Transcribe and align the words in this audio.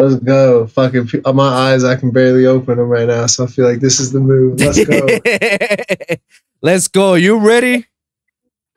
Let's 0.00 0.14
go. 0.14 0.66
Fucking 0.66 1.10
uh, 1.26 1.32
my 1.34 1.46
eyes, 1.46 1.84
I 1.84 1.94
can 1.94 2.10
barely 2.10 2.46
open 2.46 2.78
them 2.78 2.88
right 2.88 3.06
now. 3.06 3.26
So 3.26 3.44
I 3.44 3.48
feel 3.48 3.66
like 3.66 3.80
this 3.80 4.00
is 4.00 4.12
the 4.12 4.20
move. 4.20 4.58
Let's 4.58 4.82
go. 4.82 6.16
let's 6.62 6.88
go. 6.88 7.14
You 7.14 7.38
ready? 7.38 7.86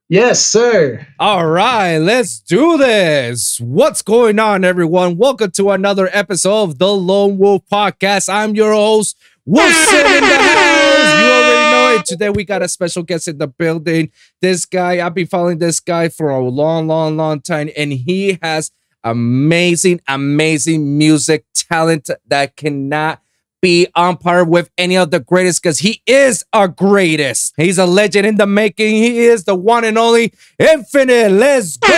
Yes, 0.09 0.45
sir. 0.45 1.07
All 1.19 1.47
right, 1.47 1.97
let's 1.97 2.41
do 2.41 2.77
this. 2.77 3.57
What's 3.61 4.01
going 4.01 4.37
on, 4.37 4.65
everyone? 4.65 5.17
Welcome 5.17 5.51
to 5.51 5.71
another 5.71 6.09
episode 6.11 6.63
of 6.63 6.77
the 6.77 6.93
Lone 6.93 7.37
Wolv 7.37 7.61
Podcast. 7.71 8.27
I'm 8.27 8.53
your 8.53 8.73
host, 8.73 9.17
Wolvsun 9.47 10.05
in 10.05 10.23
the 10.23 10.37
house. 10.37 11.19
You 11.19 11.31
already 11.31 11.71
know 11.71 11.95
it. 11.99 12.05
Today 12.05 12.31
we 12.31 12.43
got 12.43 12.61
a 12.61 12.67
special 12.67 13.01
guest 13.01 13.29
in 13.29 13.37
the 13.37 13.47
building. 13.47 14.11
This 14.41 14.65
guy, 14.65 15.03
I've 15.03 15.13
been 15.13 15.27
following 15.27 15.59
this 15.59 15.79
guy 15.79 16.09
for 16.09 16.29
a 16.29 16.41
long, 16.41 16.87
long, 16.87 17.15
long 17.15 17.39
time, 17.39 17.69
and 17.77 17.93
he 17.93 18.39
has 18.41 18.71
amazing, 19.03 20.01
amazing 20.07 20.97
music 20.97 21.45
talent 21.53 22.09
that 22.27 22.55
cannot 22.55 23.21
be 23.61 23.87
on 23.95 24.17
par 24.17 24.43
with 24.43 24.69
any 24.77 24.97
of 24.97 25.09
the 25.09 25.21
greatest 25.21 25.63
because 25.63 25.79
he 25.79 26.01
is 26.05 26.43
our 26.51 26.67
greatest. 26.67 27.53
He's 27.55 27.77
a 27.77 27.85
legend 27.85 28.27
in 28.27 28.35
the 28.35 28.45
making. 28.45 28.95
He 28.95 29.19
is 29.19 29.45
the 29.45 29.55
one 29.55 29.85
and 29.85 29.97
only 29.97 30.33
Infinite. 30.59 31.31
Let's 31.31 31.77
go. 31.77 31.89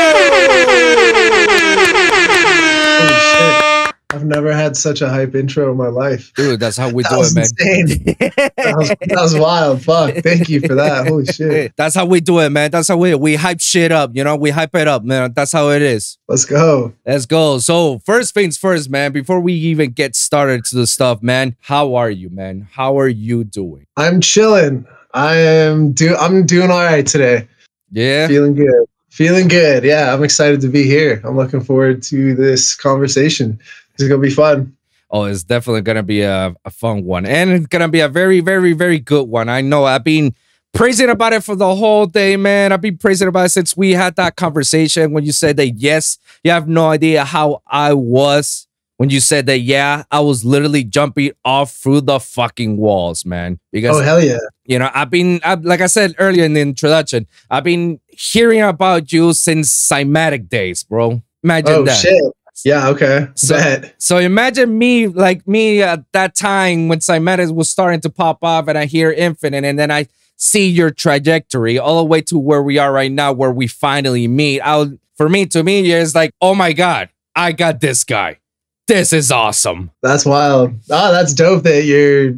I've 4.15 4.23
never 4.23 4.53
had 4.53 4.77
such 4.77 5.01
a 5.01 5.09
hype 5.09 5.35
intro 5.35 5.69
in 5.69 5.77
my 5.77 5.89
life. 5.89 6.31
Dude, 6.35 6.57
that's 6.57 6.77
how 6.77 6.89
we 6.89 7.03
do 7.03 7.21
it, 7.21 7.35
man. 7.35 7.47
that, 7.57 8.75
was, 8.77 8.89
that 8.89 9.21
was 9.21 9.37
wild. 9.37 9.83
Fuck. 9.83 10.15
Thank 10.23 10.47
you 10.47 10.61
for 10.61 10.73
that. 10.75 11.07
Holy 11.07 11.25
shit. 11.33 11.73
That's 11.75 11.93
how 11.93 12.05
we 12.05 12.21
do 12.21 12.39
it, 12.39 12.49
man. 12.49 12.71
That's 12.71 12.87
how 12.87 12.95
we 12.95 13.13
we 13.15 13.35
hype 13.35 13.59
shit 13.59 13.91
up. 13.91 14.11
You 14.13 14.23
know, 14.23 14.37
we 14.37 14.51
hype 14.51 14.73
it 14.73 14.87
up, 14.87 15.03
man. 15.03 15.33
That's 15.33 15.51
how 15.51 15.69
it 15.71 15.81
is. 15.81 16.17
Let's 16.29 16.45
go. 16.45 16.93
Let's 17.05 17.25
go. 17.25 17.59
So 17.59 17.99
first 17.99 18.33
things 18.33 18.57
first, 18.57 18.89
man. 18.89 19.11
Before 19.11 19.41
we 19.41 19.51
even 19.51 19.91
get 19.91 20.15
started 20.15 20.63
to 20.65 20.77
the 20.77 20.87
stuff, 20.87 21.21
man. 21.21 21.57
How 21.59 21.95
are 21.95 22.09
you, 22.09 22.29
man? 22.29 22.69
How 22.71 22.97
are 22.97 23.09
you 23.09 23.43
doing? 23.43 23.85
I'm 23.97 24.21
chilling. 24.21 24.87
I 25.13 25.35
am 25.35 25.91
do 25.91 26.15
I'm 26.15 26.45
doing 26.45 26.71
all 26.71 26.85
right 26.85 27.05
today. 27.05 27.49
Yeah. 27.91 28.27
Feeling 28.29 28.55
good. 28.55 28.85
Feeling 29.09 29.47
good. 29.47 29.83
Yeah, 29.83 30.13
I'm 30.13 30.23
excited 30.23 30.59
to 30.61 30.67
be 30.67 30.83
here. 30.83 31.21
I'm 31.23 31.37
looking 31.37 31.61
forward 31.61 32.03
to 32.03 32.35
this 32.35 32.75
conversation. 32.75 33.59
It's 33.95 34.07
gonna 34.07 34.21
be 34.21 34.29
fun. 34.29 34.75
Oh, 35.09 35.23
it's 35.23 35.43
definitely 35.43 35.81
gonna 35.81 36.03
be 36.03 36.21
a, 36.21 36.55
a 36.65 36.69
fun 36.69 37.03
one, 37.05 37.25
and 37.25 37.51
it's 37.51 37.67
gonna 37.67 37.87
be 37.87 38.01
a 38.01 38.09
very, 38.09 38.39
very, 38.39 38.73
very 38.73 38.99
good 38.99 39.27
one. 39.27 39.49
I 39.49 39.61
know. 39.61 39.85
I've 39.85 40.03
been 40.03 40.35
praising 40.73 41.09
about 41.09 41.33
it 41.33 41.43
for 41.43 41.55
the 41.55 41.75
whole 41.75 42.05
day, 42.05 42.35
man. 42.35 42.71
I've 42.71 42.81
been 42.81 42.97
praising 42.97 43.27
about 43.27 43.45
it 43.45 43.49
since 43.49 43.75
we 43.77 43.91
had 43.91 44.15
that 44.17 44.35
conversation 44.35 45.11
when 45.11 45.23
you 45.23 45.31
said 45.31 45.57
that 45.57 45.69
yes. 45.71 46.19
You 46.43 46.51
have 46.51 46.67
no 46.67 46.89
idea 46.89 47.23
how 47.23 47.61
I 47.65 47.93
was 47.93 48.67
when 48.97 49.09
you 49.09 49.19
said 49.19 49.45
that 49.45 49.59
yeah. 49.59 50.03
I 50.11 50.19
was 50.19 50.43
literally 50.43 50.83
jumping 50.83 51.31
off 51.43 51.71
through 51.71 52.01
the 52.01 52.19
fucking 52.19 52.77
walls, 52.77 53.25
man. 53.25 53.59
Because 53.71 53.97
oh 53.97 54.01
hell 54.01 54.21
yeah, 54.21 54.39
you 54.65 54.77
know 54.77 54.89
I've 54.93 55.09
been 55.09 55.39
I, 55.43 55.55
like 55.55 55.81
I 55.81 55.87
said 55.87 56.15
earlier 56.19 56.43
in 56.43 56.53
the 56.53 56.61
introduction, 56.61 57.25
I've 57.49 57.63
been 57.63 57.99
hearing 58.07 58.61
about 58.61 59.13
you 59.13 59.33
since 59.33 59.71
Cymatic 59.71 60.49
days, 60.49 60.83
bro. 60.83 61.21
Imagine 61.43 61.73
oh, 61.73 61.83
that. 61.83 61.97
Shit. 61.97 62.21
Yeah, 62.63 62.89
okay. 62.89 63.27
So, 63.35 63.55
Bet. 63.55 63.95
so 63.97 64.17
imagine 64.17 64.77
me, 64.77 65.07
like 65.07 65.47
me 65.47 65.81
at 65.81 66.09
that 66.13 66.35
time 66.35 66.87
when 66.87 66.99
Cymatics 66.99 67.53
was 67.53 67.69
starting 67.69 68.01
to 68.01 68.09
pop 68.09 68.43
off 68.43 68.67
and 68.67 68.77
I 68.77 68.85
hear 68.85 69.11
Infinite 69.11 69.65
and 69.65 69.77
then 69.77 69.91
I 69.91 70.07
see 70.37 70.67
your 70.67 70.91
trajectory 70.91 71.77
all 71.77 71.97
the 71.97 72.05
way 72.05 72.21
to 72.21 72.37
where 72.37 72.61
we 72.61 72.77
are 72.77 72.91
right 72.91 73.11
now, 73.11 73.33
where 73.33 73.51
we 73.51 73.67
finally 73.67 74.27
meet. 74.27 74.61
I 74.61 74.85
for 75.17 75.29
me, 75.29 75.45
to 75.47 75.63
me, 75.63 75.91
it's 75.91 76.13
like, 76.13 76.31
oh 76.41 76.55
my 76.55 76.73
God, 76.73 77.09
I 77.35 77.51
got 77.51 77.79
this 77.79 78.03
guy. 78.03 78.39
This 78.87 79.13
is 79.13 79.31
awesome. 79.31 79.91
That's 80.03 80.25
wild. 80.25 80.73
Oh, 80.89 81.11
that's 81.11 81.33
dope 81.33 81.63
that 81.63 81.83
you're 81.83 82.35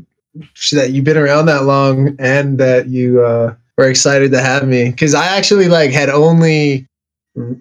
that 0.71 0.91
you've 0.91 1.03
been 1.03 1.17
around 1.17 1.47
that 1.47 1.63
long 1.63 2.15
and 2.19 2.59
that 2.59 2.87
you 2.87 3.23
uh 3.23 3.55
were 3.77 3.89
excited 3.89 4.31
to 4.31 4.41
have 4.41 4.67
me. 4.67 4.91
Cause 4.93 5.13
I 5.13 5.25
actually 5.37 5.67
like 5.67 5.91
had 5.91 6.09
only 6.09 6.87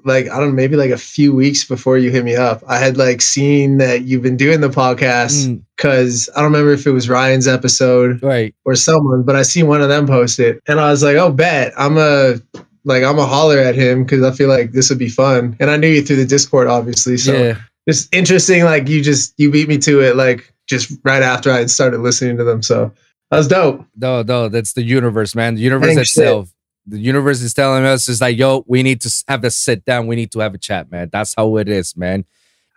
like 0.05 0.31
I 0.31 0.39
don't 0.39 0.49
know, 0.49 0.55
maybe 0.55 0.77
like 0.77 0.91
a 0.91 0.99
few 0.99 1.35
weeks 1.35 1.65
before 1.65 1.99
you 1.99 2.11
hit 2.11 2.25
me 2.25 2.35
up, 2.35 2.63
I 2.67 2.79
had 2.79 2.97
like 2.97 3.21
seen 3.21 3.77
that 3.79 4.03
you've 4.03 4.23
been 4.23 4.37
doing 4.37 4.61
the 4.61 4.71
podcast 4.71 5.63
because 5.77 6.27
mm. 6.27 6.33
I 6.37 6.41
don't 6.41 6.53
remember 6.53 6.73
if 6.73 6.87
it 6.87 6.93
was 6.93 7.09
Ryan's 7.11 7.47
episode 7.47 8.23
right 8.23 8.55
or 8.65 8.75
someone, 8.75 9.23
but 9.23 9.37
I 9.37 9.43
seen 9.43 9.67
one 9.67 9.83
of 9.83 9.89
them 9.89 10.07
post 10.07 10.41
it, 10.41 10.63
and 10.67 10.81
I 10.81 10.91
was 10.91 11.03
like, 11.03 11.17
oh, 11.17 11.31
bet 11.31 11.75
I'm 11.77 11.99
a 11.99 12.37
like 12.85 13.03
I'm 13.03 13.19
a 13.19 13.27
holler 13.27 13.59
at 13.59 13.75
him 13.75 14.05
because 14.05 14.23
I 14.23 14.31
feel 14.31 14.49
like 14.49 14.73
this 14.73 14.89
would 14.89 14.99
be 14.99 15.11
fun, 15.11 15.57
and 15.61 15.71
I 15.71 15.77
knew 15.77 15.89
you 15.89 16.03
through 16.03 16.17
the 16.17 16.27
Discord, 16.27 16.69
obviously, 16.69 17.19
so 17.19 17.35
yeah. 17.35 17.59
it's 17.87 18.09
interesting. 18.13 18.65
Like 18.65 18.89
you 18.89 19.03
just 19.03 19.35
you 19.37 19.51
beat 19.51 19.69
me 19.69 19.77
to 19.79 20.01
it, 20.01 20.17
like 20.17 20.55
just 20.67 20.91
right 21.05 21.23
after 21.23 21.53
I 21.53 21.67
started 21.67 22.01
listening 22.01 22.39
to 22.39 22.45
them, 22.45 22.63
so. 22.63 22.93
That 23.33 23.39
was 23.39 23.49
dope. 23.49 23.85
No, 23.97 24.23
no, 24.23 24.49
that's 24.49 24.75
the 24.75 24.85
universe, 24.85 25.35
man. 25.35 25.57
The 25.57 25.61
universe 25.61 25.97
itself. 25.97 26.47
Shit 26.47 26.56
the 26.87 26.99
universe 26.99 27.43
is 27.43 27.53
telling 27.53 27.85
us 27.85 28.09
is 28.09 28.21
like, 28.21 28.37
yo, 28.37 28.65
we 28.67 28.83
need 28.83 29.01
to 29.03 29.25
have 29.29 29.45
a 29.45 29.51
sit 29.51 29.85
down. 29.85 30.07
We 30.07 30.17
need 30.17 30.31
to 30.33 30.39
have 30.41 30.55
a 30.55 30.59
chat, 30.59 30.91
man. 30.91 31.11
That's 31.13 31.35
how 31.37 31.57
it 31.57 31.69
is, 31.69 31.97
man. 31.97 32.25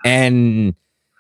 And 0.04 0.74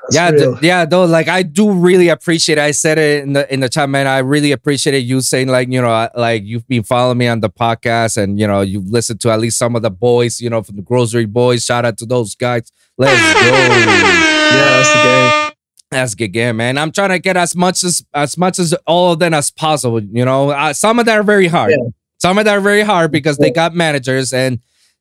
That's 0.09 0.15
yeah, 0.15 0.31
th- 0.31 0.61
yeah, 0.61 0.85
though, 0.85 1.05
like 1.05 1.27
I 1.27 1.43
do 1.43 1.71
really 1.71 2.09
appreciate. 2.09 2.57
It. 2.57 2.61
I 2.61 2.71
said 2.71 2.97
it 2.97 3.23
in 3.23 3.33
the 3.33 3.53
in 3.53 3.59
the 3.59 3.69
chat, 3.69 3.89
man. 3.89 4.07
I 4.07 4.19
really 4.19 4.51
appreciated 4.51 4.99
you 4.99 5.21
saying 5.21 5.49
like, 5.49 5.69
you 5.71 5.81
know, 5.81 6.09
like 6.15 6.43
you've 6.43 6.67
been 6.67 6.83
following 6.83 7.17
me 7.17 7.27
on 7.27 7.41
the 7.41 7.49
podcast, 7.49 8.17
and 8.17 8.39
you 8.39 8.47
know, 8.47 8.61
you've 8.61 8.87
listened 8.87 9.21
to 9.21 9.31
at 9.31 9.39
least 9.39 9.57
some 9.57 9.75
of 9.75 9.81
the 9.81 9.91
boys, 9.91 10.39
you 10.39 10.49
know, 10.49 10.63
from 10.63 10.77
the 10.77 10.81
grocery 10.81 11.25
boys. 11.25 11.65
Shout 11.65 11.85
out 11.85 11.97
to 11.97 12.05
those 12.05 12.35
guys. 12.35 12.71
Let's 12.97 13.33
go. 13.33 13.39
yeah, 13.49 14.49
that's 14.51 14.93
the 14.93 15.03
game. 15.03 15.51
That's 15.91 16.15
good 16.15 16.27
game, 16.29 16.57
man. 16.57 16.77
I'm 16.77 16.91
trying 16.91 17.09
to 17.09 17.19
get 17.19 17.35
as 17.35 17.55
much 17.55 17.83
as 17.83 18.05
as 18.13 18.37
much 18.37 18.59
as 18.59 18.73
all 18.87 19.13
of 19.13 19.19
them 19.19 19.33
as 19.33 19.51
possible. 19.51 20.01
You 20.01 20.23
know, 20.23 20.51
uh, 20.51 20.73
some 20.73 20.99
of 20.99 21.05
them 21.05 21.19
are 21.19 21.23
very 21.23 21.47
hard. 21.47 21.71
Yeah. 21.71 21.89
Some 22.19 22.37
of 22.37 22.45
them 22.45 22.57
are 22.57 22.61
very 22.61 22.81
hard 22.81 23.11
because 23.11 23.37
they 23.37 23.51
got 23.51 23.73
managers, 23.73 24.33
and 24.33 24.59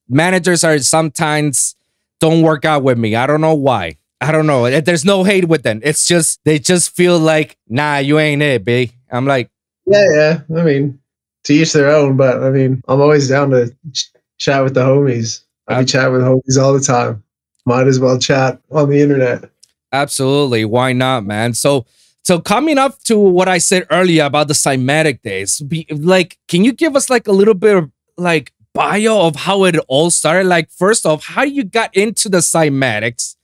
managers 0.08 0.64
are 0.64 0.78
sometimes 0.78 1.76
don't 2.20 2.42
work 2.42 2.64
out 2.64 2.82
with 2.82 2.98
me. 2.98 3.16
I 3.16 3.26
don't 3.26 3.40
know 3.40 3.54
why. 3.54 3.96
I 4.20 4.32
don't 4.32 4.46
know. 4.46 4.64
Eh, 4.64 4.80
there's 4.80 5.04
no 5.04 5.24
hate 5.24 5.46
with 5.46 5.62
them. 5.62 5.80
It's 5.84 6.06
just 6.06 6.40
they 6.44 6.58
just 6.58 6.94
feel 6.94 7.18
like, 7.18 7.56
nah, 7.68 7.98
you 7.98 8.18
ain't 8.18 8.42
it, 8.42 8.64
B. 8.64 8.92
I'm 9.10 9.26
like, 9.26 9.50
yeah, 9.86 10.04
yeah. 10.14 10.40
I 10.56 10.62
mean, 10.62 10.98
to 11.44 11.54
each 11.54 11.72
their 11.72 11.90
own. 11.90 12.16
But 12.16 12.42
I 12.42 12.50
mean, 12.50 12.82
I'm 12.88 13.00
always 13.00 13.28
down 13.28 13.50
to 13.50 13.74
ch- 13.92 14.10
chat 14.38 14.62
with 14.62 14.74
the 14.74 14.82
homies. 14.82 15.42
I 15.68 15.80
be 15.80 15.86
chatting 15.86 16.12
with 16.12 16.22
homies 16.22 16.60
all 16.60 16.72
the 16.72 16.80
time. 16.80 17.22
Might 17.66 17.86
as 17.86 18.00
well 18.00 18.18
chat 18.18 18.60
on 18.70 18.90
the 18.90 19.00
internet. 19.00 19.50
Absolutely. 19.92 20.64
Why 20.64 20.92
not, 20.92 21.24
man? 21.24 21.54
So 21.54 21.86
so 22.28 22.38
coming 22.38 22.76
up 22.76 23.02
to 23.04 23.18
what 23.18 23.48
I 23.48 23.56
said 23.56 23.86
earlier 23.90 24.26
about 24.26 24.48
the 24.48 24.52
cymatic 24.52 25.22
days, 25.22 25.62
be, 25.62 25.86
like, 25.88 26.36
can 26.46 26.62
you 26.62 26.74
give 26.74 26.94
us 26.94 27.08
like 27.08 27.26
a 27.26 27.32
little 27.32 27.54
bit 27.54 27.74
of 27.74 27.90
like 28.18 28.52
bio 28.74 29.22
of 29.26 29.34
how 29.34 29.64
it 29.64 29.76
all 29.88 30.10
started? 30.10 30.46
Like, 30.46 30.68
first 30.70 31.06
off, 31.06 31.24
how 31.24 31.44
you 31.44 31.64
got 31.64 31.96
into 31.96 32.28
the 32.28 32.40
cymatics, 32.40 33.36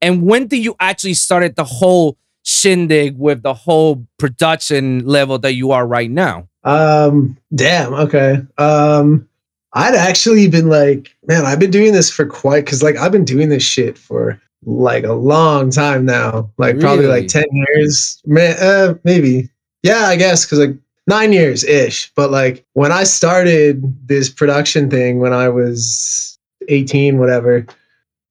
and 0.00 0.22
when 0.22 0.46
did 0.46 0.58
you 0.58 0.76
actually 0.78 1.14
started 1.14 1.56
the 1.56 1.64
whole 1.64 2.16
shindig 2.44 3.18
with 3.18 3.42
the 3.42 3.54
whole 3.54 4.06
production 4.20 5.04
level 5.04 5.40
that 5.40 5.54
you 5.54 5.72
are 5.72 5.84
right 5.84 6.08
now? 6.08 6.46
Um, 6.62 7.36
damn. 7.52 7.92
Okay. 7.92 8.36
Um, 8.56 9.28
I'd 9.72 9.96
actually 9.96 10.46
been 10.48 10.68
like, 10.68 11.12
man, 11.26 11.44
I've 11.44 11.58
been 11.58 11.72
doing 11.72 11.92
this 11.92 12.08
for 12.08 12.24
quite 12.24 12.66
because 12.66 12.84
like 12.84 12.94
I've 12.98 13.10
been 13.10 13.24
doing 13.24 13.48
this 13.48 13.64
shit 13.64 13.98
for 13.98 14.40
like 14.64 15.04
a 15.04 15.12
long 15.12 15.70
time 15.70 16.04
now, 16.04 16.50
like 16.58 16.74
really? 16.74 16.84
probably 16.84 17.06
like 17.06 17.28
10 17.28 17.44
years, 17.52 18.22
uh, 18.36 18.94
maybe. 19.04 19.48
Yeah, 19.82 20.06
I 20.06 20.16
guess 20.16 20.44
because 20.44 20.58
like 20.58 20.76
nine 21.06 21.32
years 21.32 21.64
ish. 21.64 22.12
But 22.14 22.30
like 22.30 22.64
when 22.74 22.92
I 22.92 23.04
started 23.04 23.82
this 24.06 24.28
production 24.28 24.90
thing 24.90 25.18
when 25.18 25.32
I 25.32 25.48
was 25.48 26.38
18, 26.68 27.18
whatever, 27.18 27.66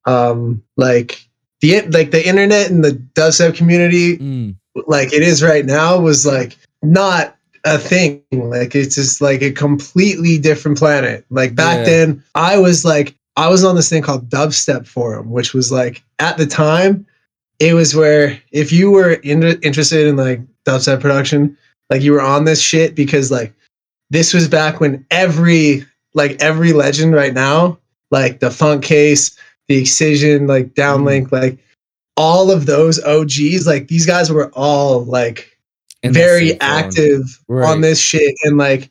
um, 0.06 0.62
like 0.76 1.28
the 1.60 1.82
like 1.88 2.12
the 2.12 2.26
internet 2.26 2.70
and 2.70 2.84
the 2.84 2.92
dubstep 3.14 3.56
community, 3.56 4.18
mm. 4.18 4.56
like 4.86 5.12
it 5.12 5.22
is 5.22 5.42
right 5.42 5.66
now, 5.66 5.98
was 6.00 6.24
like 6.24 6.56
not 6.82 7.36
a 7.64 7.78
thing. 7.78 8.22
Like 8.32 8.74
it's 8.74 8.94
just 8.94 9.20
like 9.20 9.42
a 9.42 9.50
completely 9.50 10.38
different 10.38 10.78
planet. 10.78 11.24
Like 11.30 11.54
back 11.54 11.78
yeah. 11.78 11.84
then, 11.84 12.24
I 12.34 12.58
was 12.58 12.84
like 12.84 13.17
I 13.38 13.48
was 13.48 13.62
on 13.62 13.76
this 13.76 13.88
thing 13.88 14.02
called 14.02 14.28
Dubstep 14.28 14.84
Forum, 14.84 15.30
which 15.30 15.54
was 15.54 15.70
like 15.70 16.02
at 16.18 16.36
the 16.36 16.46
time, 16.46 17.06
it 17.60 17.72
was 17.72 17.94
where 17.94 18.36
if 18.50 18.72
you 18.72 18.90
were 18.90 19.12
in, 19.12 19.44
interested 19.62 20.08
in 20.08 20.16
like 20.16 20.40
dubstep 20.66 21.00
production, 21.00 21.56
like 21.88 22.02
you 22.02 22.10
were 22.10 22.20
on 22.20 22.44
this 22.44 22.60
shit 22.60 22.96
because 22.96 23.30
like 23.30 23.54
this 24.10 24.34
was 24.34 24.48
back 24.48 24.80
when 24.80 25.06
every 25.12 25.86
like 26.14 26.42
every 26.42 26.72
legend 26.72 27.14
right 27.14 27.32
now, 27.32 27.78
like 28.10 28.40
the 28.40 28.48
FuntCase, 28.48 29.38
the 29.68 29.76
Excision, 29.76 30.48
like 30.48 30.74
Downlink, 30.74 31.28
mm. 31.28 31.32
like 31.40 31.58
all 32.16 32.50
of 32.50 32.66
those 32.66 33.00
OGs, 33.04 33.68
like 33.68 33.86
these 33.86 34.04
guys 34.04 34.32
were 34.32 34.50
all 34.54 35.04
like 35.04 35.56
very 36.04 36.60
active 36.60 37.22
right. 37.46 37.70
on 37.70 37.82
this 37.82 38.00
shit 38.00 38.34
and 38.42 38.58
like 38.58 38.90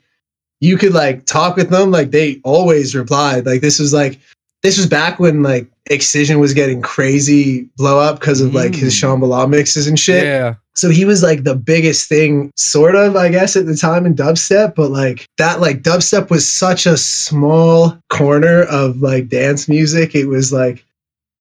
you 0.62 0.78
could 0.78 0.94
like 0.94 1.26
talk 1.26 1.58
with 1.58 1.70
them 1.70 1.92
like 1.92 2.12
they 2.12 2.40
always 2.44 2.96
replied 2.96 3.46
like 3.46 3.62
this 3.62 3.80
was 3.80 3.94
like 3.94 4.20
this 4.64 4.78
was 4.78 4.88
back 4.88 5.20
when 5.20 5.44
like 5.44 5.68
Excision 5.90 6.40
was 6.40 6.54
getting 6.54 6.82
crazy 6.82 7.70
blow 7.78 8.00
up 8.00 8.20
because 8.20 8.42
of 8.42 8.54
like 8.54 8.76
his 8.76 8.94
Mm. 8.94 9.20
Shambhala 9.22 9.50
mixes 9.50 9.88
and 9.88 9.98
shit. 9.98 10.24
Yeah. 10.26 10.56
So 10.76 10.90
he 10.90 11.06
was 11.06 11.24
like 11.24 11.44
the 11.44 11.56
biggest 11.56 12.10
thing, 12.10 12.52
sort 12.56 12.96
of, 12.96 13.16
I 13.16 13.30
guess, 13.30 13.56
at 13.56 13.66
the 13.66 13.76
time 13.76 14.06
in 14.06 14.14
dubstep. 14.16 14.76
But 14.76 14.92
like 14.92 15.26
that, 15.38 15.62
like 15.62 15.82
dubstep 15.84 16.30
was 16.30 16.48
such 16.48 16.86
a 16.86 16.98
small 16.98 17.98
corner 18.10 18.64
of 18.64 18.98
like 19.02 19.30
dance 19.30 19.68
music. 19.70 20.14
It 20.16 20.26
was 20.28 20.52
like 20.52 20.84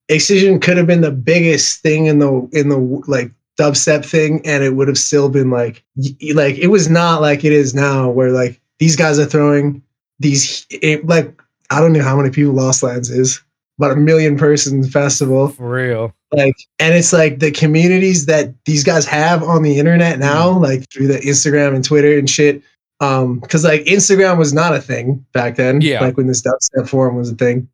Excision 0.09 0.61
could 0.61 0.77
have 0.77 0.87
been 0.87 1.01
the 1.01 1.11
biggest 1.11 1.81
thing 1.83 2.07
in 2.07 2.21
the 2.21 2.49
in 2.53 2.69
the 2.69 2.79
like 3.09 3.33
dubstep 3.59 4.05
thing, 4.05 4.41
and 4.47 4.63
it 4.63 4.77
would 4.77 4.87
have 4.87 4.99
still 4.99 5.29
been 5.29 5.51
like 5.51 5.83
y- 5.97 6.15
like 6.35 6.57
it 6.59 6.69
was 6.69 6.89
not 6.89 7.21
like 7.21 7.45
it 7.45 7.53
is 7.53 7.75
now, 7.75 8.09
where 8.09 8.31
like 8.31 8.61
these 8.79 8.95
guys 8.95 9.19
are 9.19 9.27
throwing 9.27 9.83
these 10.21 10.65
it, 10.71 11.05
like 11.07 11.43
I 11.71 11.81
don't 11.81 11.93
know 11.93 12.03
how 12.03 12.17
many 12.17 12.31
people 12.31 12.53
Lost 12.53 12.83
Lands 12.83 13.11
is, 13.11 13.43
but 13.79 13.91
a 13.91 13.97
million 13.97 14.37
person 14.39 14.83
festival 14.89 15.49
For 15.49 15.69
real. 15.71 16.15
like 16.33 16.55
and 16.79 16.95
it's 16.95 17.13
like 17.13 17.39
the 17.41 17.51
communities 17.51 18.27
that 18.27 18.53
these 18.65 18.83
guys 18.85 19.05
have 19.07 19.43
on 19.43 19.63
the 19.63 19.79
internet 19.79 20.19
now 20.19 20.51
like 20.51 20.85
through 20.91 21.07
the 21.09 21.19
instagram 21.19 21.75
and 21.75 21.85
twitter 21.85 22.19
and 22.19 22.29
shit 22.29 22.63
um 23.01 23.39
because 23.39 23.65
like 23.65 23.83
instagram 23.83 24.39
was 24.39 24.53
not 24.55 24.75
a 24.75 24.81
thing 24.81 25.25
back 25.35 25.57
then 25.57 25.81
Yeah. 25.83 26.01
like 26.01 26.17
when 26.17 26.27
this 26.27 26.43
dubstep 26.43 26.89
forum 26.89 27.17
was 27.17 27.31
a 27.31 27.35
thing 27.35 27.69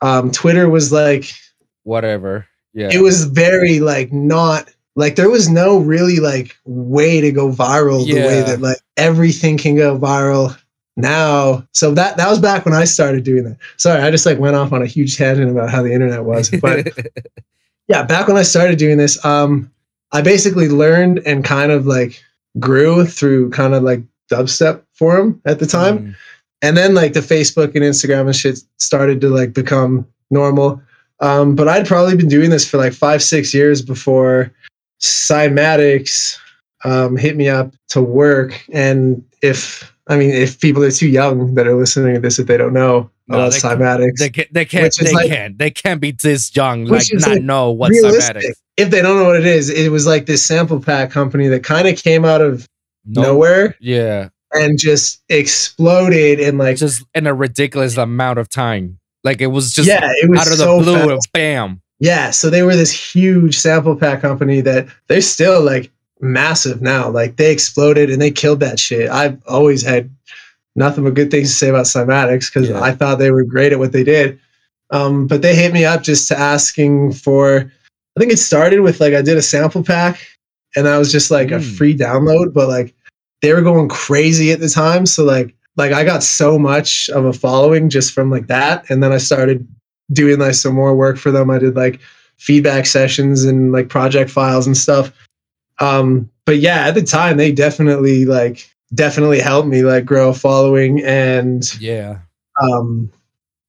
um 0.00 0.30
twitter 0.30 0.68
was 0.70 0.92
like 0.92 1.24
Whatever. 1.82 2.46
Yeah. 2.74 2.90
it 2.92 3.00
was 3.02 3.24
very 3.24 3.80
like 3.80 4.12
not 4.12 4.70
like 4.94 5.16
there 5.16 5.30
was 5.30 5.48
no 5.48 5.78
really 5.78 6.18
like 6.20 6.56
way 6.64 7.20
to 7.20 7.32
go 7.32 7.50
viral 7.50 8.06
the 8.06 8.14
way 8.14 8.42
that 8.42 8.60
like 8.60 8.78
everything 8.96 9.58
can 9.58 9.74
go 9.74 9.98
viral 9.98 10.56
now 10.98 11.64
so 11.72 11.92
that 11.92 12.16
that 12.16 12.28
was 12.28 12.40
back 12.40 12.64
when 12.64 12.74
i 12.74 12.84
started 12.84 13.24
doing 13.24 13.44
that. 13.44 13.56
Sorry 13.76 14.02
i 14.02 14.10
just 14.10 14.26
like 14.26 14.38
went 14.38 14.56
off 14.56 14.72
on 14.72 14.82
a 14.82 14.86
huge 14.86 15.16
tangent 15.16 15.50
about 15.50 15.70
how 15.70 15.82
the 15.82 15.92
internet 15.92 16.24
was 16.24 16.50
but 16.50 16.88
yeah 17.88 18.02
back 18.02 18.26
when 18.26 18.36
i 18.36 18.42
started 18.42 18.78
doing 18.78 18.98
this 18.98 19.24
um 19.24 19.70
i 20.12 20.20
basically 20.20 20.68
learned 20.68 21.20
and 21.24 21.44
kind 21.44 21.70
of 21.70 21.86
like 21.86 22.22
grew 22.58 23.06
through 23.06 23.50
kind 23.50 23.74
of 23.74 23.82
like 23.82 24.02
dubstep 24.30 24.82
forum 24.92 25.40
at 25.44 25.58
the 25.58 25.66
time. 25.66 25.98
Mm. 25.98 26.16
and 26.62 26.76
then 26.76 26.94
like 26.94 27.12
the 27.12 27.20
facebook 27.20 27.74
and 27.74 27.84
instagram 27.84 28.26
and 28.26 28.36
shit 28.36 28.58
started 28.78 29.20
to 29.20 29.28
like 29.28 29.52
become 29.52 30.06
normal. 30.30 30.82
Um 31.20 31.54
but 31.54 31.68
i'd 31.68 31.86
probably 31.86 32.16
been 32.16 32.28
doing 32.28 32.50
this 32.50 32.68
for 32.68 32.76
like 32.76 32.92
five 32.92 33.22
six 33.22 33.54
years 33.54 33.82
before 33.82 34.52
cymatics 35.00 36.36
um 36.84 37.16
hit 37.16 37.36
me 37.36 37.48
up 37.48 37.74
to 37.88 38.02
work. 38.02 38.64
And 38.72 39.24
if 39.42 39.94
i 40.08 40.16
mean 40.16 40.30
if 40.30 40.58
people 40.60 40.82
are 40.82 40.90
too 40.90 41.08
young 41.08 41.54
that 41.54 41.66
are 41.66 41.74
listening 41.74 42.14
to 42.14 42.20
this 42.20 42.38
if 42.38 42.46
they 42.46 42.56
don't 42.56 42.72
know 42.72 43.10
No, 43.28 43.36
about 43.38 43.52
they- 43.52 43.58
cymatics 43.58 44.18
They 44.18 44.30
can 44.30 44.44
they 44.52 44.64
can't 44.64 44.94
they 45.00 45.12
like- 45.12 45.28
can't 45.30 45.58
they 45.58 45.70
can't 45.70 46.00
be 46.00 46.12
this 46.12 46.54
young 46.56 46.84
like 46.86 47.06
not 47.12 47.28
like 47.30 47.42
know 47.42 47.72
realistic. 47.76 48.36
cymatics. 48.36 48.52
if 48.76 48.90
they 48.90 49.00
don't 49.02 49.16
know 49.18 49.24
what 49.24 49.36
it 49.36 49.46
is 49.46 49.68
it 49.70 49.90
was 49.90 50.06
like 50.06 50.26
this 50.26 50.42
sample 50.44 50.80
pack 50.80 51.10
company 51.10 51.48
that 51.48 51.62
kind 51.64 51.86
of 51.88 51.96
came 52.02 52.24
out 52.24 52.40
of 52.40 52.66
No, 53.06 53.22
nowhere 53.22 53.74
Yeah. 53.80 54.28
and 54.52 54.78
just 54.78 55.22
exploded 55.28 56.40
in 56.40 56.58
like 56.58 56.76
Just 56.76 57.04
in 57.14 57.26
a 57.26 57.34
ridiculous 57.34 57.96
amount 57.96 58.38
of 58.38 58.48
time. 58.48 58.98
Like 59.24 59.40
it 59.40 59.48
was 59.48 59.72
just 59.72 59.88
yeah 59.88 60.08
it 60.22 60.30
was 60.30 60.40
out 60.40 60.46
of 60.52 60.58
the 60.58 60.64
so 60.64 60.78
blue 60.80 60.94
fast. 60.94 61.08
and 61.10 61.20
bam. 61.32 61.82
Yeah, 62.00 62.30
so 62.30 62.48
they 62.48 62.62
were 62.62 62.76
this 62.76 62.92
huge 62.92 63.58
sample 63.58 63.96
pack 63.96 64.20
company 64.20 64.60
that 64.60 64.86
they're 65.08 65.20
still 65.20 65.60
like 65.62 65.90
massive 66.20 66.80
now. 66.82 67.08
Like 67.10 67.36
they 67.36 67.52
exploded 67.52 68.10
and 68.10 68.20
they 68.20 68.30
killed 68.30 68.60
that 68.60 68.78
shit. 68.78 69.10
I've 69.10 69.40
always 69.46 69.82
had 69.82 70.10
nothing 70.76 71.04
but 71.04 71.14
good 71.14 71.30
things 71.30 71.50
to 71.50 71.54
say 71.56 71.68
about 71.68 71.86
Cymatics 71.86 72.52
because 72.52 72.68
Yeah. 72.68 72.80
I 72.80 72.92
thought 72.92 73.18
they 73.18 73.30
were 73.30 73.44
great 73.44 73.72
at 73.72 73.78
what 73.78 73.92
they 73.92 74.04
did. 74.04 74.38
Um, 74.90 75.26
but 75.26 75.42
they 75.42 75.54
hit 75.54 75.72
me 75.72 75.84
up 75.84 76.02
just 76.02 76.28
to 76.28 76.38
asking 76.38 77.12
for. 77.12 77.70
I 78.16 78.20
think 78.20 78.32
it 78.32 78.38
started 78.38 78.80
with 78.80 79.00
like 79.00 79.14
I 79.14 79.22
did 79.22 79.36
a 79.36 79.42
sample 79.42 79.84
pack, 79.84 80.18
and 80.74 80.86
that 80.86 80.96
was 80.98 81.12
just 81.12 81.30
like 81.30 81.50
a 81.50 81.58
Mm. 81.58 81.76
free 81.76 81.96
download. 81.96 82.52
But 82.52 82.68
like 82.68 82.94
they 83.42 83.52
were 83.52 83.60
going 83.62 83.88
crazy 83.88 84.50
at 84.50 84.60
the 84.60 84.68
time, 84.68 85.04
so 85.06 85.24
like 85.24 85.54
like 85.76 85.92
I 85.92 86.04
got 86.04 86.22
so 86.24 86.58
much 86.58 87.08
of 87.10 87.24
a 87.26 87.32
following 87.32 87.88
just 87.90 88.12
from 88.12 88.30
like 88.30 88.46
that, 88.48 88.88
and 88.90 89.02
then 89.02 89.12
I 89.12 89.18
started 89.18 89.66
doing 90.12 90.38
like 90.40 90.54
some 90.54 90.74
more 90.74 90.96
work 90.96 91.18
for 91.18 91.30
them. 91.30 91.50
I 91.50 91.58
did 91.58 91.76
like 91.76 92.00
feedback 92.38 92.86
sessions 92.86 93.44
and 93.44 93.70
like 93.72 93.88
project 93.90 94.30
files 94.30 94.66
and 94.66 94.76
stuff. 94.76 95.12
Um, 95.80 96.30
but 96.44 96.58
yeah, 96.58 96.86
at 96.86 96.94
the 96.94 97.02
time 97.02 97.36
they 97.36 97.52
definitely 97.52 98.24
like 98.24 98.68
definitely 98.94 99.38
helped 99.40 99.68
me 99.68 99.82
like 99.82 100.04
grow 100.04 100.30
a 100.30 100.34
following 100.34 101.02
and 101.04 101.62
Yeah. 101.80 102.18
um 102.60 103.10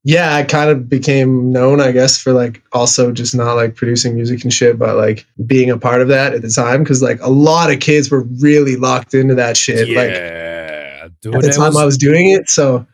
yeah, 0.06 0.34
I 0.36 0.44
kind 0.44 0.70
of 0.70 0.88
became 0.88 1.52
known, 1.52 1.82
I 1.82 1.92
guess, 1.92 2.18
for 2.18 2.32
like 2.32 2.64
also 2.72 3.12
just 3.12 3.36
not 3.36 3.56
like 3.56 3.76
producing 3.76 4.16
music 4.16 4.44
and 4.44 4.52
shit, 4.54 4.80
but 4.80 4.96
like 4.96 5.26
being 5.46 5.70
a 5.70 5.78
part 5.78 6.02
of 6.02 6.08
that 6.08 6.34
at 6.34 6.42
the 6.42 6.50
time. 6.50 6.86
Cause 6.86 7.04
like 7.04 7.20
a 7.22 7.30
lot 7.30 7.70
of 7.70 7.82
kids 7.82 8.10
were 8.10 8.22
really 8.40 8.78
locked 8.78 9.14
into 9.14 9.36
that 9.36 9.58
shit. 9.58 9.90
Like 9.90 10.12
yeah. 10.12 11.10
Dude, 11.22 11.36
at 11.36 11.42
the 11.42 11.50
time 11.50 11.74
was- 11.74 11.78
I 11.78 11.86
was 11.86 11.98
doing 11.98 12.30
it. 12.32 12.50
So 12.50 12.88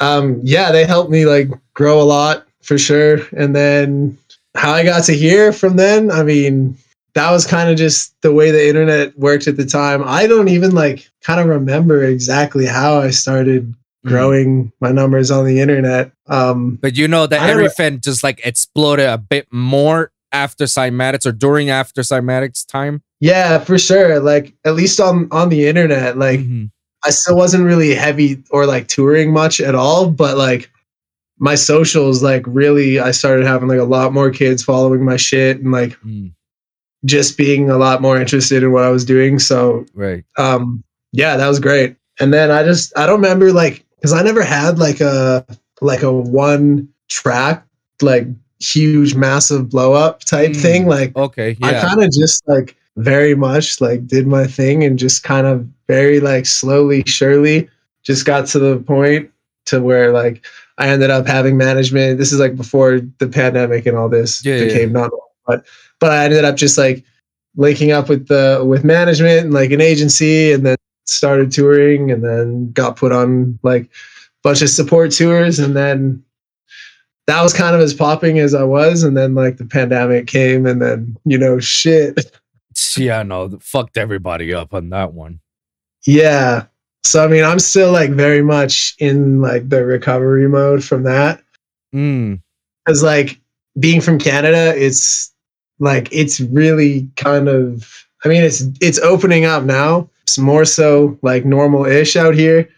um 0.00 0.40
yeah, 0.42 0.72
they 0.72 0.86
helped 0.86 1.10
me 1.10 1.26
like 1.26 1.50
grow 1.74 2.00
a 2.00 2.04
lot 2.04 2.46
for 2.62 2.78
sure. 2.78 3.18
And 3.36 3.54
then 3.54 4.16
how 4.54 4.72
I 4.72 4.82
got 4.82 5.04
to 5.04 5.12
here 5.14 5.52
from 5.52 5.76
then, 5.76 6.10
I 6.10 6.22
mean, 6.22 6.76
that 7.14 7.30
was 7.30 7.46
kind 7.46 7.70
of 7.70 7.76
just 7.76 8.14
the 8.22 8.32
way 8.32 8.50
the 8.50 8.68
internet 8.68 9.16
worked 9.18 9.46
at 9.46 9.56
the 9.56 9.64
time. 9.64 10.02
I 10.04 10.26
don't 10.26 10.48
even 10.48 10.72
like 10.72 11.08
kind 11.22 11.40
of 11.40 11.46
remember 11.46 12.04
exactly 12.04 12.66
how 12.66 12.98
I 12.98 13.10
started 13.10 13.74
Mm. 14.04 14.10
growing 14.10 14.72
my 14.82 14.92
numbers 14.92 15.30
on 15.30 15.46
the 15.46 15.60
internet. 15.60 16.12
Um 16.26 16.78
But 16.82 16.94
you 16.94 17.08
know 17.08 17.26
that 17.26 17.40
I 17.40 17.50
everything 17.50 18.00
just 18.00 18.22
like 18.22 18.38
exploded 18.44 19.06
a 19.08 19.16
bit 19.16 19.46
more 19.50 20.10
after 20.30 20.64
cymatics 20.66 21.24
or 21.24 21.32
during 21.32 21.70
after 21.70 22.02
cymatics 22.02 22.66
time. 22.66 23.02
yeah, 23.20 23.58
for 23.60 23.78
sure. 23.78 24.20
Like 24.20 24.52
at 24.66 24.74
least 24.74 25.00
on 25.00 25.28
on 25.30 25.48
the 25.48 25.66
internet, 25.66 26.18
like 26.18 26.40
Mhm. 26.40 26.70
I 27.06 27.10
still 27.10 27.36
wasn't 27.36 27.64
really 27.64 27.94
heavy 27.94 28.42
or 28.50 28.66
like 28.66 28.88
touring 28.88 29.32
much 29.32 29.58
at 29.60 29.74
all, 29.74 30.10
but 30.10 30.36
like 30.36 30.68
my 31.38 31.54
socials, 31.54 32.22
like 32.22 32.42
really, 32.46 32.98
I 33.00 33.10
started 33.10 33.46
having 33.46 33.68
like 33.68 33.80
a 33.80 33.84
lot 33.84 34.12
more 34.12 34.30
kids 34.30 34.62
following 34.62 35.02
my 35.02 35.16
shit 35.16 35.60
and 35.60 35.72
like 35.72 35.96
Mm, 36.04 36.32
just 37.04 37.36
being 37.36 37.70
a 37.70 37.76
lot 37.76 38.00
more 38.02 38.20
interested 38.20 38.62
in 38.62 38.72
what 38.72 38.84
I 38.84 38.90
was 38.90 39.04
doing. 39.04 39.38
So, 39.38 39.84
right. 39.94 40.24
um, 40.38 40.82
yeah, 41.12 41.36
that 41.36 41.46
was 41.48 41.60
great. 41.60 41.96
And 42.20 42.32
then 42.32 42.50
I 42.50 42.62
just, 42.62 42.96
I 42.96 43.06
don't 43.06 43.20
remember 43.20 43.52
like, 43.52 43.84
cause 44.02 44.12
I 44.12 44.22
never 44.22 44.42
had 44.42 44.78
like 44.78 45.00
a, 45.00 45.44
like 45.80 46.02
a 46.02 46.12
one 46.12 46.88
track, 47.08 47.66
like 48.00 48.26
huge, 48.60 49.14
massive 49.14 49.68
blow 49.68 49.92
up 49.92 50.20
type 50.20 50.52
Mm. 50.52 50.62
thing. 50.62 50.86
Like 50.86 51.16
Okay. 51.16 51.56
I 51.62 51.72
kind 51.74 52.02
of 52.02 52.10
just 52.12 52.42
like 52.48 52.76
very 52.96 53.34
much 53.34 53.80
like 53.80 54.06
did 54.06 54.26
my 54.26 54.46
thing 54.46 54.84
and 54.84 54.98
just 54.98 55.24
kind 55.24 55.46
of 55.46 55.66
very 55.88 56.20
like 56.20 56.46
slowly, 56.46 57.02
surely 57.06 57.68
just 58.02 58.24
got 58.24 58.46
to 58.48 58.58
the 58.58 58.78
point 58.78 59.30
to 59.66 59.80
where 59.80 60.12
like 60.12 60.44
I 60.78 60.88
ended 60.88 61.10
up 61.10 61.26
having 61.26 61.56
management. 61.56 62.18
This 62.18 62.32
is 62.32 62.38
like 62.40 62.56
before 62.56 63.00
the 63.18 63.28
pandemic 63.28 63.86
and 63.86 63.96
all 63.96 64.08
this 64.08 64.44
Yeah, 64.44 64.56
yeah, 64.56 64.64
became 64.66 64.92
not 64.92 65.10
normal, 65.10 65.30
but 65.46 65.64
but 66.04 66.12
I 66.12 66.24
ended 66.24 66.44
up 66.44 66.56
just 66.56 66.76
like 66.76 67.04
linking 67.56 67.92
up 67.92 68.08
with 68.08 68.28
the 68.28 68.62
with 68.66 68.84
management 68.84 69.44
and 69.44 69.54
like 69.54 69.70
an 69.70 69.80
agency 69.80 70.52
and 70.52 70.66
then 70.66 70.76
started 71.06 71.50
touring 71.50 72.10
and 72.10 72.22
then 72.24 72.72
got 72.72 72.96
put 72.96 73.12
on 73.12 73.58
like 73.62 73.84
a 73.84 73.88
bunch 74.42 74.62
of 74.62 74.70
support 74.70 75.12
tours 75.12 75.58
and 75.58 75.76
then 75.76 76.22
that 77.26 77.42
was 77.42 77.54
kind 77.54 77.74
of 77.74 77.80
as 77.80 77.94
popping 77.94 78.38
as 78.38 78.54
I 78.54 78.64
was 78.64 79.02
and 79.02 79.16
then 79.16 79.34
like 79.34 79.56
the 79.56 79.64
pandemic 79.64 80.26
came 80.26 80.66
and 80.66 80.82
then 80.82 81.16
you 81.24 81.38
know 81.38 81.58
shit 81.58 82.18
yeah. 82.96 83.22
No, 83.22 83.58
fucked 83.60 83.96
everybody 83.96 84.52
up 84.52 84.74
on 84.74 84.90
that 84.90 85.12
one. 85.12 85.40
Yeah. 86.06 86.66
So 87.04 87.24
I 87.24 87.28
mean, 87.28 87.44
I'm 87.44 87.60
still 87.60 87.92
like 87.92 88.10
very 88.10 88.42
much 88.42 88.94
in 88.98 89.40
like 89.40 89.68
the 89.68 89.84
recovery 89.84 90.48
mode 90.48 90.82
from 90.82 91.04
that 91.04 91.44
Mm, 91.94 92.42
because 92.84 93.02
like 93.02 93.40
being 93.78 94.00
from 94.00 94.18
Canada, 94.18 94.74
it's 94.76 95.32
like 95.78 96.08
it's 96.12 96.40
really 96.40 97.08
kind 97.16 97.48
of. 97.48 98.06
I 98.24 98.28
mean, 98.28 98.42
it's 98.42 98.64
it's 98.80 98.98
opening 99.00 99.44
up 99.44 99.64
now. 99.64 100.08
It's 100.22 100.38
more 100.38 100.64
so 100.64 101.18
like 101.22 101.44
normal-ish 101.44 102.16
out 102.16 102.34
here, 102.34 102.68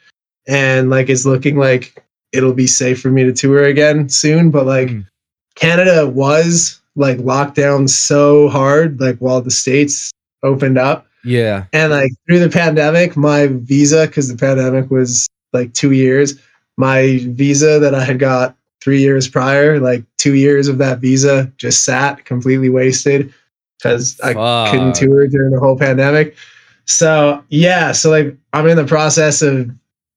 and 0.49 0.91
like 0.91 1.09
it's 1.09 1.25
looking 1.25 1.57
like 1.57 2.03
it'll 2.33 2.53
be 2.53 2.67
safe 2.67 3.01
for 3.01 3.11
me 3.11 3.23
to 3.25 3.33
tour 3.33 3.65
again 3.65 4.09
soon. 4.09 4.51
But 4.51 4.67
like 4.67 4.89
Mm. 4.89 5.07
Canada 5.55 6.07
was 6.09 6.81
like 6.97 7.19
locked 7.21 7.55
down 7.57 7.89
so 7.89 8.49
hard, 8.49 9.01
like 9.01 9.19
while 9.19 9.41
the 9.41 9.51
states 9.51 10.11
opened 10.43 10.79
up. 10.79 11.07
yeah. 11.25 11.65
And 11.73 11.93
like 11.93 12.13
through 12.27 12.41
the 12.41 12.49
pandemic, 12.51 13.17
my 13.17 13.47
visa, 13.49 14.07
because 14.07 14.29
the 14.29 14.37
pandemic 14.37 14.91
was 14.91 15.29
like 15.53 15.73
two 15.75 15.93
years, 15.93 16.39
my 16.77 17.21
visa 17.29 17.79
that 17.79 17.95
I 17.95 18.05
had 18.05 18.19
got 18.19 18.56
three 18.87 19.01
years 19.01 19.27
prior, 19.27 19.81
like 19.81 20.05
two 20.17 20.37
years 20.37 20.69
of 20.69 20.79
that 20.79 21.01
visa 21.01 21.53
just 21.57 21.83
sat 21.83 22.25
completely 22.25 22.69
wasted 22.69 23.35
because 23.77 24.21
I 24.21 24.33
couldn't 24.71 24.95
tour 24.95 25.27
during 25.27 25.51
the 25.51 25.59
whole 25.59 25.77
pandemic. 25.77 26.37
So 26.85 27.43
yeah, 27.49 27.91
so 27.91 28.11
like 28.11 28.37
I'm 28.53 28.69
in 28.69 28.77
the 28.77 28.87
process 28.87 29.43
of 29.43 29.69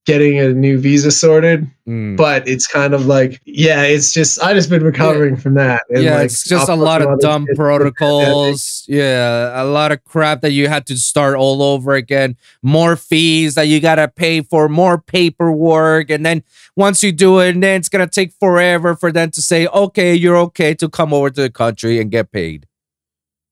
getting 0.09 0.39
a 0.39 0.51
new 0.51 0.79
visa 0.79 1.11
sorted. 1.11 1.69
Mm. 1.87 2.17
But 2.17 2.47
it's 2.47 2.65
kind 2.65 2.93
of 2.93 3.05
like, 3.05 3.41
yeah, 3.45 3.83
it's 3.83 4.11
just 4.11 4.41
I 4.41 4.53
just 4.53 4.69
been 4.69 4.83
recovering 4.83 5.37
from 5.37 5.53
that. 5.53 5.83
And 5.89 6.03
yeah, 6.03 6.15
like, 6.15 6.25
it's 6.25 6.43
just 6.43 6.67
a 6.67 6.75
lot 6.75 7.01
of 7.01 7.19
dumb 7.19 7.47
protocols. 7.55 8.85
Yeah, 8.87 9.61
a 9.61 9.65
lot 9.65 9.91
of 9.91 10.03
crap 10.03 10.41
that 10.41 10.51
you 10.51 10.67
had 10.67 10.87
to 10.87 10.97
start 10.97 11.35
all 11.35 11.61
over 11.61 11.93
again. 11.93 12.37
More 12.63 12.95
fees 12.95 13.55
that 13.55 13.67
you 13.67 13.79
gotta 13.79 14.07
pay 14.07 14.41
for, 14.41 14.67
more 14.67 14.99
paperwork, 14.99 16.09
and 16.09 16.25
then 16.25 16.43
once 16.75 17.03
you 17.03 17.11
do 17.11 17.39
it, 17.39 17.49
and 17.53 17.63
then 17.63 17.79
it's 17.79 17.89
gonna 17.89 18.07
take 18.07 18.33
forever 18.39 18.95
for 18.95 19.11
them 19.11 19.29
to 19.31 19.41
say, 19.41 19.67
"Okay, 19.67 20.15
you're 20.15 20.37
okay 20.37 20.73
to 20.73 20.89
come 20.89 21.13
over 21.13 21.29
to 21.29 21.41
the 21.41 21.51
country 21.51 21.99
and 22.01 22.09
get 22.09 22.31
paid." 22.31 22.65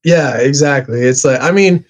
Yeah, 0.03 0.37
exactly. 0.37 1.01
It's 1.01 1.23
like 1.23 1.41
I 1.41 1.51
mean, 1.51 1.85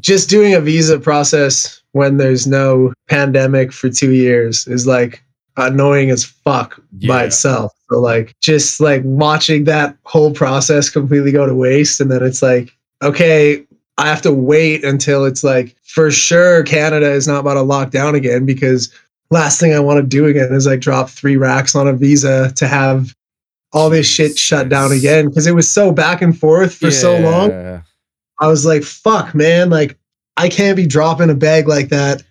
just 0.00 0.28
doing 0.28 0.54
a 0.54 0.60
visa 0.60 0.98
process 0.98 1.79
when 1.92 2.16
there's 2.16 2.46
no 2.46 2.92
pandemic 3.08 3.72
for 3.72 3.88
two 3.88 4.12
years 4.12 4.66
is 4.66 4.86
like 4.86 5.22
annoying 5.56 6.10
as 6.10 6.24
fuck 6.24 6.80
by 7.06 7.24
itself. 7.24 7.72
So 7.90 8.00
like 8.00 8.34
just 8.40 8.80
like 8.80 9.02
watching 9.04 9.64
that 9.64 9.96
whole 10.04 10.32
process 10.32 10.88
completely 10.88 11.32
go 11.32 11.46
to 11.46 11.54
waste 11.54 12.00
and 12.00 12.10
then 12.10 12.22
it's 12.22 12.42
like, 12.42 12.76
okay, 13.02 13.64
I 13.98 14.06
have 14.06 14.22
to 14.22 14.32
wait 14.32 14.84
until 14.84 15.24
it's 15.24 15.44
like 15.44 15.76
for 15.84 16.10
sure 16.10 16.62
Canada 16.62 17.10
is 17.10 17.26
not 17.26 17.40
about 17.40 17.54
to 17.54 17.62
lock 17.62 17.90
down 17.90 18.14
again 18.14 18.46
because 18.46 18.92
last 19.30 19.60
thing 19.60 19.74
I 19.74 19.80
want 19.80 19.98
to 19.98 20.06
do 20.06 20.26
again 20.26 20.52
is 20.52 20.66
like 20.66 20.80
drop 20.80 21.10
three 21.10 21.36
racks 21.36 21.74
on 21.74 21.88
a 21.88 21.92
visa 21.92 22.52
to 22.56 22.66
have 22.66 23.14
all 23.72 23.90
this 23.90 24.06
shit 24.06 24.38
shut 24.38 24.68
down 24.68 24.92
again 24.92 25.28
because 25.28 25.46
it 25.46 25.54
was 25.54 25.70
so 25.70 25.92
back 25.92 26.22
and 26.22 26.36
forth 26.38 26.74
for 26.74 26.90
so 26.90 27.18
long. 27.18 27.82
I 28.40 28.46
was 28.46 28.64
like, 28.64 28.82
fuck, 28.82 29.34
man, 29.34 29.68
like 29.68 29.98
I 30.36 30.48
can't 30.48 30.76
be 30.76 30.86
dropping 30.86 31.30
a 31.30 31.34
bag 31.34 31.68
like 31.68 31.88
that 31.90 32.22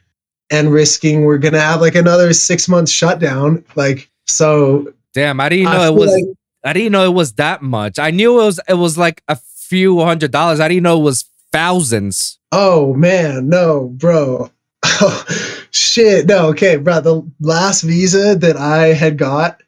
and 0.51 0.71
risking 0.71 1.25
we're 1.25 1.37
gonna 1.37 1.59
have 1.61 1.81
like 1.81 1.95
another 1.95 2.33
six 2.33 2.67
months 2.67 2.91
shutdown. 2.91 3.63
Like, 3.75 4.09
so 4.27 4.93
Damn, 5.13 5.39
I 5.39 5.49
didn't 5.49 5.67
I 5.67 5.73
know 5.77 5.93
it 5.93 5.95
was. 5.99 6.11
like- 6.11 6.25
I 6.63 6.73
didn't 6.73 6.91
know 6.91 7.05
it 7.05 7.13
was 7.13 7.33
that 7.33 7.61
much. 7.61 7.99
I 7.99 8.11
knew 8.11 8.41
it 8.41 8.45
was. 8.45 8.59
It 8.67 8.73
was 8.73 8.97
like 8.97 9.23
a 9.29 9.35
few 9.37 10.01
hundred 10.01 10.31
dollars. 10.31 10.59
I 10.59 10.67
didn't 10.67 10.83
know 10.83 10.99
it 10.99 11.03
was 11.03 11.23
thousands. 11.53 12.37
oh 12.51 12.93
man, 12.95 13.47
no, 13.47 13.87
bro. 13.95 14.49
Oh 14.83 15.25
shit. 15.71 16.25
No, 16.27 16.47
okay, 16.49 16.75
bro. 16.77 16.99
The 16.99 17.21
last 17.39 17.81
visa 17.81 18.35
that 18.35 18.57
I 18.57 18.87
had 18.87 19.17
got, 19.17 19.61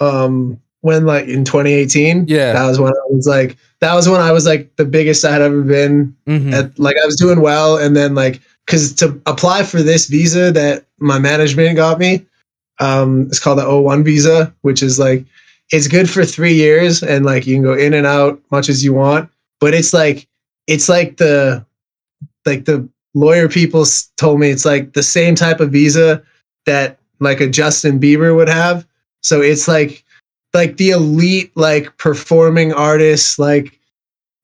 um, 0.00 0.60
when 0.80 1.04
like 1.06 1.26
in 1.28 1.44
2018, 1.44 2.26
Yeah. 2.28 2.52
that 2.52 2.66
was 2.66 2.78
when 2.80 2.92
I 2.92 3.00
was 3.10 3.26
like, 3.26 3.56
that 3.84 3.94
was 3.94 4.08
when 4.08 4.20
I 4.22 4.32
was 4.32 4.46
like 4.46 4.74
the 4.76 4.84
biggest 4.86 5.24
I 5.26 5.32
had 5.32 5.42
ever 5.42 5.60
been 5.60 6.16
Mhm. 6.26 6.52
at, 6.54 6.78
like 6.78 6.96
I 7.02 7.04
was 7.04 7.16
doing 7.16 7.40
well, 7.40 7.76
and 7.76 7.94
then 7.94 8.14
like 8.14 8.40
because 8.64 8.94
to 8.94 9.20
apply 9.26 9.62
for 9.62 9.82
this 9.82 10.06
visa 10.06 10.50
that 10.52 10.86
my 10.98 11.18
management 11.18 11.76
got 11.76 11.98
me, 11.98 12.24
um, 12.80 13.26
it's 13.28 13.38
called 13.38 13.58
the 13.58 13.66
O1 13.66 14.02
visa, 14.02 14.52
which 14.62 14.82
is 14.82 14.98
like 14.98 15.24
it's 15.70 15.86
good 15.88 16.08
for 16.08 16.24
three 16.24 16.54
years, 16.54 17.02
and 17.02 17.26
like 17.26 17.46
you 17.46 17.56
can 17.56 17.62
go 17.62 17.74
in 17.74 17.92
and 17.92 18.06
out 18.06 18.40
much 18.50 18.68
as 18.70 18.82
you 18.82 18.94
want, 18.94 19.28
but 19.60 19.74
it's 19.74 19.92
like 19.92 20.26
it's 20.66 20.88
like 20.88 21.18
the 21.18 21.64
like 22.46 22.64
the 22.64 22.88
lawyer 23.14 23.48
people 23.48 23.84
told 24.16 24.40
me 24.40 24.48
it's 24.50 24.64
like 24.64 24.94
the 24.94 25.02
same 25.02 25.34
type 25.34 25.60
of 25.60 25.70
visa 25.70 26.22
that 26.66 26.98
like 27.20 27.40
a 27.40 27.48
Justin 27.48 28.00
Bieber 28.00 28.34
would 28.34 28.48
have. 28.48 28.86
So 29.22 29.40
it's 29.42 29.68
like 29.68 30.03
like 30.54 30.76
the 30.76 30.90
elite 30.90 31.52
like 31.56 31.96
performing 31.98 32.72
artists 32.72 33.38
like 33.38 33.78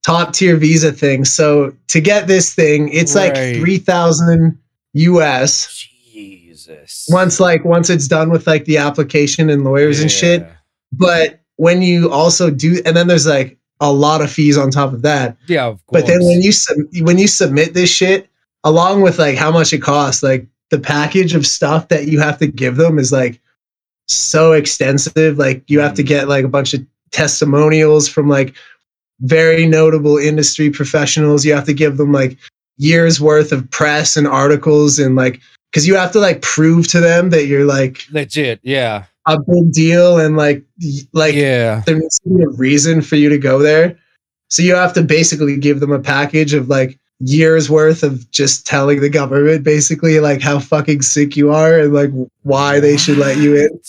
top 0.05 0.33
tier 0.33 0.57
visa 0.57 0.93
thing. 0.93 1.25
So 1.25 1.75
to 1.89 2.01
get 2.01 2.27
this 2.27 2.55
thing, 2.55 2.89
it's 2.93 3.15
Right. 3.15 3.33
like 3.35 3.57
3000 3.61 4.59
US 4.95 5.87
Jesus. 6.13 7.07
once 7.11 7.39
like 7.41 7.65
once 7.65 7.89
it's 7.91 8.09
done 8.09 8.31
with 8.31 8.47
like 8.47 8.65
the 8.65 8.79
application 8.79 9.49
and 9.51 9.65
lawyers 9.65 10.01
and 10.01 10.11
shit. 10.11 10.47
But 10.93 11.41
when 11.57 11.83
you 11.83 12.11
also 12.11 12.51
do 12.51 12.81
and 12.85 12.97
then 12.97 13.07
there's 13.07 13.27
like 13.27 13.57
a 13.81 13.93
lot 13.93 14.21
of 14.21 14.31
fees 14.31 14.59
on 14.59 14.71
top 14.71 14.93
of 14.93 15.03
that. 15.03 15.37
Yeah, 15.47 15.67
of 15.67 15.85
course. 15.87 16.03
But 16.03 16.07
then 16.09 16.25
when 16.25 16.43
you 16.43 16.53
sub- 16.53 16.77
when 17.03 17.19
you 17.19 17.29
submit 17.29 17.73
this 17.75 17.89
shit, 17.91 18.29
along 18.65 19.03
with 19.03 19.19
like 19.19 19.37
how 19.37 19.51
much 19.51 19.73
it 19.73 19.79
costs, 19.79 20.23
like 20.23 20.47
the 20.71 20.79
package 20.79 21.35
of 21.35 21.47
stuff 21.47 21.89
that 21.89 22.07
you 22.09 22.21
have 22.21 22.39
to 22.39 22.47
give 22.47 22.77
them 22.77 22.99
is 22.99 23.13
like 23.13 23.41
so 24.11 24.53
extensive. 24.53 25.39
Like 25.39 25.63
you 25.69 25.81
have 25.81 25.95
to 25.95 26.03
get 26.03 26.29
like 26.29 26.45
a 26.45 26.49
bunch 26.49 26.75
of 26.75 26.85
testimonials 27.13 28.09
from 28.09 28.29
like 28.29 28.55
very 29.21 29.67
notable 29.67 30.19
industry 30.19 30.71
professionals. 30.71 31.45
You 31.45 31.55
have 31.55 31.67
to 31.67 31.75
give 31.75 31.97
them 31.97 32.13
like 32.13 32.39
years 32.77 33.21
worth 33.21 33.53
of 33.53 33.71
press 33.71 34.17
and 34.17 34.27
articles 34.27 34.99
and 34.99 35.15
like 35.15 35.41
because 35.71 35.87
you 35.87 35.95
have 35.95 36.13
to 36.13 36.19
like 36.19 36.43
prove 36.43 36.89
to 36.89 37.01
them 37.01 37.31
that 37.31 37.47
you're 37.47 37.67
like 37.67 38.05
legit, 38.11 38.61
yeah, 38.63 39.05
a 39.27 39.39
big 39.39 39.73
deal 39.73 40.19
and 40.19 40.37
like 40.37 40.65
like 41.13 41.35
yeah, 41.35 41.83
there 41.87 41.99
needs 41.99 42.19
to 42.21 42.31
be 42.31 42.43
a 42.43 42.49
reason 42.49 43.03
for 43.03 43.17
you 43.17 43.29
to 43.29 43.39
go 43.39 43.59
there. 43.61 43.99
So 44.49 44.63
you 44.63 44.75
have 44.75 44.95
to 44.95 45.03
basically 45.03 45.57
give 45.59 45.79
them 45.79 45.93
a 45.93 46.01
package 46.01 46.55
of 46.55 46.69
like 46.69 46.99
years 47.21 47.69
worth 47.71 48.03
of 48.03 48.31
just 48.31 48.67
telling 48.67 49.01
the 49.01 49.09
government 49.09 49.63
basically 49.63 50.21
like 50.21 50.41
how 50.41 50.59
fucking 50.59 51.03
sick 51.03 51.37
you 51.37 51.53
are 51.53 51.79
and 51.79 51.93
like 51.93 52.11
why 52.43 52.81
they 52.81 52.97
should 52.97 53.19
let 53.19 53.37
you 53.39 53.57
in. 53.57 53.81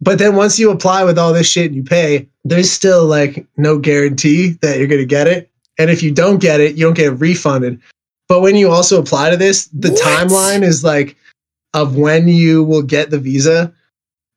But 0.00 0.18
then 0.18 0.36
once 0.36 0.58
you 0.58 0.70
apply 0.70 1.04
with 1.04 1.18
all 1.18 1.32
this 1.32 1.48
shit 1.48 1.66
and 1.66 1.76
you 1.76 1.84
pay, 1.84 2.28
there's 2.44 2.70
still 2.70 3.06
like 3.06 3.46
no 3.56 3.78
guarantee 3.78 4.58
that 4.62 4.78
you're 4.78 4.88
gonna 4.88 5.04
get 5.04 5.26
it. 5.26 5.50
And 5.78 5.90
if 5.90 6.02
you 6.02 6.10
don't 6.10 6.40
get 6.40 6.60
it, 6.60 6.76
you 6.76 6.84
don't 6.84 6.96
get 6.96 7.18
refunded. 7.18 7.80
But 8.28 8.40
when 8.40 8.56
you 8.56 8.70
also 8.70 9.00
apply 9.00 9.30
to 9.30 9.36
this, 9.36 9.66
the 9.66 9.90
What? 9.90 10.00
timeline 10.02 10.62
is 10.62 10.84
like 10.84 11.16
of 11.74 11.96
when 11.96 12.28
you 12.28 12.62
will 12.64 12.82
get 12.82 13.10
the 13.10 13.18
visa. 13.18 13.72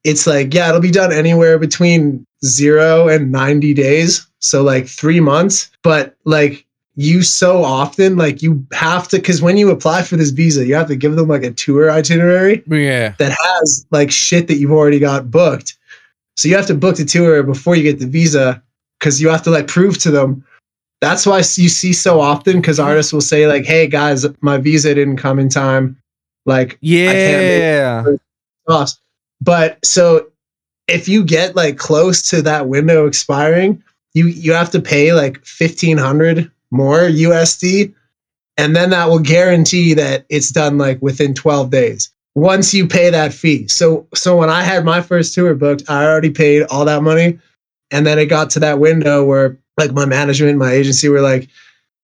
It's 0.04 0.28
like, 0.28 0.54
yeah, 0.54 0.70
it'll 0.70 0.82
be 0.82 0.92
done 0.92 1.12
anywhere 1.12 1.58
between 1.58 2.26
zero 2.46 3.08
and 3.08 3.32
90 3.32 3.74
days. 3.74 4.26
So 4.40 4.62
like 4.62 4.88
three 4.88 5.20
months. 5.20 5.72
But 5.84 6.16
like 6.26 6.66
you 6.96 7.22
so 7.22 7.64
often, 7.64 8.16
like 8.16 8.42
you 8.42 8.66
have 8.74 9.08
to, 9.10 9.18
because 9.18 9.42
when 9.42 9.58
you 9.58 9.70
apply 9.70 10.02
for 10.04 10.16
this 10.16 10.30
visa, 10.30 10.66
you 10.66 10.76
have 10.76 10.88
to 10.88 10.96
give 10.96 11.16
them 11.16 11.28
like 11.28 11.44
a 11.44 11.52
tour 11.52 11.92
itinerary 11.92 12.64
Yeah, 12.68 13.14
that 13.18 13.36
has 13.38 13.86
like 13.92 14.12
shit 14.12 14.48
that 14.48 14.56
you've 14.56 14.72
already 14.72 15.00
got 15.00 15.30
booked. 15.30 15.78
So 16.38 16.48
you 16.48 16.56
have 16.56 16.68
to 16.68 16.76
book 16.76 16.96
the 16.98 17.06
tour 17.06 17.44
before 17.44 17.76
you 17.76 17.84
get 17.84 18.00
the 18.00 18.08
visa 18.08 18.62
because 19.00 19.22
you 19.22 19.30
have 19.30 19.44
to 19.44 19.52
like 19.52 19.68
prove 19.68 19.98
to 20.00 20.12
them. 20.12 20.44
That's 21.02 21.26
why 21.26 21.38
you 21.38 21.70
see 21.70 21.94
so 21.94 22.20
often 22.22 22.62
because 22.62 22.80
artists 22.80 23.12
will 23.12 23.22
say 23.22 23.48
like, 23.48 23.66
"Hey 23.66 23.88
guys, 23.88 24.26
my 24.42 24.58
visa 24.58 24.96
didn't 24.96 25.18
come 25.18 25.38
in 25.40 25.50
time." 25.50 25.98
Like 26.46 26.78
yeah. 26.82 28.06
But 29.42 29.86
so 29.86 30.28
if 30.88 31.10
you 31.10 31.26
get 31.26 31.56
like 31.56 31.78
close 31.78 32.22
to 32.30 32.42
that 32.44 32.68
window 32.70 33.06
expiring, 33.06 33.84
you 34.14 34.28
you 34.28 34.54
have 34.54 34.72
to 34.72 34.82
pay 34.82 35.14
like 35.14 35.44
fifteen 35.46 35.98
hundred 35.98 36.52
more 36.72 37.02
USD, 37.02 37.94
and 38.58 38.76
then 38.76 38.90
that 38.92 39.10
will 39.10 39.20
guarantee 39.20 39.94
that 39.94 40.26
it's 40.30 40.52
done 40.52 40.78
like 40.78 41.02
within 41.02 41.34
twelve 41.34 41.70
days. 41.70 42.12
Once 42.36 42.74
you 42.74 42.88
pay 42.88 43.10
that 43.10 43.34
fee. 43.34 43.68
So 43.68 44.08
so 44.14 44.36
when 44.38 44.50
I 44.50 44.62
had 44.62 44.84
my 44.86 45.02
first 45.02 45.34
tour 45.34 45.56
booked, 45.56 45.90
I 45.90 46.06
already 46.06 46.32
paid 46.32 46.64
all 46.64 46.86
that 46.86 47.04
money. 47.04 47.40
And 47.92 48.06
then 48.06 48.20
it 48.20 48.26
got 48.26 48.50
to 48.52 48.60
that 48.60 48.80
window 48.80 49.24
where 49.24 49.58
like 49.78 49.92
my 49.92 50.06
management, 50.06 50.58
my 50.58 50.72
agency 50.72 51.08
were 51.08 51.22
like, 51.22 51.50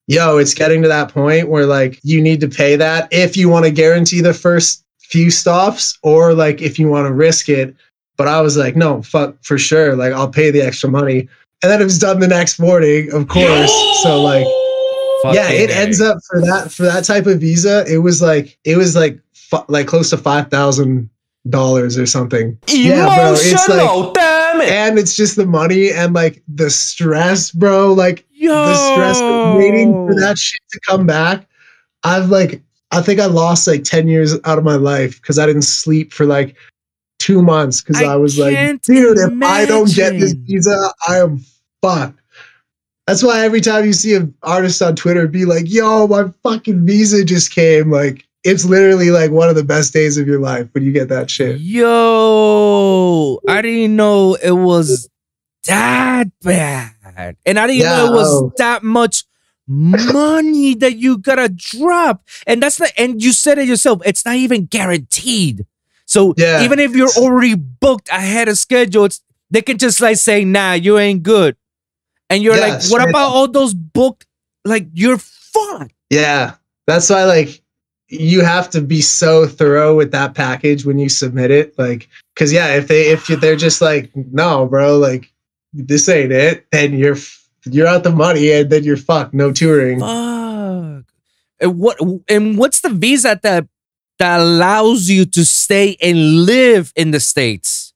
yo, 0.07 0.37
it's 0.37 0.53
getting 0.53 0.81
to 0.81 0.87
that 0.87 1.09
point 1.13 1.49
where 1.49 1.65
like 1.65 1.99
you 2.03 2.21
need 2.21 2.39
to 2.41 2.47
pay 2.47 2.75
that 2.75 3.07
if 3.11 3.37
you 3.37 3.49
want 3.49 3.65
to 3.65 3.71
guarantee 3.71 4.21
the 4.21 4.33
first 4.33 4.83
few 4.99 5.31
stops 5.31 5.97
or 6.03 6.33
like 6.33 6.61
if 6.61 6.79
you 6.79 6.87
want 6.87 7.07
to 7.07 7.13
risk 7.13 7.49
it. 7.49 7.75
But 8.17 8.27
I 8.27 8.41
was 8.41 8.57
like, 8.57 8.75
no, 8.75 9.01
fuck 9.01 9.35
for 9.41 9.57
sure. 9.57 9.95
Like 9.95 10.13
I'll 10.13 10.29
pay 10.29 10.51
the 10.51 10.61
extra 10.61 10.89
money. 10.89 11.27
And 11.63 11.71
then 11.71 11.81
it 11.81 11.83
was 11.83 11.99
done 11.99 12.19
the 12.19 12.27
next 12.27 12.59
morning, 12.59 13.11
of 13.13 13.27
course. 13.27 13.71
So 14.03 14.21
like 14.23 14.47
yeah, 15.33 15.49
it 15.49 15.69
A. 15.69 15.75
ends 15.77 16.01
up 16.01 16.17
for 16.29 16.41
that 16.41 16.71
for 16.71 16.83
that 16.83 17.03
type 17.03 17.27
of 17.27 17.39
visa. 17.39 17.85
It 17.87 17.99
was 17.99 18.21
like 18.21 18.57
it 18.63 18.77
was 18.77 18.95
like 18.95 19.19
fu- 19.33 19.63
like 19.67 19.87
close 19.87 20.09
to 20.09 20.17
five 20.17 20.49
thousand 20.49 21.09
dollars 21.49 21.97
or 21.97 22.05
something. 22.05 22.57
Yeah, 22.67 23.05
bro, 23.05 23.33
it's 23.33 23.69
like- 23.69 24.13
damn 24.13 24.61
it. 24.61 24.69
And 24.69 24.99
it's 24.99 25.15
just 25.15 25.35
the 25.35 25.45
money 25.45 25.91
and 25.91 26.13
like 26.13 26.41
the 26.47 26.69
stress, 26.69 27.51
bro. 27.51 27.93
Like 27.93 28.25
Yo, 28.31 28.53
the 28.53 28.93
stress 28.93 29.21
waiting 29.57 30.07
for 30.07 30.15
that 30.15 30.37
shit 30.37 30.61
to 30.71 30.79
come 30.87 31.05
back. 31.05 31.47
I've 32.03 32.29
like 32.29 32.61
I 32.91 33.01
think 33.01 33.19
I 33.19 33.25
lost 33.25 33.67
like 33.67 33.83
10 33.83 34.07
years 34.07 34.35
out 34.43 34.57
of 34.57 34.63
my 34.63 34.75
life 34.75 35.21
because 35.21 35.39
I 35.39 35.45
didn't 35.45 35.61
sleep 35.61 36.11
for 36.11 36.25
like 36.25 36.55
two 37.19 37.41
months 37.41 37.81
because 37.81 38.01
I 38.01 38.13
I, 38.13 38.15
was 38.17 38.37
like, 38.37 38.55
can't 38.55 38.81
dude, 38.81 39.17
if 39.17 39.31
I 39.43 39.65
don't 39.65 39.93
get 39.93 40.19
this 40.19 40.33
visa, 40.33 40.91
I 41.07 41.17
am 41.17 41.39
fucked. 41.81 42.19
That's 43.07 43.23
why 43.23 43.43
every 43.43 43.61
time 43.61 43.85
you 43.85 43.93
see 43.93 44.15
an 44.15 44.33
artist 44.43 44.81
on 44.81 44.95
Twitter 44.95 45.27
be 45.27 45.45
like, 45.45 45.65
yo, 45.67 46.07
my 46.07 46.25
fucking 46.43 46.85
visa 46.85 47.25
just 47.25 47.53
came, 47.53 47.91
like 47.91 48.27
it's 48.43 48.65
literally 48.65 49.11
like 49.11 49.31
one 49.31 49.49
of 49.49 49.55
the 49.55 49.63
best 49.63 49.93
days 49.93 50.17
of 50.17 50.27
your 50.27 50.39
life 50.39 50.67
when 50.71 50.83
you 50.83 50.91
get 50.91 51.09
that 51.09 51.29
shit. 51.29 51.59
Yo, 51.59 53.39
I 53.47 53.61
didn't 53.61 53.95
know 53.95 54.35
it 54.35 54.51
was 54.51 55.09
that 55.67 56.27
bad. 56.41 57.35
And 57.45 57.59
I 57.59 57.67
didn't 57.67 57.85
know 57.85 58.07
it 58.07 58.15
was 58.15 58.27
oh. 58.29 58.53
that 58.57 58.83
much 58.83 59.25
money 59.67 60.75
that 60.75 60.97
you 60.97 61.17
gotta 61.17 61.49
drop. 61.49 62.23
And 62.47 62.61
that's 62.61 62.79
not, 62.79 62.91
and 62.97 63.21
you 63.21 63.31
said 63.31 63.57
it 63.59 63.67
yourself, 63.67 64.01
it's 64.05 64.25
not 64.25 64.35
even 64.35 64.65
guaranteed. 64.65 65.65
So 66.05 66.33
yeah. 66.37 66.63
even 66.63 66.79
if 66.79 66.95
you're 66.95 67.11
already 67.17 67.55
booked 67.55 68.09
ahead 68.09 68.49
of 68.49 68.57
schedule, 68.57 69.07
they 69.49 69.61
can 69.61 69.77
just 69.77 70.01
like 70.01 70.17
say, 70.17 70.43
"Nah, 70.43 70.73
you 70.73 70.97
ain't 70.97 71.23
good," 71.23 71.55
and 72.31 72.41
you're 72.41 72.57
like, 72.57 72.81
"What 72.89 73.07
about 73.07 73.29
all 73.29 73.47
those 73.47 73.73
booked? 73.73 74.25
Like 74.65 74.87
you're 74.93 75.17
fucked." 75.17 75.93
Yeah, 76.09 76.55
that's 76.87 77.09
why 77.09 77.25
like 77.25 77.61
you 78.07 78.41
have 78.41 78.69
to 78.71 78.81
be 78.81 79.01
so 79.01 79.45
thorough 79.45 79.95
with 79.95 80.11
that 80.11 80.33
package 80.33 80.85
when 80.85 80.97
you 80.97 81.09
submit 81.09 81.51
it, 81.51 81.77
like 81.77 82.07
because 82.33 82.53
yeah, 82.53 82.75
if 82.75 82.87
they 82.87 83.09
if 83.09 83.27
they're 83.27 83.55
just 83.55 83.81
like, 83.81 84.09
"No, 84.15 84.65
bro, 84.65 84.97
like 84.97 85.31
this 85.73 86.07
ain't 86.07 86.31
it," 86.31 86.65
then 86.71 86.93
you're 86.93 87.17
you're 87.65 87.87
out 87.87 88.03
the 88.03 88.11
money 88.11 88.51
and 88.51 88.69
then 88.69 88.83
you're 88.83 88.97
fucked. 88.97 89.33
No 89.33 89.51
touring. 89.51 89.99
Fuck. 89.99 91.05
And 91.59 91.77
what 91.77 91.99
and 92.29 92.57
what's 92.57 92.79
the 92.79 92.89
visa 92.89 93.39
that 93.43 93.67
that 94.19 94.39
allows 94.39 95.09
you 95.09 95.25
to 95.25 95.45
stay 95.45 95.97
and 96.01 96.45
live 96.45 96.93
in 96.95 97.11
the 97.11 97.19
states? 97.19 97.93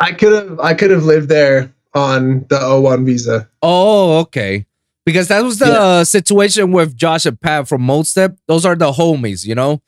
I 0.00 0.12
could 0.12 0.32
have 0.32 0.60
I 0.60 0.74
could 0.74 0.90
have 0.90 1.04
lived 1.04 1.28
there 1.28 1.73
on 1.94 2.40
the 2.48 2.58
O1 2.58 3.04
visa. 3.06 3.48
Oh, 3.62 4.18
okay. 4.20 4.66
Because 5.06 5.28
that 5.28 5.42
was 5.42 5.58
the 5.58 5.66
yeah. 5.66 6.02
situation 6.02 6.72
with 6.72 6.96
Josh 6.96 7.26
and 7.26 7.40
Pat 7.40 7.68
from 7.68 7.82
Modestep. 7.82 8.36
Those 8.48 8.64
are 8.64 8.74
the 8.74 8.92
homies, 8.92 9.44
you 9.46 9.54
know? 9.54 9.82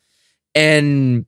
And 0.55 1.27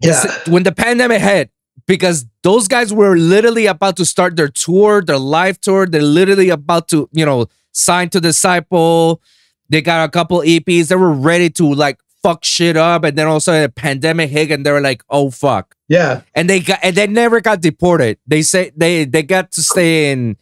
yeah. 0.00 0.22
when 0.48 0.62
the 0.62 0.72
pandemic 0.72 1.22
hit, 1.22 1.50
because 1.86 2.26
those 2.42 2.68
guys 2.68 2.92
were 2.92 3.16
literally 3.16 3.66
about 3.66 3.96
to 3.96 4.04
start 4.04 4.36
their 4.36 4.48
tour, 4.48 5.02
their 5.02 5.18
live 5.18 5.60
tour. 5.60 5.86
They're 5.86 6.02
literally 6.02 6.50
about 6.50 6.88
to, 6.88 7.08
you 7.12 7.26
know, 7.26 7.46
sign 7.72 8.08
to 8.10 8.20
Disciple. 8.20 9.20
They 9.68 9.82
got 9.82 10.06
a 10.06 10.10
couple 10.10 10.40
EPs. 10.40 10.88
They 10.88 10.96
were 10.96 11.12
ready 11.12 11.50
to 11.50 11.72
like 11.72 11.98
fuck 12.22 12.44
shit 12.44 12.76
up, 12.76 13.04
and 13.04 13.16
then 13.18 13.26
also 13.26 13.64
a 13.64 13.68
pandemic 13.68 14.30
hit, 14.30 14.50
and 14.50 14.64
they 14.64 14.72
were 14.72 14.80
like, 14.80 15.02
"Oh 15.10 15.30
fuck." 15.30 15.73
Yeah. 15.88 16.22
And 16.34 16.48
they 16.48 16.60
got 16.60 16.80
and 16.82 16.96
they 16.96 17.06
never 17.06 17.40
got 17.40 17.60
deported. 17.60 18.18
They 18.26 18.42
say 18.42 18.72
they 18.76 19.04
they 19.04 19.22
got 19.22 19.52
to 19.52 19.62
stay 19.62 20.12
in 20.12 20.36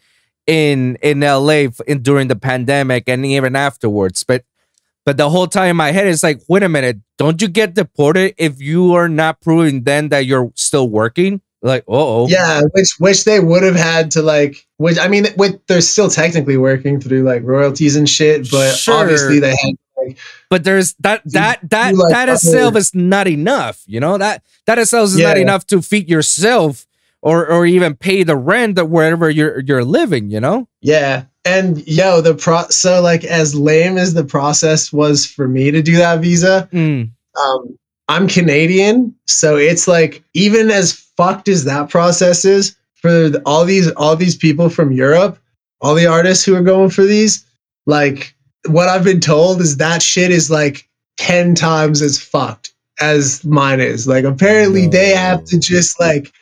in 0.47 0.97
in 1.03 1.21
LA 1.21 1.67
in, 1.87 2.03
during 2.03 2.29
the 2.29 2.37
pandemic 2.37 3.05
and 3.09 3.25
even 3.27 3.57
afterwards. 3.57 4.23
But 4.23 4.45
but 5.05 5.17
the 5.17 5.31
whole 5.31 5.49
time 5.49 5.71
in 5.71 5.77
my 5.77 5.91
head 5.91 6.07
is 6.07 6.23
like, 6.23 6.41
wait 6.49 6.63
a 6.63 6.69
minute, 6.69 6.99
don't 7.19 7.43
you 7.43 7.49
get 7.49 7.75
deported 7.75 8.35
if 8.39 8.61
you 8.61 8.95
are 8.95 9.09
not 9.09 9.41
proving 9.41 9.83
then 9.83 10.11
that 10.11 10.27
you're 10.27 10.53
still 10.55 10.89
working? 10.89 11.41
Like, 11.65 11.85
oh, 11.87 12.29
yeah, 12.29 12.63
which 12.73 12.97
which 12.99 13.25
they 13.25 13.39
would 13.39 13.63
have 13.63 13.77
had 13.77 14.11
to 14.13 14.23
like, 14.23 14.67
which 14.79 14.99
I 14.99 15.07
mean, 15.07 15.27
with 15.37 15.65
they're 15.69 15.81
still 15.81 16.11
technically 16.11 16.57
working 16.57 17.01
through 17.01 17.23
like 17.23 17.43
royalties 17.45 17.95
and 17.95 18.09
shit, 18.09 18.51
but 18.51 18.75
sure. 18.75 18.95
obviously 18.95 19.39
they 19.39 19.51
had. 19.51 19.75
Like, 20.07 20.19
but 20.51 20.65
there's 20.65 20.95
that 21.01 21.23
that 21.27 21.59
that 21.71 21.95
like 21.95 22.13
that 22.13 22.29
itself 22.29 22.77
is 22.77 22.95
not 22.95 23.27
enough, 23.27 23.83
you 23.87 24.01
know 24.01 24.19
that 24.19 24.43
that 24.67 24.79
itself 24.79 25.09
is 25.09 25.19
yeah. 25.19 25.29
not 25.29 25.39
enough 25.39 25.67
to 25.69 25.83
feed 25.83 26.09
yourself 26.09 26.87
or 27.23 27.49
or 27.49 27.65
even 27.65 27.95
pay 27.95 28.25
the 28.25 28.37
rent 28.37 28.75
that 28.75 28.87
wherever 28.87 29.31
you're 29.31 29.61
you're 29.61 29.85
living, 29.85 30.31
you 30.31 30.41
know? 30.41 30.69
Yeah. 30.81 31.25
And 31.45 31.87
yo, 31.89 32.21
the 32.21 32.35
pro 32.35 32.65
so 32.69 33.01
like 33.01 33.25
as 33.25 33.55
lame 33.55 33.97
as 33.97 34.15
the 34.15 34.25
process 34.25 34.93
was 34.93 35.25
for 35.25 35.49
me 35.49 35.71
to 35.71 35.83
do 35.83 35.97
that 35.97 36.21
visa, 36.21 36.69
mm. 36.73 37.11
um, 37.41 37.79
I'm 38.09 38.29
Canadian, 38.29 39.15
so 39.27 39.57
it's 39.57 39.89
like 39.89 40.23
even 40.35 40.71
as 40.71 40.93
fucked 40.93 41.49
as 41.49 41.65
that 41.65 41.89
process 41.89 42.45
is 42.45 42.77
for 42.95 43.33
all 43.47 43.65
these 43.65 43.91
all 43.93 44.15
these 44.17 44.37
people 44.37 44.69
from 44.69 44.93
Europe, 44.93 45.39
all 45.81 45.95
the 45.95 46.07
artists 46.07 46.45
who 46.45 46.55
are 46.55 46.63
going 46.63 46.91
for 46.91 47.05
these, 47.05 47.45
like 47.87 48.35
what 48.67 48.89
I've 48.89 49.05
been 49.05 49.21
told 49.21 49.61
is 49.61 49.77
that 49.79 50.03
shit 50.03 50.31
is 50.31 50.51
like 50.51 50.89
10 51.19 51.55
times 51.55 52.03
as 52.03 52.21
fucked 52.21 52.73
as 53.01 53.45
mine 53.45 53.81
is. 53.81 54.07
Like 54.07 54.25
apparently 54.25 54.87
they 54.87 55.11
have 55.11 55.45
to 55.47 55.59
just 55.59 55.99
like 55.99 56.33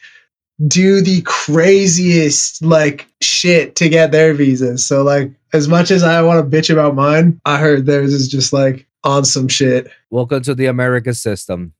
do 0.67 1.01
the 1.01 1.23
craziest 1.23 2.63
like 2.63 3.07
shit 3.21 3.77
to 3.77 3.89
get 3.89 4.13
their 4.13 4.35
visas. 4.35 4.85
So 4.85 5.03
like 5.03 5.33
as 5.53 5.69
much 5.69 5.91
as 5.91 6.03
I 6.03 6.23
want 6.23 6.51
to 6.51 6.57
bitch 6.57 6.71
about 6.71 6.95
mine, 6.95 7.41
I 7.45 7.59
heard 7.59 7.87
theirs 7.87 8.13
is 8.13 8.29
just 8.29 8.53
like 8.53 8.87
on 9.05 9.25
some 9.25 9.49
shit. 9.49 9.91
Welcome 10.11 10.43
to 10.43 10.55
the 10.55 10.67
America 10.67 11.15
system. 11.15 11.73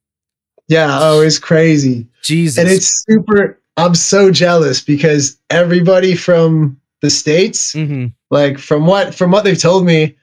Yeah, 0.69 0.99
oh, 1.01 1.21
it's 1.21 1.39
crazy. 1.39 2.07
Jesus. 2.23 2.59
And 2.59 2.69
it's 2.69 3.05
super 3.05 3.61
I'm 3.77 3.95
so 3.95 4.31
jealous 4.31 4.81
because 4.81 5.39
everybody 5.49 6.15
from 6.15 6.79
the 7.01 7.11
states, 7.11 7.75
mm-hmm. 7.75 8.09
like 8.31 8.59
from 8.59 8.87
what 8.87 9.15
from 9.15 9.31
what 9.31 9.45
they've 9.45 9.59
told 9.59 9.85
me, 9.85 10.17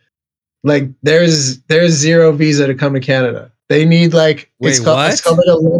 like 0.63 0.89
there's 1.03 1.59
there's 1.63 1.91
zero 1.91 2.31
visa 2.31 2.67
to 2.67 2.75
come 2.75 2.93
to 2.93 2.99
Canada. 2.99 3.51
They 3.69 3.85
need 3.85 4.13
like 4.13 4.51
Wait, 4.59 4.71
it's 4.71 4.79
called, 4.79 4.97
what? 4.97 5.11
it's 5.11 5.21
called 5.21 5.37
like 5.37 5.47
a 5.47 5.79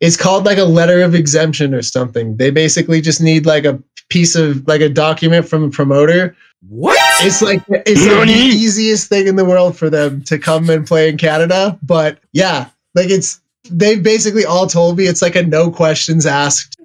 it's 0.00 0.16
called 0.16 0.44
like 0.44 0.58
a 0.58 0.64
letter 0.64 1.02
of 1.02 1.14
exemption 1.14 1.74
or 1.74 1.82
something. 1.82 2.36
They 2.36 2.50
basically 2.50 3.00
just 3.00 3.20
need 3.20 3.46
like 3.46 3.64
a 3.64 3.82
piece 4.08 4.34
of 4.34 4.66
like 4.66 4.80
a 4.80 4.88
document 4.88 5.48
from 5.48 5.64
a 5.64 5.70
promoter. 5.70 6.36
What? 6.68 6.98
It's 7.24 7.42
like 7.42 7.62
it's 7.68 8.06
like 8.06 8.26
the 8.26 8.32
easiest 8.32 9.08
thing 9.08 9.26
in 9.26 9.36
the 9.36 9.44
world 9.44 9.76
for 9.76 9.88
them 9.88 10.22
to 10.24 10.38
come 10.38 10.68
and 10.70 10.86
play 10.86 11.08
in 11.08 11.16
Canada. 11.16 11.78
But 11.82 12.18
yeah, 12.32 12.68
like 12.94 13.10
it's 13.10 13.40
they 13.70 13.98
basically 13.98 14.44
all 14.44 14.66
told 14.66 14.98
me 14.98 15.04
it's 15.04 15.22
like 15.22 15.36
a 15.36 15.42
no 15.42 15.70
questions 15.70 16.26
asked 16.26 16.80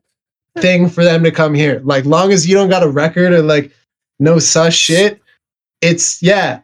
thing 0.58 0.90
for 0.90 1.04
them 1.04 1.24
to 1.24 1.32
come 1.32 1.54
here. 1.54 1.82
Like 1.84 2.06
long 2.06 2.32
as 2.32 2.48
you 2.48 2.56
don't 2.56 2.70
got 2.70 2.84
a 2.84 2.90
record 2.90 3.34
or 3.34 3.42
like 3.42 3.72
no 4.20 4.40
sus 4.40 4.74
shit, 4.74 5.22
it's 5.82 6.22
yeah. 6.22 6.62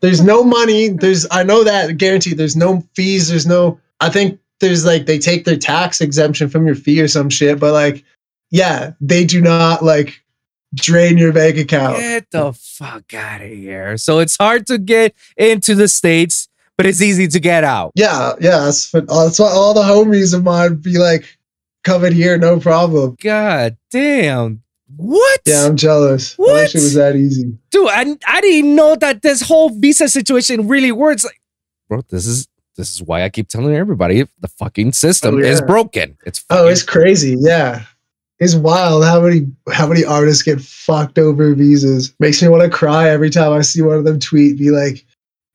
There's 0.00 0.22
no 0.22 0.44
money. 0.44 0.88
There's 0.88 1.26
I 1.30 1.42
know 1.42 1.64
that 1.64 1.96
guaranteed. 1.98 2.38
There's 2.38 2.56
no 2.56 2.82
fees. 2.94 3.28
There's 3.28 3.46
no. 3.46 3.80
I 4.00 4.10
think 4.10 4.40
there's 4.60 4.84
like 4.84 5.06
they 5.06 5.18
take 5.18 5.44
their 5.44 5.56
tax 5.56 6.00
exemption 6.00 6.48
from 6.48 6.66
your 6.66 6.74
fee 6.74 7.00
or 7.00 7.08
some 7.08 7.30
shit, 7.30 7.58
but 7.58 7.72
like, 7.72 8.04
yeah, 8.50 8.92
they 9.00 9.24
do 9.24 9.40
not 9.40 9.82
like 9.82 10.22
drain 10.74 11.18
your 11.18 11.32
bank 11.32 11.58
account. 11.58 11.98
Get 11.98 12.30
the 12.30 12.52
fuck 12.52 13.12
out 13.14 13.42
of 13.42 13.48
here. 13.48 13.96
So 13.96 14.20
it's 14.20 14.36
hard 14.36 14.66
to 14.68 14.78
get 14.78 15.14
into 15.36 15.74
the 15.74 15.88
states, 15.88 16.48
but 16.76 16.86
it's 16.86 17.02
easy 17.02 17.28
to 17.28 17.40
get 17.40 17.64
out. 17.64 17.92
Yeah, 17.94 18.32
yeah. 18.40 18.58
That's, 18.58 18.90
that's 18.90 19.38
why 19.38 19.50
all 19.50 19.74
the 19.74 19.82
homies 19.82 20.34
of 20.34 20.44
mine 20.44 20.76
be 20.76 20.98
like, 20.98 21.38
coming 21.84 22.12
here, 22.12 22.38
no 22.38 22.60
problem. 22.60 23.16
God 23.20 23.76
damn. 23.90 24.62
What? 24.96 25.40
Yeah, 25.46 25.66
I'm 25.66 25.76
jealous. 25.76 26.36
What? 26.36 26.50
I 26.50 26.62
wish 26.62 26.74
it 26.74 26.78
was 26.78 26.94
that 26.94 27.16
easy. 27.16 27.56
Dude, 27.70 27.88
I, 27.88 28.16
I 28.26 28.40
didn't 28.40 28.74
know 28.74 28.96
that 28.96 29.22
this 29.22 29.42
whole 29.42 29.70
visa 29.70 30.08
situation 30.08 30.68
really 30.68 30.92
works. 30.92 31.24
Like, 31.24 31.40
bro, 31.88 32.02
this 32.08 32.26
is 32.26 32.48
this 32.76 32.94
is 32.94 33.02
why 33.02 33.22
I 33.22 33.28
keep 33.28 33.48
telling 33.48 33.74
everybody 33.74 34.26
the 34.40 34.48
fucking 34.48 34.92
system 34.92 35.36
oh, 35.36 35.38
yeah. 35.38 35.46
is 35.46 35.60
broken. 35.62 36.16
It's 36.24 36.44
oh, 36.50 36.68
it's 36.68 36.82
crazy. 36.82 37.36
Yeah, 37.38 37.84
it's 38.38 38.54
wild 38.54 39.04
how 39.04 39.20
many 39.20 39.46
how 39.70 39.86
many 39.86 40.04
artists 40.04 40.42
get 40.42 40.60
fucked 40.60 41.18
over 41.18 41.54
visas. 41.54 42.14
Makes 42.18 42.42
me 42.42 42.48
want 42.48 42.62
to 42.62 42.70
cry 42.70 43.08
every 43.08 43.30
time 43.30 43.52
I 43.52 43.60
see 43.60 43.82
one 43.82 43.98
of 43.98 44.04
them 44.04 44.18
tweet, 44.18 44.58
be 44.58 44.70
like, 44.70 45.04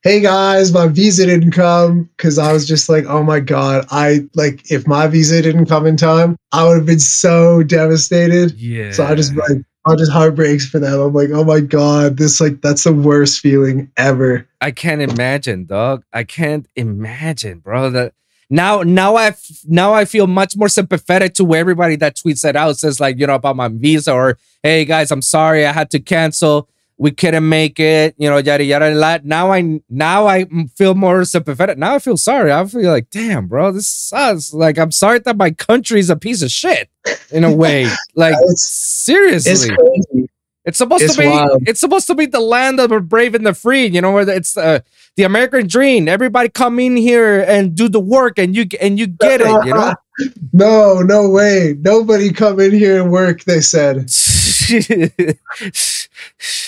"Hey 0.08 0.22
guys, 0.22 0.72
my 0.72 0.88
visa 0.88 1.26
didn't 1.26 1.52
come," 1.52 2.10
because 2.15 2.38
I 2.38 2.54
was 2.54 2.65
just 2.65 2.88
like, 2.88 3.04
"Oh 3.08 3.24
my 3.24 3.41
god, 3.41 3.86
I 3.91 4.26
like 4.36 4.72
if 4.72 4.88
my 4.88 5.06
visa 5.08 5.41
didn't 5.41 5.65
come 5.65 5.86
in 5.86 5.98
time, 5.98 6.38
I 6.54 6.63
would 6.63 6.78
have 6.78 6.86
been 6.86 7.02
so 7.02 7.62
devastated." 7.63 8.54
Yeah. 8.54 8.93
So 8.93 9.06
I 9.06 9.15
just 9.15 9.36
like 9.36 9.63
I 9.86 9.96
just 9.98 10.12
heartbreaks 10.12 10.65
for 10.65 10.80
them. 10.80 10.98
I'm 10.98 11.13
like, 11.13 11.32
oh 11.32 11.43
my 11.43 11.60
god, 11.60 12.15
this 12.15 12.39
like 12.39 12.62
that's 12.62 12.86
the 12.86 12.93
worst 12.93 13.41
feeling 13.41 13.91
ever. 13.98 14.48
I 14.62 14.72
can't 14.72 15.02
imagine, 15.02 15.65
dog. 15.65 16.04
I 16.13 16.24
can't 16.24 16.67
imagine, 16.78 17.60
bro. 17.60 17.89
That 17.89 18.13
now, 18.50 18.84
now 18.84 19.17
I 19.17 19.36
now 19.65 19.93
I 19.93 20.06
feel 20.06 20.26
much 20.26 20.56
more 20.56 20.70
sympathetic 20.70 21.34
to 21.34 21.54
everybody 21.54 21.98
that 21.98 22.15
tweets 22.15 22.43
that 22.43 22.56
out 22.56 22.78
says 22.78 23.02
like 23.02 23.20
you 23.20 23.28
know 23.28 23.36
about 23.36 23.58
my 23.58 23.67
visa 23.67 24.13
or 24.13 24.38
hey 24.63 24.86
guys, 24.86 25.12
I'm 25.12 25.22
sorry 25.22 25.65
I 25.65 25.74
had 25.74 25.91
to 25.91 26.00
cancel 26.00 26.70
we 26.97 27.12
couldn't 27.12 27.47
make 27.47 27.79
it, 27.79 28.15
you 28.17 28.29
know, 28.29 28.38
yada 28.38 28.63
yada. 28.63 28.93
yada. 28.93 29.21
Now 29.23 29.51
I 29.51 29.81
now 29.89 30.27
I 30.27 30.45
feel 30.75 30.95
more 30.95 31.23
sympathetic. 31.25 31.77
Now 31.77 31.95
I 31.95 31.99
feel 31.99 32.17
sorry. 32.17 32.51
I 32.51 32.65
feel 32.65 32.91
like, 32.91 33.10
damn, 33.12 33.47
bro, 33.47 33.71
this 33.71 33.88
sucks. 33.88 34.53
Like 34.53 34.79
I'm 34.79 34.91
sorry 34.91 35.19
that 35.19 35.38
my 35.38 35.51
country 35.51 35.99
is 35.99 36.10
a 36.10 36.15
piece 36.15 36.41
of 36.41 36.51
shit 36.51 36.89
in 37.31 37.43
a 37.43 37.55
way. 37.55 37.88
Like 38.15 38.36
it's, 38.41 38.67
seriously, 38.67 39.51
it's 39.51 39.67
crazy. 39.67 40.29
It's 40.65 40.79
supposed 40.79 41.03
it's 41.03 41.15
to 41.15 41.21
be. 41.21 41.27
Wild. 41.27 41.67
It's 41.67 41.79
supposed 41.79 42.07
to 42.07 42.15
be 42.15 42.25
the 42.25 42.39
land 42.39 42.79
of 42.79 42.89
the 42.89 42.99
brave 42.99 43.36
and 43.36 43.45
the 43.45 43.53
free. 43.53 43.86
You 43.86 44.01
know, 44.01 44.12
where 44.12 44.27
it's 44.27 44.57
uh, 44.57 44.79
the 45.15 45.23
American 45.23 45.67
dream. 45.67 46.07
Everybody 46.07 46.49
come 46.49 46.79
in 46.79 46.97
here 46.97 47.41
and 47.41 47.75
do 47.75 47.88
the 47.88 47.99
work, 47.99 48.39
and 48.39 48.55
you 48.55 48.65
and 48.81 48.97
you 48.97 49.05
get 49.05 49.41
it. 49.41 49.65
You 49.65 49.73
know. 49.73 49.93
no, 50.53 51.01
no 51.01 51.29
way. 51.29 51.75
Nobody 51.79 52.33
come 52.33 52.60
in 52.60 52.71
here 52.71 53.01
and 53.01 53.12
work. 53.12 53.43
They 53.43 53.62
said. 53.62 54.10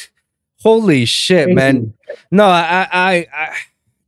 Holy 0.62 1.06
shit, 1.06 1.50
man! 1.50 1.94
No, 2.32 2.46
I, 2.46 2.88
I, 2.92 3.28
I, 3.34 3.56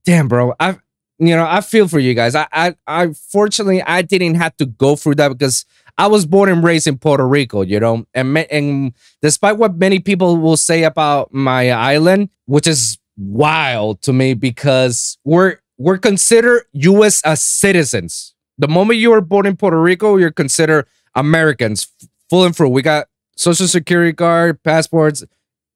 damn, 0.06 0.28
bro. 0.28 0.54
I, 0.60 0.78
you 1.20 1.36
know, 1.36 1.46
I 1.48 1.62
feel 1.62 1.88
for 1.88 2.00
you 2.00 2.14
guys. 2.14 2.36
I, 2.36 2.48
I, 2.52 2.76
I, 2.88 3.14
fortunately, 3.14 3.82
I 3.84 4.02
didn't 4.02 4.36
have 4.36 4.58
to 4.58 4.66
go 4.66 4.96
through 4.96 5.16
that 5.16 5.30
because 5.30 5.66
I 5.98 6.08
was 6.08 6.26
born 6.26 6.50
and 6.50 6.64
raised 6.64 6.88
in 6.88 6.98
Puerto 6.98 7.28
Rico. 7.28 7.62
You 7.62 7.80
know, 7.80 8.06
and 8.14 8.38
and 8.38 8.94
despite 9.22 9.58
what 9.58 9.76
many 9.78 10.00
people 10.00 10.38
will 10.38 10.58
say 10.58 10.84
about 10.84 11.34
my 11.34 11.72
island, 11.72 12.30
which 12.46 12.68
is 12.68 12.98
wild 13.18 14.02
to 14.02 14.14
me 14.14 14.34
because 14.34 15.18
we're 15.24 15.58
we're 15.78 15.98
considered 15.98 16.64
U.S. 16.74 17.22
as 17.24 17.42
citizens 17.42 18.34
The 18.58 18.68
moment 18.68 19.00
you 19.00 19.12
were 19.12 19.22
born 19.22 19.46
in 19.46 19.56
Puerto 19.56 19.82
Rico, 19.82 20.18
you're 20.18 20.32
considered 20.32 20.86
Americans, 21.16 21.88
full 22.30 22.44
and 22.46 22.56
through. 22.56 22.70
We 22.70 22.82
got 22.82 23.08
social 23.36 23.68
security 23.68 24.14
card, 24.14 24.62
passports, 24.64 25.24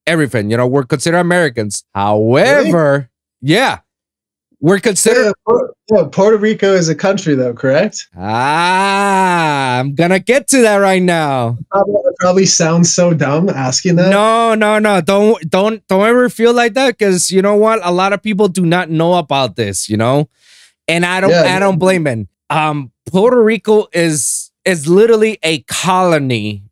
everything. 0.08 0.50
You 0.50 0.58
know, 0.58 0.68
we're 0.68 0.84
considered 0.84 1.20
Americans. 1.20 1.84
However, 1.94 2.94
really? 2.94 3.08
yeah, 3.42 3.80
we're 4.60 4.80
considered. 4.80 5.34
Yeah, 5.48 5.56
yeah, 5.92 6.04
Puerto 6.12 6.38
Rico 6.38 6.74
is 6.74 6.90
a 6.90 6.96
country, 6.96 7.36
though, 7.36 7.54
correct? 7.54 8.08
Ah, 8.18 9.80
I'm 9.80 9.94
gonna 9.94 10.20
get 10.20 10.48
to 10.50 10.62
that 10.62 10.78
right 10.78 11.02
now. 11.02 11.58
Probably, 11.72 12.02
probably 12.20 12.46
sounds 12.46 12.92
so 12.92 13.14
dumb 13.14 13.50
asking 13.50 13.98
that. 13.98 14.10
No, 14.10 14.56
no, 14.56 14.80
no. 14.80 15.02
Don't, 15.02 15.50
don't, 15.50 15.86
don't 15.88 16.08
ever 16.08 16.30
feel 16.30 16.54
like 16.54 16.74
that 16.74 16.98
because 16.98 17.30
you 17.30 17.42
know 17.42 17.56
what? 17.56 17.80
A 17.84 17.92
lot 17.92 18.14
of 18.14 18.24
people 18.24 18.48
do 18.48 18.66
not 18.66 18.90
know 18.90 19.16
about 19.16 19.56
this. 19.56 19.90
You 19.90 19.98
know, 19.98 20.30
and 20.88 21.06
I 21.06 21.22
don't, 21.22 21.32
yeah, 21.32 21.56
I 21.56 21.60
don't 21.60 21.78
blame 21.78 22.06
them. 22.06 22.28
Um, 22.50 22.92
Puerto 23.06 23.44
Rico 23.44 23.88
is 23.94 24.52
is 24.64 24.88
literally 24.88 25.38
a 25.44 25.60
colony 25.64 26.64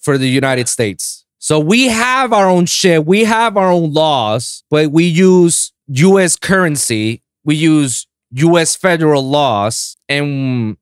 for 0.00 0.16
the 0.16 0.28
United 0.28 0.68
States. 0.68 1.19
So 1.42 1.58
we 1.58 1.88
have 1.88 2.34
our 2.34 2.48
own 2.48 2.66
shit. 2.66 3.06
We 3.06 3.24
have 3.24 3.56
our 3.56 3.72
own 3.72 3.94
laws, 3.94 4.62
but 4.68 4.92
we 4.92 5.04
use 5.06 5.72
U.S. 5.88 6.36
currency. 6.36 7.22
We 7.44 7.56
use 7.56 8.06
U.S. 8.32 8.76
federal 8.76 9.28
laws, 9.28 9.96
and 10.06 10.76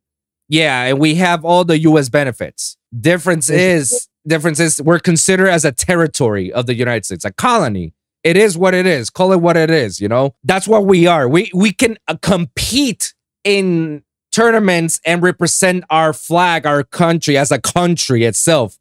yeah, 0.48 0.86
and 0.86 0.98
we 0.98 1.14
have 1.14 1.44
all 1.44 1.64
the 1.64 1.78
U.S. 1.78 2.08
benefits. 2.08 2.76
Difference 3.00 3.48
is 3.48 4.08
difference 4.26 4.58
is 4.58 4.82
we're 4.82 4.98
considered 4.98 5.48
as 5.48 5.64
a 5.64 5.70
territory 5.70 6.52
of 6.52 6.66
the 6.66 6.74
United 6.74 7.04
States, 7.04 7.24
a 7.24 7.32
colony. 7.32 7.94
It 8.24 8.36
is 8.36 8.58
what 8.58 8.74
it 8.74 8.84
is. 8.84 9.10
Call 9.10 9.32
it 9.32 9.40
what 9.40 9.56
it 9.56 9.70
is. 9.70 10.00
You 10.00 10.08
know, 10.08 10.34
that's 10.42 10.66
what 10.66 10.86
we 10.86 11.06
are. 11.06 11.28
We 11.28 11.52
we 11.54 11.72
can 11.72 11.98
uh, 12.08 12.16
compete 12.20 13.14
in 13.44 14.02
tournaments 14.32 15.00
and 15.04 15.22
represent 15.22 15.84
our 15.88 16.12
flag, 16.12 16.66
our 16.66 16.82
country 16.82 17.38
as 17.38 17.52
a 17.52 17.60
country 17.60 18.24
itself 18.24 18.76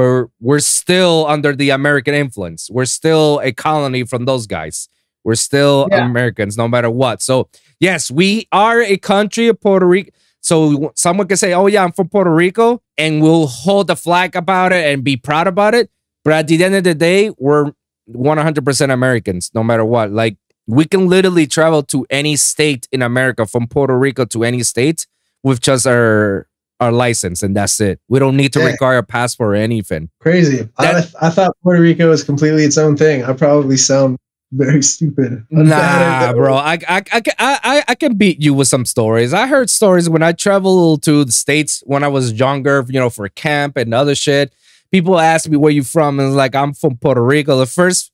but 0.00 0.28
we're 0.40 0.60
still 0.60 1.26
under 1.28 1.54
the 1.54 1.68
American 1.68 2.14
influence. 2.14 2.70
We're 2.70 2.86
still 2.86 3.38
a 3.44 3.52
colony 3.52 4.04
from 4.04 4.24
those 4.24 4.46
guys. 4.46 4.88
We're 5.24 5.34
still 5.34 5.88
yeah. 5.90 6.06
Americans 6.06 6.56
no 6.56 6.68
matter 6.68 6.90
what. 6.90 7.20
So, 7.20 7.50
yes, 7.80 8.10
we 8.10 8.48
are 8.50 8.80
a 8.80 8.96
country 8.96 9.48
of 9.48 9.60
Puerto 9.60 9.86
Rico. 9.86 10.10
So, 10.40 10.90
someone 10.96 11.28
can 11.28 11.36
say, 11.36 11.52
Oh, 11.52 11.66
yeah, 11.66 11.84
I'm 11.84 11.92
from 11.92 12.08
Puerto 12.08 12.32
Rico, 12.32 12.82
and 12.96 13.20
we'll 13.20 13.46
hold 13.46 13.88
the 13.88 13.96
flag 13.96 14.36
about 14.36 14.72
it 14.72 14.90
and 14.90 15.04
be 15.04 15.18
proud 15.18 15.46
about 15.46 15.74
it. 15.74 15.90
But 16.24 16.32
at 16.32 16.46
the 16.46 16.64
end 16.64 16.76
of 16.76 16.84
the 16.84 16.94
day, 16.94 17.30
we're 17.36 17.72
100% 18.08 18.90
Americans 18.90 19.50
no 19.54 19.62
matter 19.62 19.84
what. 19.84 20.10
Like, 20.10 20.38
we 20.66 20.86
can 20.86 21.08
literally 21.08 21.46
travel 21.46 21.82
to 21.82 22.06
any 22.08 22.36
state 22.36 22.88
in 22.90 23.02
America 23.02 23.44
from 23.44 23.66
Puerto 23.66 23.98
Rico 23.98 24.24
to 24.24 24.44
any 24.44 24.62
state 24.62 25.06
with 25.42 25.60
just 25.60 25.86
our 25.86 26.46
our 26.80 26.92
license 26.92 27.42
and 27.42 27.54
that's 27.54 27.80
it. 27.80 28.00
We 28.08 28.18
don't 28.18 28.36
need 28.36 28.52
to 28.54 28.60
yeah. 28.60 28.66
require 28.66 28.98
a 28.98 29.02
passport 29.02 29.50
or 29.50 29.54
anything. 29.54 30.10
Crazy. 30.20 30.68
That, 30.78 31.14
I, 31.20 31.26
I 31.26 31.30
thought 31.30 31.56
Puerto 31.62 31.80
Rico 31.80 32.08
was 32.08 32.24
completely 32.24 32.64
its 32.64 32.78
own 32.78 32.96
thing. 32.96 33.22
I 33.22 33.34
probably 33.34 33.76
sound 33.76 34.16
very 34.52 34.82
stupid. 34.82 35.44
Nah, 35.50 36.32
bro. 36.32 36.54
I, 36.54 36.78
I, 36.88 37.02
I, 37.12 37.22
I, 37.38 37.84
I 37.88 37.94
can 37.94 38.16
beat 38.16 38.42
you 38.42 38.54
with 38.54 38.68
some 38.68 38.84
stories. 38.84 39.32
I 39.32 39.46
heard 39.46 39.70
stories 39.70 40.08
when 40.08 40.22
I 40.22 40.32
traveled 40.32 41.02
to 41.04 41.24
the 41.24 41.32
States 41.32 41.82
when 41.86 42.02
I 42.02 42.08
was 42.08 42.32
younger, 42.32 42.84
you 42.88 42.98
know, 42.98 43.10
for 43.10 43.28
camp 43.28 43.76
and 43.76 43.94
other 43.94 44.14
shit. 44.14 44.52
People 44.90 45.20
ask 45.20 45.48
me 45.48 45.56
where 45.56 45.70
you 45.70 45.84
from, 45.84 46.18
and 46.18 46.34
like 46.34 46.56
I'm 46.56 46.74
from 46.74 46.96
Puerto 46.96 47.22
Rico. 47.22 47.56
The 47.56 47.66
first 47.66 48.10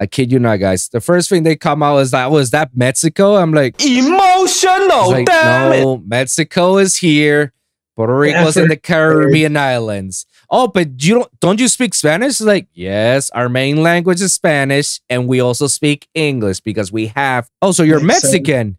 I 0.00 0.06
kid 0.06 0.32
you 0.32 0.38
not, 0.38 0.56
guys. 0.56 0.88
The 0.88 1.00
first 1.00 1.28
thing 1.28 1.42
they 1.42 1.56
come 1.56 1.82
out 1.82 1.98
is 1.98 2.10
that 2.12 2.26
oh, 2.26 2.30
was 2.30 2.50
that 2.52 2.70
Mexico. 2.74 3.36
I'm 3.36 3.52
like 3.52 3.84
emotional. 3.84 5.10
Like, 5.10 5.26
no, 5.28 5.94
it. 5.94 6.06
Mexico 6.06 6.78
is 6.78 6.96
here. 6.96 7.52
Puerto 7.96 8.16
Rico's 8.16 8.56
in 8.56 8.68
the 8.68 8.76
Caribbean 8.76 9.56
islands. 9.56 10.26
Oh, 10.48 10.68
but 10.68 11.02
you 11.02 11.14
don't 11.14 11.40
don't 11.40 11.60
you 11.60 11.68
speak 11.68 11.94
Spanish? 11.94 12.40
Like, 12.40 12.68
yes, 12.72 13.30
our 13.30 13.48
main 13.48 13.82
language 13.82 14.20
is 14.20 14.32
Spanish, 14.32 15.00
and 15.08 15.28
we 15.28 15.40
also 15.40 15.66
speak 15.66 16.08
English 16.14 16.60
because 16.60 16.90
we 16.90 17.08
have. 17.08 17.50
Oh, 17.62 17.72
so 17.72 17.82
you're 17.82 18.00
Mexican? 18.00 18.78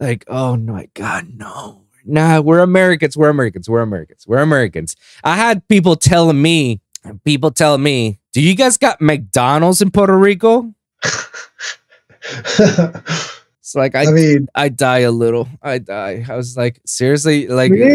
Like, 0.00 0.24
oh 0.28 0.56
my 0.56 0.88
God, 0.94 1.28
no. 1.36 1.82
Nah, 2.04 2.40
we're 2.40 2.60
Americans. 2.60 3.16
We're 3.16 3.28
Americans. 3.28 3.68
We're 3.68 3.82
Americans. 3.82 4.26
We're 4.26 4.42
Americans. 4.42 4.96
I 5.22 5.36
had 5.36 5.66
people 5.68 5.96
telling 5.96 6.40
me, 6.40 6.80
people 7.24 7.50
telling 7.50 7.82
me, 7.82 8.18
do 8.32 8.40
you 8.40 8.54
guys 8.56 8.76
got 8.76 9.00
McDonald's 9.00 9.82
in 9.82 9.90
Puerto 9.90 10.16
Rico? 10.16 10.74
it's 12.24 13.74
like 13.74 13.94
I, 13.94 14.06
I 14.06 14.10
mean, 14.10 14.48
I 14.54 14.68
die 14.68 15.00
a 15.00 15.10
little. 15.10 15.48
I 15.62 15.78
die. 15.78 16.24
I 16.28 16.36
was 16.36 16.56
like, 16.56 16.80
seriously, 16.86 17.48
like 17.48 17.72
yeah. 17.72 17.94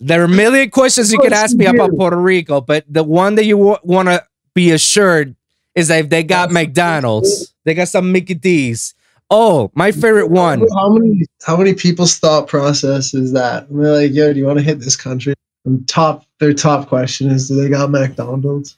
There 0.00 0.20
are 0.20 0.24
a 0.24 0.28
million 0.28 0.70
questions 0.70 1.12
you 1.12 1.18
could 1.18 1.32
ask 1.32 1.56
me 1.56 1.66
about 1.66 1.90
Puerto 1.90 2.16
Rico, 2.16 2.60
but 2.60 2.84
the 2.88 3.04
one 3.04 3.34
that 3.36 3.44
you 3.44 3.56
w- 3.56 3.78
want 3.82 4.08
to 4.08 4.24
be 4.54 4.70
assured 4.70 5.34
is 5.74 5.88
that 5.88 6.04
if 6.04 6.10
they 6.10 6.22
got 6.22 6.50
McDonald's, 6.50 7.54
they 7.64 7.74
got 7.74 7.88
some 7.88 8.12
Mickey 8.12 8.34
D's. 8.34 8.94
Oh, 9.30 9.70
my 9.74 9.92
favorite 9.92 10.28
one. 10.28 10.64
How 10.74 10.90
many 10.90 11.26
how 11.44 11.56
many 11.56 11.74
people's 11.74 12.18
thought 12.18 12.48
process 12.48 13.12
is 13.12 13.32
that? 13.32 13.68
And 13.68 13.84
they're 13.84 13.92
like, 13.92 14.12
yo, 14.12 14.32
do 14.32 14.38
you 14.38 14.46
want 14.46 14.58
to 14.58 14.64
hit 14.64 14.80
this 14.80 14.96
country? 14.96 15.34
And 15.64 15.86
top 15.88 16.24
their 16.38 16.54
top 16.54 16.88
question 16.88 17.30
is, 17.30 17.48
do 17.48 17.60
they 17.60 17.68
got 17.68 17.90
McDonald's? 17.90 18.76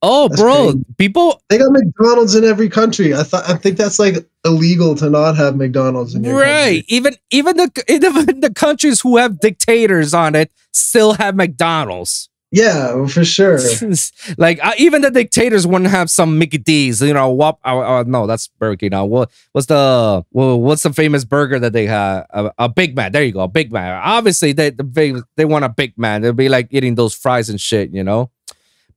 Oh, 0.00 0.28
that's 0.28 0.40
bro, 0.40 0.64
crazy. 0.72 0.84
people 0.96 1.42
they 1.48 1.58
got 1.58 1.72
McDonald's 1.72 2.34
in 2.34 2.44
every 2.44 2.68
country. 2.68 3.14
I 3.14 3.24
thought 3.24 3.48
I 3.48 3.56
think 3.56 3.76
that's 3.76 3.98
like 3.98 4.28
illegal 4.44 4.94
to 4.96 5.10
not 5.10 5.36
have 5.36 5.56
McDonald's 5.56 6.14
in 6.14 6.22
your 6.22 6.38
right. 6.38 6.84
Country. 6.84 6.84
Even 6.88 7.14
even 7.30 7.56
the 7.56 7.84
even 7.88 8.40
the 8.40 8.52
countries 8.52 9.00
who 9.00 9.16
have 9.16 9.40
dictators 9.40 10.14
on 10.14 10.34
it 10.34 10.52
still 10.72 11.14
have 11.14 11.34
McDonald's. 11.34 12.28
Yeah, 12.50 13.06
for 13.06 13.24
sure. 13.24 13.58
like 14.38 14.64
uh, 14.64 14.72
even 14.78 15.02
the 15.02 15.10
dictators 15.10 15.66
wouldn't 15.66 15.90
have 15.90 16.10
some 16.10 16.38
Mickey 16.38 16.58
D's. 16.58 17.02
You 17.02 17.12
know 17.12 17.28
what? 17.30 17.58
Uh, 17.64 17.78
uh, 17.78 18.04
no, 18.06 18.26
that's 18.26 18.48
Burger 18.48 18.76
King. 18.76 18.90
Now, 18.90 19.04
what 19.04 19.30
what's 19.52 19.66
the 19.66 20.24
well, 20.30 20.60
what's 20.60 20.84
the 20.84 20.92
famous 20.92 21.24
burger 21.24 21.58
that 21.58 21.74
they 21.74 21.86
have? 21.86 22.24
A, 22.30 22.52
a 22.58 22.68
Big 22.68 22.96
Mac. 22.96 23.12
There 23.12 23.22
you 23.22 23.32
go, 23.32 23.40
a 23.40 23.48
Big 23.48 23.70
Mac. 23.70 24.00
Obviously, 24.02 24.52
they 24.52 24.70
the, 24.70 25.24
they 25.36 25.44
want 25.44 25.66
a 25.66 25.68
Big 25.68 25.92
Mac. 25.98 26.22
They'll 26.22 26.32
be 26.32 26.48
like 26.48 26.68
eating 26.70 26.94
those 26.94 27.14
fries 27.14 27.50
and 27.50 27.60
shit. 27.60 27.90
You 27.90 28.04
know. 28.04 28.30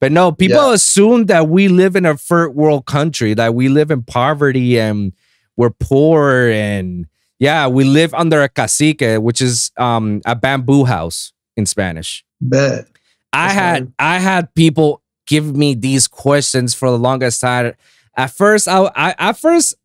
But 0.02 0.12
no, 0.12 0.32
people 0.32 0.68
yeah. 0.68 0.74
assume 0.74 1.28
that 1.28 1.48
we 1.48 1.68
live 1.68 1.96
in 1.96 2.08
a 2.08 2.18
third 2.18 2.56
world 2.56 2.88
country, 2.88 3.36
that 3.36 3.54
we 3.54 3.70
live 3.70 3.92
in 3.92 4.02
poverty 4.02 4.80
and 4.80 5.14
we're 5.56 5.70
poor 5.70 6.50
and 6.50 7.06
yeah, 7.38 7.68
we 7.68 7.84
live 7.84 8.14
under 8.16 8.42
a 8.42 8.50
cacique, 8.50 9.02
which 9.20 9.42
is 9.42 9.72
um, 9.78 10.22
a 10.26 10.36
bamboo 10.36 10.86
house 10.86 11.34
in 11.56 11.68
Spanish. 11.68 12.26
Bet. 12.42 12.88
I 13.32 13.52
had 13.54 13.94
I 13.98 14.20
had 14.20 14.54
people 14.56 15.02
give 15.28 15.56
me 15.56 15.76
these 15.76 16.08
questions 16.08 16.74
for 16.74 16.90
the 16.90 16.98
longest 16.98 17.40
time. 17.40 17.74
At 18.18 18.32
first, 18.32 18.68
I, 18.68 18.92
I 18.96 19.16
at 19.18 19.38
first, 19.38 19.76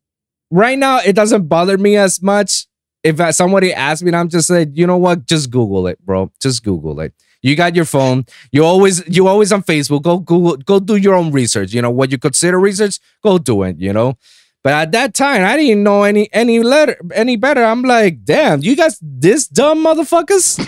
right 0.51 0.77
now, 0.77 0.99
it 0.99 1.13
doesn't 1.13 1.47
bother 1.47 1.77
me 1.77 1.95
as 1.95 2.21
much. 2.21 2.65
If 3.03 3.21
somebody 3.35 3.71
asks 3.71 4.03
me, 4.03 4.11
I'm 4.13 4.29
just 4.29 4.49
like, 4.49 4.69
you 4.73 4.85
know 4.85 4.97
what? 4.97 5.27
Just 5.27 5.49
Google 5.51 5.87
it, 5.87 6.03
bro. 6.03 6.31
Just 6.41 6.63
Google 6.63 6.99
it. 7.01 7.13
You 7.41 7.55
got 7.55 7.75
your 7.75 7.85
phone. 7.85 8.25
You 8.51 8.65
always 8.65 9.07
you 9.07 9.27
always 9.27 9.51
on 9.51 9.63
Facebook. 9.63 10.03
Go 10.03 10.19
Google. 10.19 10.57
Go 10.57 10.79
do 10.79 10.95
your 10.95 11.15
own 11.15 11.31
research. 11.31 11.73
You 11.73 11.81
know 11.81 11.91
what 11.91 12.11
you 12.11 12.17
consider 12.17 12.59
research. 12.59 12.99
Go 13.23 13.37
do 13.37 13.63
it. 13.63 13.77
You 13.79 13.93
know. 13.93 14.17
But 14.63 14.73
at 14.73 14.91
that 14.91 15.13
time, 15.13 15.45
I 15.45 15.55
didn't 15.55 15.83
know 15.83 16.03
any 16.03 16.29
any 16.33 16.61
letter 16.61 16.97
any 17.13 17.35
better. 17.35 17.63
I'm 17.63 17.83
like, 17.83 18.25
damn, 18.25 18.61
you 18.61 18.75
guys 18.75 18.97
this 19.01 19.47
dumb 19.47 19.85
motherfuckers. 19.85 20.59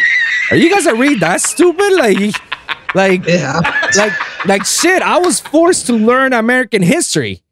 Are 0.52 0.58
you 0.58 0.70
guys 0.74 0.88
are 0.88 0.96
read 0.96 1.20
that 1.20 1.42
stupid? 1.42 1.94
Like, 1.94 2.34
like, 2.96 3.26
yeah. 3.28 3.60
like, 3.96 4.46
like 4.48 4.66
shit. 4.66 5.02
I 5.02 5.20
was 5.20 5.40
forced 5.40 5.86
to 5.88 5.94
learn 5.94 6.34
American 6.34 6.82
history. 6.82 7.44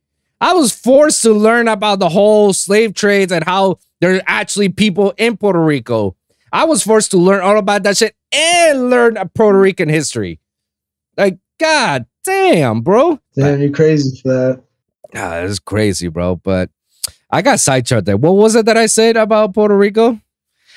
I 0.41 0.53
was 0.53 0.71
forced 0.71 1.21
to 1.23 1.33
learn 1.33 1.67
about 1.67 1.99
the 1.99 2.09
whole 2.09 2.53
slave 2.53 2.93
trades 2.93 3.31
and 3.31 3.43
how 3.43 3.79
there's 3.99 4.21
actually 4.25 4.69
people 4.69 5.13
in 5.17 5.37
Puerto 5.37 5.63
Rico. 5.63 6.15
I 6.51 6.65
was 6.65 6.83
forced 6.83 7.11
to 7.11 7.17
learn 7.17 7.41
all 7.41 7.57
about 7.57 7.83
that 7.83 7.97
shit 7.97 8.15
and 8.31 8.89
learn 8.89 9.17
Puerto 9.33 9.59
Rican 9.59 9.89
history. 9.89 10.39
Like, 11.17 11.39
god 11.59 12.05
damn, 12.23 12.81
bro. 12.81 13.19
Damn, 13.35 13.61
you're 13.61 13.71
crazy 13.71 14.19
for 14.21 14.27
that. 14.29 14.63
Ah, 15.15 15.37
it's 15.39 15.59
crazy, 15.59 16.09
bro. 16.09 16.35
But 16.35 16.69
I 17.31 17.41
got 17.41 17.59
sidetracked 17.59 18.05
there. 18.05 18.17
What 18.17 18.35
was 18.35 18.55
it 18.55 18.65
that 18.65 18.77
I 18.77 18.85
said 18.85 19.17
about 19.17 19.53
Puerto 19.53 19.75
Rico? 19.77 20.19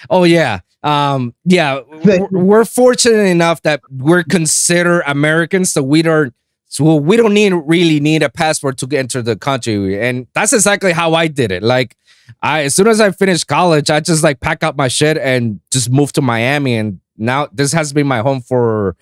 Oh 0.09 0.25
yeah. 0.25 0.61
Um, 0.83 1.35
yeah, 1.45 1.81
we're 2.31 2.65
fortunate 2.65 3.27
enough 3.27 3.63
that 3.63 3.83
we're 3.91 4.23
considered 4.23 5.03
Americans, 5.07 5.73
so 5.73 5.83
we 5.83 6.03
don't 6.03 6.33
so 6.69 6.97
we 6.97 7.17
don't 7.17 7.35
need 7.35 7.53
really 7.53 8.01
need 8.01 8.23
a 8.23 8.31
passport 8.31 8.79
to 8.79 8.97
enter 8.97 9.21
the 9.23 9.37
country. 9.37 10.01
And 10.01 10.27
that's 10.35 10.53
exactly 10.53 10.93
how 10.93 11.15
I 11.15 11.27
did 11.27 11.53
it. 11.53 11.63
Like 11.63 11.97
I 12.43 12.63
as 12.63 12.75
soon 12.75 12.87
as 12.87 13.01
I 13.01 13.11
finished 13.11 13.47
college, 13.47 13.91
I 13.91 14.01
just 14.01 14.23
like 14.23 14.41
pack 14.41 14.63
up 14.63 14.77
my 14.77 14.89
shit 14.89 15.19
and 15.19 15.61
just 15.71 15.91
moved 15.91 16.15
to 16.15 16.23
Miami 16.23 16.77
and 16.77 17.01
now 17.21 17.49
this 17.53 17.73
has 17.73 17.93
been 17.93 18.07
my 18.07 18.21
home 18.21 18.41
for 18.41 18.97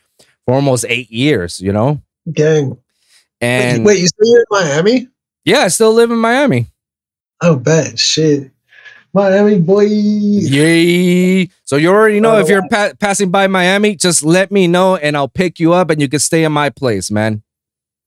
for 0.44 0.54
almost 0.54 0.84
eight 0.88 1.10
years. 1.10 1.60
You 1.60 1.72
know, 1.72 2.02
gang. 2.32 2.76
And 3.40 3.84
wait, 3.84 4.00
you 4.00 4.06
still 4.08 4.34
in 4.34 4.44
Miami? 4.50 5.08
Yeah, 5.44 5.60
I 5.60 5.68
still 5.68 5.92
live 5.92 6.10
in 6.10 6.18
Miami. 6.18 6.66
Oh, 7.40 7.56
bet 7.56 7.98
shit. 7.98 8.50
Miami 9.14 9.58
boy. 9.60 9.86
Yay! 9.88 11.48
So 11.64 11.76
you 11.76 11.88
already 11.88 12.20
know 12.20 12.38
if 12.38 12.46
oh. 12.46 12.48
you're 12.48 12.68
pa- 12.68 12.92
passing 12.98 13.30
by 13.30 13.46
Miami, 13.46 13.96
just 13.96 14.22
let 14.22 14.50
me 14.50 14.66
know 14.66 14.96
and 14.96 15.16
I'll 15.16 15.28
pick 15.28 15.58
you 15.58 15.72
up 15.72 15.90
and 15.90 16.00
you 16.00 16.08
can 16.08 16.18
stay 16.18 16.44
in 16.44 16.52
my 16.52 16.70
place, 16.70 17.10
man. 17.10 17.42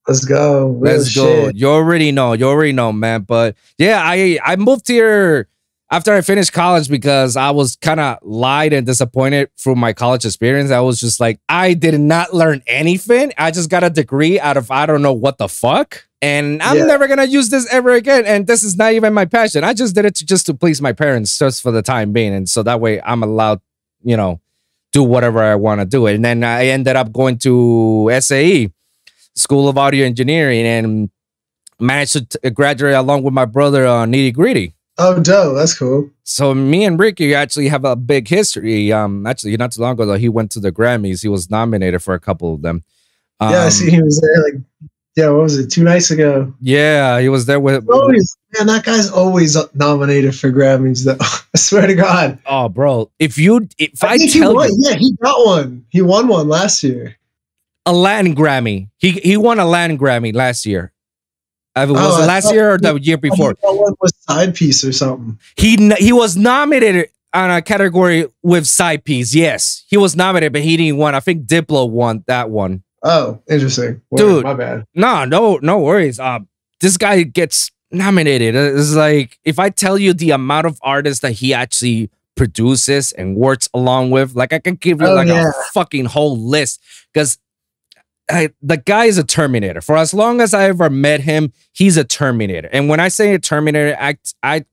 Let's 0.08 0.26
go. 0.26 0.68
Real 0.68 0.94
Let's 0.94 1.16
go. 1.16 1.50
You 1.54 1.70
already 1.70 2.12
know. 2.12 2.34
You 2.34 2.48
already 2.48 2.72
know, 2.74 2.92
man. 2.92 3.22
But 3.22 3.56
yeah, 3.78 4.02
I 4.04 4.40
I 4.44 4.56
moved 4.56 4.88
here 4.88 5.48
after 5.92 6.14
I 6.14 6.22
finished 6.22 6.54
college 6.54 6.90
because 6.90 7.36
I 7.36 7.52
was 7.52 7.76
kind 7.76 8.00
of 8.00 8.18
lied 8.22 8.72
and 8.72 8.86
disappointed 8.88 9.50
from 9.58 9.78
my 9.78 9.92
college 9.94 10.26
experience. 10.26 10.72
I 10.72 10.80
was 10.80 11.00
just 11.02 11.20
like, 11.20 11.40
I 11.50 11.74
did 11.74 12.00
not 12.00 12.34
learn 12.34 12.64
anything. 12.66 13.34
I 13.38 13.52
just 13.52 13.70
got 13.70 13.84
a 13.84 13.90
degree 13.90 14.40
out 14.40 14.56
of 14.58 14.72
I 14.72 14.86
don't 14.86 15.02
know 15.02 15.12
what 15.14 15.38
the 15.38 15.50
fuck. 15.50 16.08
And 16.22 16.62
I'm 16.64 16.78
Yeah. 16.78 16.86
never 16.86 17.08
gonna 17.08 17.26
use 17.26 17.50
this 17.50 17.68
ever 17.72 17.92
again. 17.92 18.26
And 18.26 18.48
this 18.48 18.64
is 18.64 18.78
not 18.78 18.94
even 18.94 19.14
my 19.14 19.26
passion. 19.26 19.64
I 19.66 19.74
just 19.74 19.94
did 19.94 20.06
it 20.06 20.16
to, 20.16 20.26
just 20.26 20.46
to 20.46 20.54
please 20.54 20.82
my 20.82 20.94
parents, 20.94 21.38
just 21.38 21.62
for 21.62 21.72
the 21.72 21.82
time 21.82 22.14
being. 22.14 22.34
And 22.34 22.48
so 22.48 22.64
that 22.64 22.80
way 22.80 23.02
I'm 23.02 23.22
allowed, 23.22 23.60
you 24.04 24.16
know, 24.16 24.40
do 24.94 25.04
whatever 25.04 25.42
I 25.44 25.56
want 25.56 25.82
to 25.82 25.86
do. 25.86 26.06
And 26.08 26.24
then 26.24 26.44
I 26.44 26.68
ended 26.68 26.96
up 26.96 27.12
going 27.12 27.38
to 27.40 28.10
SAE, 28.20 28.70
School 29.36 29.68
of 29.68 29.78
Audio 29.78 30.06
Engineering, 30.06 30.66
and 30.66 31.10
managed 31.80 32.30
to 32.42 32.52
graduate 32.52 32.94
along 32.94 33.24
with 33.24 33.34
my 33.34 33.46
brother 33.46 33.86
uh, 33.88 34.06
Nitty 34.06 34.34
Gritty. 34.34 34.74
Oh, 34.98 35.20
dope. 35.20 35.56
That's 35.56 35.78
cool. 35.78 36.10
So 36.24 36.54
me 36.54 36.86
and 36.86 37.00
Ricky 37.00 37.34
actually 37.34 37.70
have 37.70 37.86
a 37.86 37.96
big 37.96 38.28
history. 38.28 38.92
Um, 38.92 39.26
actually, 39.26 39.56
not 39.58 39.72
too 39.72 39.82
long 39.82 39.94
ago, 39.94 40.06
though, 40.06 40.18
he 40.18 40.30
went 40.30 40.52
to 40.52 40.60
the 40.60 40.72
Grammys. 40.72 41.22
He 41.22 41.28
was 41.28 41.50
nominated 41.50 42.04
for 42.04 42.14
a 42.14 42.20
couple 42.20 42.54
of 42.54 42.62
them. 42.62 42.84
Um, 43.40 43.52
yeah, 43.52 43.64
I 43.64 43.70
see 43.70 43.90
he 43.90 44.02
was 44.02 44.20
there 44.22 44.44
like, 44.44 44.62
yeah, 45.16 45.30
what 45.30 45.44
was 45.44 45.58
it? 45.58 45.68
Two 45.70 45.84
nights 45.84 46.12
ago. 46.12 46.54
Yeah, 46.62 47.20
he 47.20 47.28
was 47.30 47.46
there 47.46 47.60
with. 47.60 47.90
Always, 47.90 48.38
man, 48.58 48.68
that 48.68 48.86
guy's 48.86 49.10
always 49.10 49.58
nominated 49.74 50.36
for 50.36 50.52
Grammys. 50.52 51.04
Though 51.06 51.18
I 51.20 51.58
swear 51.58 51.88
to 51.88 51.96
God. 51.96 52.40
Oh, 52.46 52.70
bro! 52.70 53.12
If 53.20 53.38
you, 53.38 53.68
if 53.78 54.04
I, 54.04 54.18
think 54.18 54.32
he 54.32 54.40
tell 54.40 54.56
won. 54.56 54.70
you, 54.70 54.78
yeah, 54.80 54.96
he 54.96 55.14
got 55.22 55.46
one. 55.46 55.86
He 55.90 56.02
won 56.02 56.28
one 56.28 56.48
last 56.48 56.84
year. 56.84 57.18
a 57.86 57.92
Latin 57.92 58.36
Grammy, 58.36 58.90
he 58.98 59.12
he 59.12 59.36
won 59.36 59.60
a 59.60 59.66
Latin 59.66 59.98
Grammy 59.98 60.34
last 60.34 60.66
year. 60.66 60.94
Uh, 61.76 61.86
was 61.90 61.98
Oh, 62.00 62.20
it 62.20 62.24
I 62.24 62.26
last 62.28 62.52
year 62.54 62.74
or 62.74 62.78
the 62.78 62.96
year 62.96 63.18
before? 63.18 63.54
That 63.54 63.74
one 63.74 63.94
was 64.02 64.12
Sidepiece 64.30 64.88
or 64.88 64.92
something. 64.92 65.40
He 65.56 65.78
he 66.00 66.12
was 66.12 66.36
nominated 66.36 67.10
on 67.34 67.50
a 67.50 67.62
category 67.62 68.26
with 68.44 68.66
Sidepiece. 68.66 69.34
Yes, 69.34 69.84
he 69.88 69.96
was 69.98 70.16
nominated, 70.16 70.52
but 70.54 70.62
he 70.64 70.76
didn't 70.78 70.98
win. 70.98 71.16
I 71.16 71.22
think 71.22 71.46
Diplo 71.46 71.90
won 71.90 72.24
that 72.28 72.50
one. 72.50 72.84
Oh, 73.04 73.42
interesting. 73.50 74.02
Word, 74.12 74.18
Dude. 74.18 74.44
my 74.44 74.54
bad. 74.54 74.86
No, 74.94 75.26
no, 75.26 75.58
no 75.62 75.80
worries. 75.80 76.20
Uh, 76.20 76.40
this 76.82 76.98
guy 76.98 77.24
gets 77.24 77.72
nominated. 77.92 78.54
It's 78.56 78.94
like 78.94 79.40
if 79.46 79.58
I 79.58 79.70
tell 79.70 79.98
you 79.98 80.14
the 80.14 80.32
amount 80.32 80.68
of 80.68 80.78
artists 80.84 81.22
that 81.22 81.32
he 81.32 81.54
actually 81.54 82.10
produces 82.36 83.12
and 83.14 83.36
works 83.36 83.70
along 83.74 84.12
with, 84.12 84.36
like 84.36 84.52
I 84.54 84.60
can 84.60 84.76
give 84.76 85.00
you 85.02 85.08
Oh, 85.08 85.14
like 85.16 85.28
yeah. 85.28 85.50
a 85.50 85.54
fucking 85.74 86.06
whole 86.06 86.38
list 86.38 86.82
because 87.14 87.38
the 88.62 88.78
guy 88.78 89.06
is 89.06 89.18
a 89.18 89.24
Terminator. 89.24 89.82
For 89.82 89.98
as 89.98 90.14
long 90.14 90.42
as 90.42 90.54
I 90.54 90.66
ever 90.66 90.90
met 90.90 91.22
him, 91.22 91.54
he's 91.74 91.98
a 91.98 92.04
Terminator. 92.04 92.70
And 92.72 92.90
when 92.90 93.00
I 93.00 93.10
say 93.10 93.34
a 93.34 93.40
Terminator, 93.40 93.96
I 94.00 94.18
I 94.44 94.66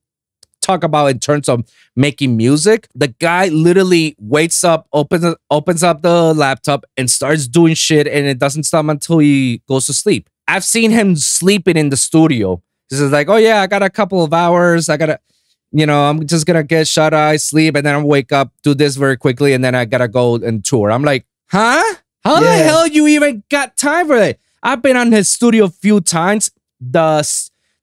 talk 0.69 0.85
about 0.85 1.07
in 1.07 1.19
terms 1.19 1.49
of 1.49 1.65
making 1.97 2.37
music. 2.37 2.89
The 2.95 3.09
guy 3.09 3.49
literally 3.49 4.15
wakes 4.19 4.65
up, 4.65 4.87
opens 4.93 5.35
opens 5.51 5.83
up 5.83 6.03
the 6.03 6.35
laptop, 6.35 6.85
and 6.97 7.11
starts 7.11 7.49
doing 7.49 7.75
shit, 7.75 8.07
and 8.07 8.27
it 8.27 8.39
doesn't 8.39 8.65
stop 8.65 8.87
until 8.87 9.19
he 9.19 9.63
goes 9.69 9.87
to 9.87 9.95
sleep. 9.95 10.29
I've 10.47 10.65
seen 10.65 10.91
him 10.91 11.17
sleeping 11.17 11.77
in 11.77 11.91
the 11.91 11.97
studio. 11.97 12.63
This 12.91 13.01
is 13.01 13.13
like, 13.13 13.29
oh 13.29 13.37
yeah, 13.37 13.61
I 13.63 13.67
got 13.67 13.83
a 13.83 13.91
couple 13.91 14.23
of 14.23 14.33
hours. 14.33 14.89
I 14.89 14.97
gotta, 14.97 15.21
you 15.73 15.87
know, 15.87 16.05
I'm 16.09 16.27
just 16.27 16.47
gonna 16.47 16.63
get 16.63 16.87
shut 16.87 17.15
eye, 17.15 17.37
sleep, 17.37 17.75
and 17.77 17.85
then 17.85 17.95
I 17.95 18.03
wake 18.03 18.33
up, 18.33 18.53
do 18.63 18.75
this 18.75 18.97
very 18.97 19.17
quickly, 19.17 19.53
and 19.53 19.65
then 19.65 19.75
I 19.75 19.85
gotta 19.85 20.09
go 20.09 20.37
and 20.37 20.65
tour. 20.65 20.91
I'm 20.91 21.03
like, 21.05 21.27
huh? 21.51 21.83
How 22.29 22.43
yeah. 22.43 22.59
the 22.59 22.65
hell 22.65 22.87
you 22.87 23.07
even 23.07 23.43
got 23.49 23.79
time 23.79 24.07
for 24.07 24.19
that? 24.19 24.39
I've 24.63 24.83
been 24.83 24.99
on 24.99 25.13
his 25.13 25.31
studio 25.31 25.65
a 25.65 25.71
few 25.71 26.03
times. 26.03 26.51
The 26.79 27.27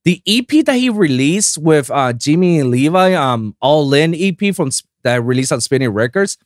the 0.03 0.21
EP 0.27 0.63
that 0.65 0.75
he 0.75 0.89
released 0.89 1.57
with 1.57 1.89
uh, 1.89 2.13
Jimmy 2.13 2.59
and 2.59 2.69
Levi, 2.69 3.13
um, 3.13 3.55
All 3.59 3.91
In 3.95 4.13
EP 4.13 4.53
from 4.53 4.69
that 5.01 5.23
released 5.23 5.51
on 5.51 5.61
Spinnin' 5.61 5.91
Records. 5.93 6.37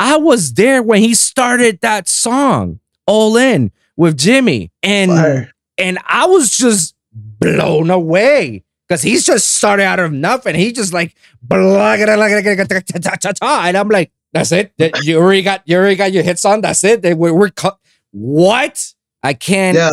I 0.00 0.16
was 0.16 0.54
there 0.54 0.82
when 0.82 1.00
he 1.00 1.14
started 1.14 1.80
that 1.82 2.08
song, 2.08 2.80
All 3.06 3.36
In, 3.36 3.70
with 3.96 4.18
Jimmy, 4.18 4.72
and 4.82 5.12
Fire. 5.12 5.52
and 5.78 6.00
I 6.08 6.26
was 6.26 6.56
just 6.56 6.96
blown 7.14 7.88
away 7.88 8.64
because 8.88 9.02
he's 9.02 9.24
just 9.24 9.48
started 9.48 9.84
out 9.84 10.00
of 10.00 10.12
nothing. 10.12 10.56
He 10.56 10.72
just 10.72 10.92
like 10.92 11.14
and 13.68 13.76
I'm 13.76 13.88
like, 13.88 14.10
that's 14.34 14.52
it. 14.52 14.72
That- 14.78 15.02
You 15.04 15.16
already 15.18 15.40
got 15.42 15.62
you 15.64 15.76
already 15.78 15.96
got 15.96 16.12
your 16.12 16.22
hits 16.22 16.44
on. 16.44 16.60
That's 16.60 16.84
it. 16.84 17.00
They- 17.00 17.14
We're, 17.14 17.32
we're 17.32 17.48
cut. 17.50 17.78
What? 18.10 18.92
I 19.22 19.32
can't. 19.32 19.74
Yeah. 19.74 19.90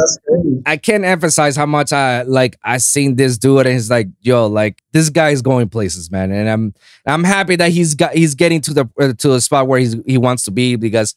I 0.66 0.76
can't 0.76 1.06
emphasize 1.06 1.56
how 1.56 1.66
much 1.66 1.94
I 1.94 2.24
like 2.24 2.58
I 2.64 2.78
seen 2.80 3.16
this 3.16 3.38
dude 3.38 3.66
and 3.66 3.74
he's 3.74 3.90
like, 3.90 4.10
yo, 4.20 4.48
like 4.48 4.82
this 4.92 5.10
guy 5.10 5.30
is 5.30 5.42
going 5.42 5.70
places, 5.70 6.12
man. 6.12 6.32
And 6.34 6.50
I'm 6.50 6.74
I'm 7.06 7.24
happy 7.24 7.56
that 7.56 7.72
he's 7.72 7.96
got 7.96 8.14
he's 8.14 8.36
getting 8.36 8.60
to 8.62 8.74
the 8.74 8.90
uh, 9.00 9.14
to 9.20 9.34
a 9.36 9.40
spot 9.42 9.68
where 9.70 9.80
he's 9.80 9.96
he 10.06 10.18
wants 10.18 10.44
to 10.44 10.52
be 10.52 10.76
because 10.76 11.16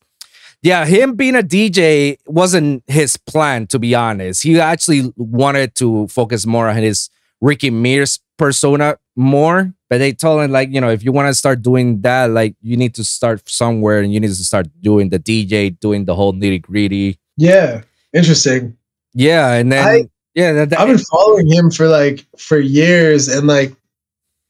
yeah, 0.62 0.86
him 0.86 1.14
being 1.16 1.34
a 1.34 1.42
DJ 1.42 2.16
wasn't 2.26 2.84
his 2.86 3.16
plan 3.16 3.66
to 3.66 3.78
be 3.80 3.96
honest. 3.96 4.44
He 4.44 4.60
actually 4.60 5.12
wanted 5.16 5.74
to 5.76 6.06
focus 6.06 6.46
more 6.46 6.68
on 6.68 6.76
his 6.76 7.10
Ricky 7.40 7.68
Mears 7.70 8.20
persona 8.38 8.96
more, 9.16 9.74
but 9.94 9.98
they 9.98 10.12
told 10.12 10.42
him 10.42 10.50
like, 10.50 10.70
you 10.72 10.80
know, 10.80 10.90
if 10.90 11.04
you 11.04 11.12
want 11.12 11.28
to 11.28 11.34
start 11.34 11.62
doing 11.62 12.00
that, 12.00 12.30
like 12.30 12.56
you 12.62 12.76
need 12.76 12.96
to 12.96 13.04
start 13.04 13.48
somewhere 13.48 14.00
and 14.00 14.12
you 14.12 14.18
need 14.18 14.26
to 14.26 14.34
start 14.34 14.66
doing 14.80 15.08
the 15.10 15.20
DJ, 15.20 15.78
doing 15.78 16.04
the 16.04 16.16
whole 16.16 16.32
nitty-gritty. 16.32 17.16
Yeah, 17.36 17.82
interesting. 18.12 18.76
Yeah, 19.12 19.52
and 19.52 19.70
then 19.70 19.86
I- 19.86 20.08
yeah, 20.34 20.52
that, 20.54 20.70
that- 20.70 20.80
I've 20.80 20.88
been 20.88 20.98
following 20.98 21.46
him 21.46 21.70
for 21.70 21.86
like 21.86 22.26
for 22.36 22.58
years, 22.58 23.28
and 23.28 23.46
like 23.46 23.72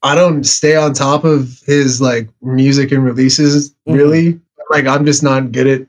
I 0.01 0.15
don't 0.15 0.43
stay 0.43 0.75
on 0.75 0.93
top 0.95 1.23
of 1.25 1.61
his 1.67 2.01
like 2.01 2.27
music 2.41 2.91
and 2.91 3.05
releases 3.05 3.69
Mhm. 3.87 3.95
really. 3.95 4.39
Like 4.71 4.87
I'm 4.87 5.05
just 5.05 5.21
not 5.21 5.51
good 5.51 5.67
at 5.67 5.87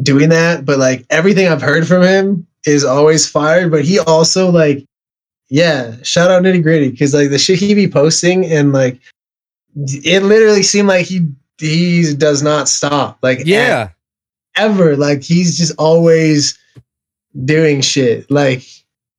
doing 0.00 0.28
that. 0.28 0.64
But 0.64 0.78
like 0.78 1.06
everything 1.10 1.48
I've 1.48 1.60
heard 1.60 1.88
from 1.88 2.02
him 2.04 2.46
is 2.66 2.84
always 2.84 3.28
fired. 3.28 3.72
But 3.72 3.84
he 3.84 3.98
also 3.98 4.48
like, 4.48 4.84
yeah, 5.50 5.96
shout 6.02 6.30
out 6.30 6.44
nitty 6.44 6.62
gritty 6.62 6.90
because 6.90 7.12
like 7.12 7.30
the 7.30 7.38
shit 7.38 7.58
he 7.58 7.74
be 7.74 7.88
posting 7.88 8.46
and 8.46 8.72
like 8.72 9.00
it 9.76 10.22
literally 10.22 10.62
seemed 10.62 10.88
like 10.88 11.06
he 11.06 11.28
he 11.58 12.14
does 12.14 12.42
not 12.42 12.68
stop. 12.68 13.18
Like 13.22 13.40
yeah. 13.44 13.90
ever. 14.56 14.96
Like 14.96 15.22
he's 15.22 15.58
just 15.58 15.74
always 15.76 16.56
doing 17.44 17.80
shit. 17.80 18.30
Like 18.30 18.62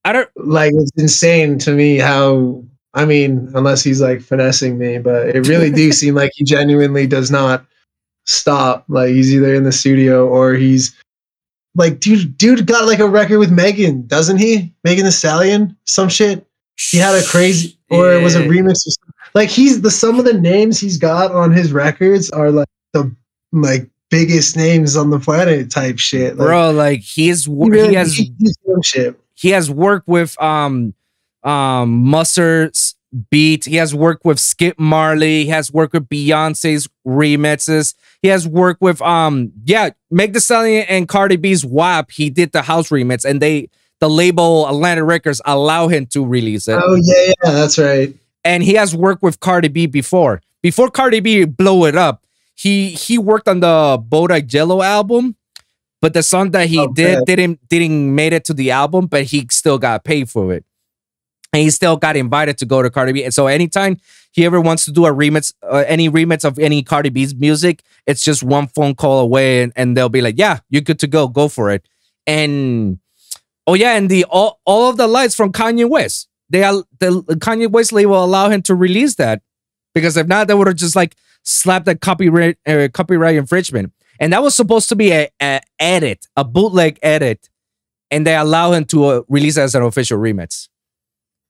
I 0.05 0.13
don't 0.13 0.29
like 0.37 0.71
it's 0.73 0.91
insane 0.95 1.59
to 1.59 1.71
me 1.71 1.97
how 1.97 2.63
I 2.93 3.05
mean, 3.05 3.51
unless 3.53 3.83
he's 3.83 4.01
like 4.01 4.21
finessing 4.21 4.77
me, 4.77 4.99
but 4.99 5.29
it 5.35 5.47
really 5.47 5.69
do 5.69 5.91
seem 5.91 6.15
like 6.15 6.31
he 6.33 6.45
genuinely 6.45 7.07
does 7.07 7.29
not 7.29 7.65
stop. 8.25 8.85
Like 8.87 9.09
he's 9.09 9.33
either 9.33 9.53
in 9.53 9.65
the 9.65 9.71
studio 9.73 10.27
or 10.27 10.53
he's 10.53 10.97
like 11.75 11.99
dude 11.99 12.37
dude 12.37 12.65
got 12.65 12.85
like 12.85 12.99
a 12.99 13.07
record 13.07 13.39
with 13.39 13.51
Megan, 13.51 14.05
doesn't 14.07 14.37
he? 14.37 14.73
Megan 14.83 15.05
Thee 15.05 15.11
Stallion? 15.11 15.75
Some 15.85 16.09
shit. 16.09 16.45
He 16.77 16.97
had 16.97 17.15
a 17.15 17.23
crazy 17.25 17.77
or 17.89 18.11
it 18.13 18.23
was 18.23 18.35
a 18.35 18.43
remix 18.43 18.87
or 18.87 18.91
something. 18.91 19.13
Like 19.33 19.49
he's 19.49 19.81
the 19.81 19.91
some 19.91 20.19
of 20.19 20.25
the 20.25 20.33
names 20.33 20.79
he's 20.79 20.97
got 20.97 21.31
on 21.31 21.51
his 21.51 21.71
records 21.71 22.29
are 22.31 22.51
like 22.51 22.67
the 22.93 23.13
like 23.51 23.89
biggest 24.09 24.57
names 24.57 24.97
on 24.97 25.09
the 25.09 25.19
planet 25.19 25.69
type 25.71 25.99
shit. 25.99 26.35
Like, 26.37 26.47
bro 26.47 26.71
like 26.71 26.99
he's 27.01 27.45
he, 27.45 27.51
really, 27.51 27.89
he 27.89 27.95
has 27.95 28.13
he- 28.15 28.33
he 29.35 29.49
has 29.51 29.69
worked 29.71 30.07
with 30.07 30.39
um 30.41 30.93
um 31.43 32.03
Mustard's 32.03 32.95
beat 33.29 33.65
he 33.65 33.75
has 33.75 33.93
worked 33.93 34.23
with 34.23 34.39
Skip 34.39 34.79
Marley 34.79 35.43
he 35.43 35.49
has 35.49 35.71
worked 35.73 35.93
with 35.93 36.07
Beyonce's 36.07 36.87
remixes 37.05 37.93
he 38.21 38.29
has 38.29 38.47
worked 38.47 38.81
with 38.81 39.01
um 39.01 39.51
yeah 39.65 39.89
Meg 40.09 40.33
Thee 40.33 40.39
Stallion 40.39 40.85
and 40.87 41.07
Cardi 41.09 41.35
B's 41.35 41.65
WAP 41.65 42.11
he 42.11 42.29
did 42.29 42.51
the 42.53 42.61
house 42.61 42.89
remix 42.89 43.25
and 43.25 43.41
they 43.41 43.69
the 43.99 44.09
label 44.09 44.67
Atlantic 44.67 45.05
Records 45.05 45.41
allow 45.45 45.87
him 45.89 46.05
to 46.07 46.25
release 46.25 46.67
it 46.67 46.79
Oh 46.81 46.95
yeah, 47.03 47.33
yeah, 47.43 47.51
that's 47.51 47.77
right. 47.77 48.13
and 48.45 48.63
he 48.63 48.73
has 48.75 48.95
worked 48.95 49.21
with 49.23 49.39
Cardi 49.39 49.67
B 49.67 49.85
before. 49.87 50.41
Before 50.61 50.89
Cardi 50.89 51.19
B 51.19 51.43
blow 51.45 51.85
it 51.85 51.95
up, 51.95 52.23
he 52.55 52.89
he 52.91 53.17
worked 53.17 53.47
on 53.47 53.59
the 53.59 53.99
Bodak 54.07 54.51
Yellow 54.53 54.81
album, 54.81 55.35
but 56.01 56.13
the 56.13 56.23
song 56.23 56.51
that 56.51 56.67
he 56.69 56.79
Oh, 56.79 56.87
did 56.93 57.15
man. 57.15 57.23
didn't 57.25 57.69
didn't 57.69 58.15
made 58.15 58.31
it 58.33 58.45
to 58.45 58.53
the 58.53 58.71
album, 58.71 59.07
but 59.07 59.23
he 59.25 59.47
still 59.51 59.77
got 59.79 60.03
paid 60.03 60.29
for 60.29 60.53
it. 60.53 60.63
And 61.53 61.61
he 61.63 61.69
still 61.69 61.97
got 61.97 62.15
invited 62.15 62.57
to 62.59 62.65
go 62.65 62.81
to 62.81 62.89
Cardi 62.89 63.13
B. 63.13 63.23
And 63.25 63.33
so 63.33 63.47
anytime 63.47 63.97
he 64.31 64.45
ever 64.45 64.61
wants 64.61 64.85
to 64.85 64.91
do 64.91 65.05
a 65.05 65.11
remix, 65.13 65.53
uh, 65.63 65.83
any 65.87 66.09
remix 66.09 66.45
of 66.45 66.59
any 66.59 66.83
Cardi 66.83 67.09
B's 67.09 67.35
music, 67.35 67.83
it's 68.07 68.23
just 68.23 68.43
one 68.43 68.67
phone 68.67 68.95
call 68.95 69.19
away, 69.19 69.63
and, 69.63 69.73
and 69.75 69.97
they'll 69.97 70.09
be 70.09 70.21
like, 70.21 70.35
"Yeah, 70.37 70.59
you're 70.69 70.81
good 70.81 70.99
to 70.99 71.07
go. 71.07 71.27
Go 71.27 71.49
for 71.49 71.71
it." 71.71 71.87
And 72.27 72.99
oh 73.67 73.73
yeah, 73.75 73.95
and 73.97 74.09
the 74.09 74.25
all, 74.25 74.61
all 74.65 74.89
of 74.89 74.97
the 74.97 75.07
lights 75.07 75.35
from 75.35 75.51
Kanye 75.51 75.89
West. 75.89 76.29
They 76.49 76.63
are 76.63 76.83
the 76.99 77.23
Kanye 77.39 77.71
West 77.71 77.93
label 77.93 78.23
allow 78.23 78.49
him 78.49 78.61
to 78.63 78.75
release 78.75 79.15
that 79.15 79.41
Because 79.93 80.17
if 80.17 80.27
not, 80.27 80.47
they 80.47 80.53
would 80.53 80.67
have 80.67 80.75
just 80.77 80.95
like 80.95 81.15
slapped 81.43 81.87
a 81.87 81.95
copyright 81.95 82.57
uh, 82.67 82.87
copyright 82.93 83.35
infringement. 83.35 83.93
And 84.19 84.33
that 84.33 84.43
was 84.43 84.55
supposed 84.55 84.89
to 84.89 84.95
be 84.95 85.11
a, 85.11 85.29
a 85.41 85.61
edit, 85.79 86.27
a 86.37 86.43
bootleg 86.45 86.99
edit, 87.01 87.49
and 88.11 88.25
they 88.27 88.35
allow 88.35 88.71
him 88.73 88.85
to 88.85 89.05
uh, 89.05 89.21
release 89.29 89.57
as 89.57 89.75
an 89.75 89.83
official 89.83 90.19
remix. 90.19 90.69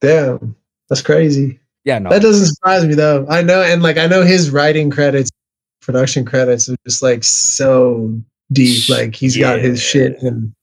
Damn, 0.02 0.56
that's 0.90 1.02
crazy. 1.02 1.60
Yeah, 1.84 2.00
no, 2.00 2.10
That 2.10 2.22
doesn't 2.22 2.48
surprise 2.48 2.86
me 2.86 2.94
though. 2.94 3.26
I 3.30 3.42
know, 3.42 3.62
and 3.62 3.82
like 3.82 3.98
I 3.98 4.08
know 4.08 4.24
his 4.24 4.52
writing 4.52 4.90
credits, 4.90 5.32
production 5.82 6.26
credits 6.26 6.70
are 6.70 6.76
just 6.86 7.02
like 7.02 7.24
so 7.24 8.20
deep. 8.52 8.90
Like 8.90 9.16
he's 9.16 9.38
got 9.38 9.60
his 9.60 9.82
shit 9.82 10.22
in 10.22 10.54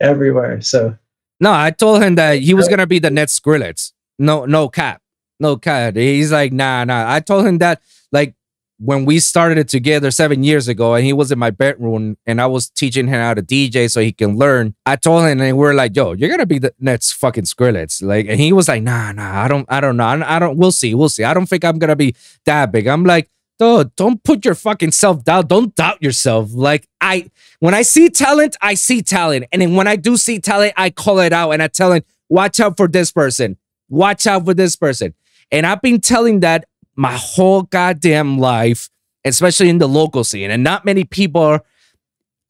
everywhere. 0.00 0.60
So 0.60 0.96
no. 1.40 1.52
I 1.52 1.70
told 1.70 2.02
him 2.02 2.16
that 2.16 2.40
he 2.40 2.54
was 2.54 2.68
gonna 2.68 2.86
be 2.86 2.98
the 2.98 3.10
next 3.10 3.40
Skrillex. 3.40 3.92
No, 4.18 4.44
no 4.44 4.68
cap, 4.68 5.00
no 5.40 5.56
cap. 5.56 5.96
He's 5.96 6.32
like, 6.32 6.52
nah, 6.52 6.84
nah. 6.84 7.10
I 7.10 7.20
told 7.20 7.46
him 7.46 7.58
that 7.58 7.80
like 8.12 8.34
when 8.78 9.04
we 9.04 9.18
started 9.18 9.58
it 9.58 9.68
together 9.68 10.10
seven 10.10 10.44
years 10.44 10.68
ago, 10.68 10.94
and 10.94 11.04
he 11.04 11.12
was 11.12 11.32
in 11.32 11.38
my 11.38 11.50
bedroom, 11.50 12.16
and 12.26 12.40
I 12.40 12.46
was 12.46 12.70
teaching 12.70 13.08
him 13.08 13.20
how 13.20 13.34
to 13.34 13.42
DJ 13.42 13.90
so 13.90 14.00
he 14.00 14.12
can 14.12 14.36
learn. 14.36 14.74
I 14.86 14.96
told 14.96 15.24
him, 15.24 15.40
and 15.40 15.58
we 15.58 15.66
are 15.66 15.74
like, 15.74 15.96
"Yo, 15.96 16.12
you're 16.12 16.30
gonna 16.30 16.46
be 16.46 16.58
the 16.58 16.72
next 16.78 17.12
fucking 17.12 17.44
Skrillex." 17.44 18.02
Like, 18.02 18.26
and 18.28 18.38
he 18.38 18.52
was 18.52 18.68
like, 18.68 18.82
"Nah, 18.82 19.12
nah, 19.12 19.42
I 19.44 19.48
don't, 19.48 19.66
I 19.68 19.80
don't 19.80 19.96
know, 19.96 20.04
I 20.06 20.38
don't. 20.38 20.56
We'll 20.56 20.72
see, 20.72 20.94
we'll 20.94 21.08
see. 21.08 21.24
I 21.24 21.34
don't 21.34 21.48
think 21.48 21.64
I'm 21.64 21.78
gonna 21.78 21.96
be 21.96 22.14
that 22.44 22.70
big." 22.70 22.86
I'm 22.86 23.04
like, 23.04 23.28
"Dude, 23.58 23.94
don't 23.96 24.22
put 24.22 24.44
your 24.44 24.54
fucking 24.54 24.92
self 24.92 25.24
doubt. 25.24 25.48
Don't 25.48 25.74
doubt 25.74 26.00
yourself. 26.00 26.50
Like, 26.52 26.88
I 27.00 27.30
when 27.58 27.74
I 27.74 27.82
see 27.82 28.08
talent, 28.08 28.56
I 28.62 28.74
see 28.74 29.02
talent, 29.02 29.46
and 29.50 29.60
then 29.60 29.74
when 29.74 29.88
I 29.88 29.96
do 29.96 30.16
see 30.16 30.38
talent, 30.38 30.74
I 30.76 30.90
call 30.90 31.18
it 31.18 31.32
out, 31.32 31.50
and 31.50 31.62
I 31.62 31.66
tell 31.66 31.92
him, 31.92 32.02
"Watch 32.28 32.60
out 32.60 32.76
for 32.76 32.86
this 32.86 33.10
person. 33.10 33.56
Watch 33.88 34.26
out 34.28 34.44
for 34.44 34.54
this 34.54 34.76
person." 34.76 35.14
And 35.50 35.66
I've 35.66 35.82
been 35.82 36.00
telling 36.00 36.40
that 36.40 36.66
my 36.98 37.16
whole 37.16 37.62
goddamn 37.62 38.38
life, 38.38 38.90
especially 39.24 39.68
in 39.68 39.78
the 39.78 39.86
local 39.86 40.24
scene. 40.24 40.50
And 40.50 40.64
not 40.64 40.84
many 40.84 41.04
people 41.04 41.60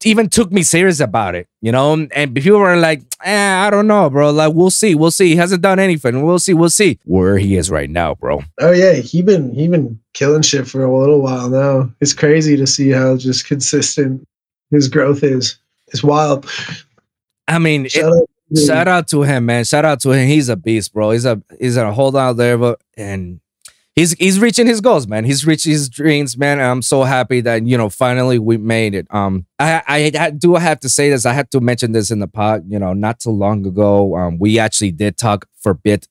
even 0.03 0.27
took 0.27 0.51
me 0.51 0.63
serious 0.63 0.99
about 0.99 1.35
it, 1.35 1.47
you 1.61 1.71
know? 1.71 2.07
And 2.15 2.33
people 2.33 2.57
were 2.57 2.75
like, 2.75 3.03
eh, 3.23 3.55
I 3.55 3.69
don't 3.69 3.85
know, 3.85 4.09
bro. 4.09 4.31
Like, 4.31 4.55
we'll 4.55 4.71
see. 4.71 4.95
We'll 4.95 5.11
see. 5.11 5.27
He 5.29 5.35
hasn't 5.35 5.61
done 5.61 5.77
anything. 5.77 6.23
We'll 6.23 6.39
see. 6.39 6.55
We'll 6.55 6.71
see 6.71 6.97
where 7.05 7.37
he 7.37 7.57
is 7.57 7.69
right 7.69 7.91
now, 7.91 8.15
bro. 8.15 8.41
Oh 8.59 8.71
yeah, 8.71 8.93
he 8.93 9.21
been 9.21 9.53
he 9.53 9.67
been 9.67 9.99
killing 10.13 10.41
shit 10.41 10.67
for 10.67 10.83
a 10.83 10.99
little 10.99 11.21
while 11.21 11.49
now. 11.49 11.91
It's 12.01 12.13
crazy 12.13 12.57
to 12.57 12.65
see 12.65 12.89
how 12.89 13.17
just 13.17 13.45
consistent 13.45 14.27
his 14.71 14.87
growth 14.87 15.23
is. 15.23 15.57
It's 15.89 16.03
wild. 16.03 16.49
I 17.47 17.59
mean, 17.59 17.87
shout, 17.87 18.13
it, 18.13 18.29
out, 18.51 18.57
shout 18.65 18.87
out 18.87 19.07
to 19.09 19.21
him, 19.21 19.45
man. 19.45 19.63
Shout 19.63 19.85
out 19.85 20.01
to 20.01 20.11
him. 20.11 20.27
He's 20.27 20.49
a 20.49 20.55
beast, 20.55 20.91
bro. 20.91 21.11
He's 21.11 21.25
a 21.25 21.39
he's 21.59 21.77
a 21.77 21.93
hold 21.93 22.15
out 22.15 22.37
there, 22.37 22.57
but 22.57 22.81
and 22.97 23.39
he's 23.99 24.13
he's 24.13 24.39
reaching 24.39 24.65
his 24.65 24.81
goals, 24.81 25.07
man. 25.07 25.25
He's 25.25 25.45
reached 25.45 25.65
his 25.65 25.89
dreams, 25.89 26.37
man. 26.37 26.59
I'm 26.59 26.81
so 26.81 27.03
happy 27.03 27.41
that 27.41 27.65
you 27.65 27.77
know 27.77 27.89
finally 27.89 28.39
we 28.39 28.57
made 28.57 28.95
it. 28.95 29.07
Um, 29.09 29.45
I, 29.59 29.83
I, 29.87 30.11
I 30.17 30.29
do 30.31 30.55
have 30.55 30.79
to 30.81 30.89
say 30.89 31.09
this. 31.09 31.25
I 31.25 31.33
had 31.33 31.51
to 31.51 31.59
mention 31.59 31.91
this 31.91 32.09
in 32.09 32.19
the 32.19 32.27
pod. 32.27 32.63
You 32.67 32.79
know, 32.79 32.93
not 32.93 33.19
too 33.19 33.31
long 33.31 33.65
ago, 33.65 34.15
um, 34.15 34.39
we 34.39 34.57
actually 34.57 34.91
did 34.91 35.17
talk 35.17 35.47
for 35.61 35.71
a 35.71 35.75
bit. 35.75 36.07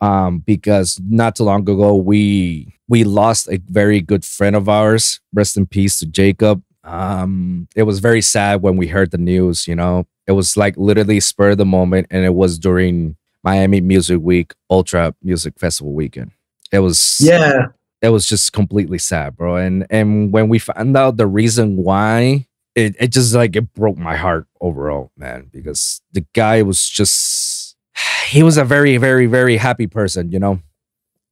Um, 0.00 0.38
because 0.38 1.00
not 1.08 1.34
too 1.34 1.42
long 1.42 1.62
ago 1.62 1.96
we 1.96 2.72
we 2.86 3.02
lost 3.02 3.48
a 3.48 3.60
very 3.66 4.00
good 4.00 4.24
friend 4.24 4.54
of 4.54 4.68
ours. 4.68 5.20
Rest 5.32 5.56
in 5.56 5.66
peace 5.66 5.98
to 5.98 6.06
Jacob. 6.06 6.62
Um, 6.84 7.66
it 7.74 7.82
was 7.82 7.98
very 7.98 8.22
sad 8.22 8.62
when 8.62 8.76
we 8.76 8.86
heard 8.86 9.10
the 9.10 9.18
news. 9.18 9.66
You 9.66 9.74
know, 9.74 10.06
it 10.28 10.32
was 10.32 10.56
like 10.56 10.76
literally 10.76 11.18
spur 11.18 11.50
of 11.50 11.58
the 11.58 11.64
moment, 11.64 12.06
and 12.10 12.24
it 12.24 12.34
was 12.34 12.60
during 12.60 13.16
Miami 13.42 13.80
Music 13.80 14.20
Week, 14.20 14.54
Ultra 14.70 15.14
Music 15.20 15.58
Festival 15.58 15.92
weekend. 15.92 16.30
It 16.72 16.80
was 16.80 17.18
yeah. 17.20 17.66
It 18.00 18.10
was 18.10 18.26
just 18.26 18.52
completely 18.52 18.98
sad, 18.98 19.36
bro. 19.36 19.56
And 19.56 19.86
and 19.90 20.32
when 20.32 20.48
we 20.48 20.58
found 20.58 20.96
out 20.96 21.16
the 21.16 21.26
reason 21.26 21.76
why, 21.76 22.46
it, 22.74 22.94
it 23.00 23.08
just 23.08 23.34
like 23.34 23.56
it 23.56 23.74
broke 23.74 23.98
my 23.98 24.16
heart 24.16 24.46
overall, 24.60 25.10
man, 25.16 25.48
because 25.52 26.00
the 26.12 26.24
guy 26.32 26.62
was 26.62 26.88
just 26.88 27.76
he 28.28 28.42
was 28.42 28.56
a 28.56 28.64
very, 28.64 28.96
very, 28.96 29.26
very 29.26 29.56
happy 29.56 29.86
person, 29.86 30.30
you 30.30 30.38
know. 30.38 30.60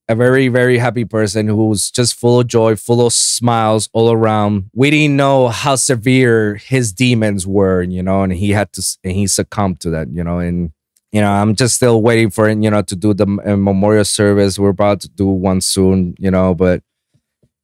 A 0.08 0.14
very, 0.14 0.46
very 0.46 0.78
happy 0.78 1.04
person 1.04 1.48
who 1.48 1.66
was 1.66 1.90
just 1.90 2.14
full 2.14 2.38
of 2.38 2.46
joy, 2.46 2.76
full 2.76 3.04
of 3.04 3.12
smiles 3.12 3.88
all 3.92 4.12
around. 4.12 4.70
We 4.72 4.90
didn't 4.90 5.16
know 5.16 5.48
how 5.48 5.74
severe 5.74 6.54
his 6.54 6.92
demons 6.92 7.44
were, 7.44 7.82
you 7.82 8.04
know, 8.04 8.22
and 8.22 8.32
he 8.32 8.50
had 8.50 8.72
to, 8.74 8.86
and 9.02 9.14
he 9.14 9.26
succumbed 9.26 9.80
to 9.80 9.90
that, 9.90 10.08
you 10.12 10.22
know, 10.22 10.38
and 10.38 10.70
you 11.16 11.22
know, 11.22 11.32
I'm 11.32 11.54
just 11.54 11.76
still 11.76 12.02
waiting 12.02 12.28
for 12.28 12.46
you 12.50 12.70
know, 12.70 12.82
to 12.82 12.94
do 12.94 13.14
the 13.14 13.24
uh, 13.24 13.56
memorial 13.56 14.04
service. 14.04 14.58
We're 14.58 14.68
about 14.68 15.00
to 15.00 15.08
do 15.08 15.26
one 15.26 15.62
soon, 15.62 16.14
you 16.18 16.30
know, 16.30 16.54
but 16.54 16.82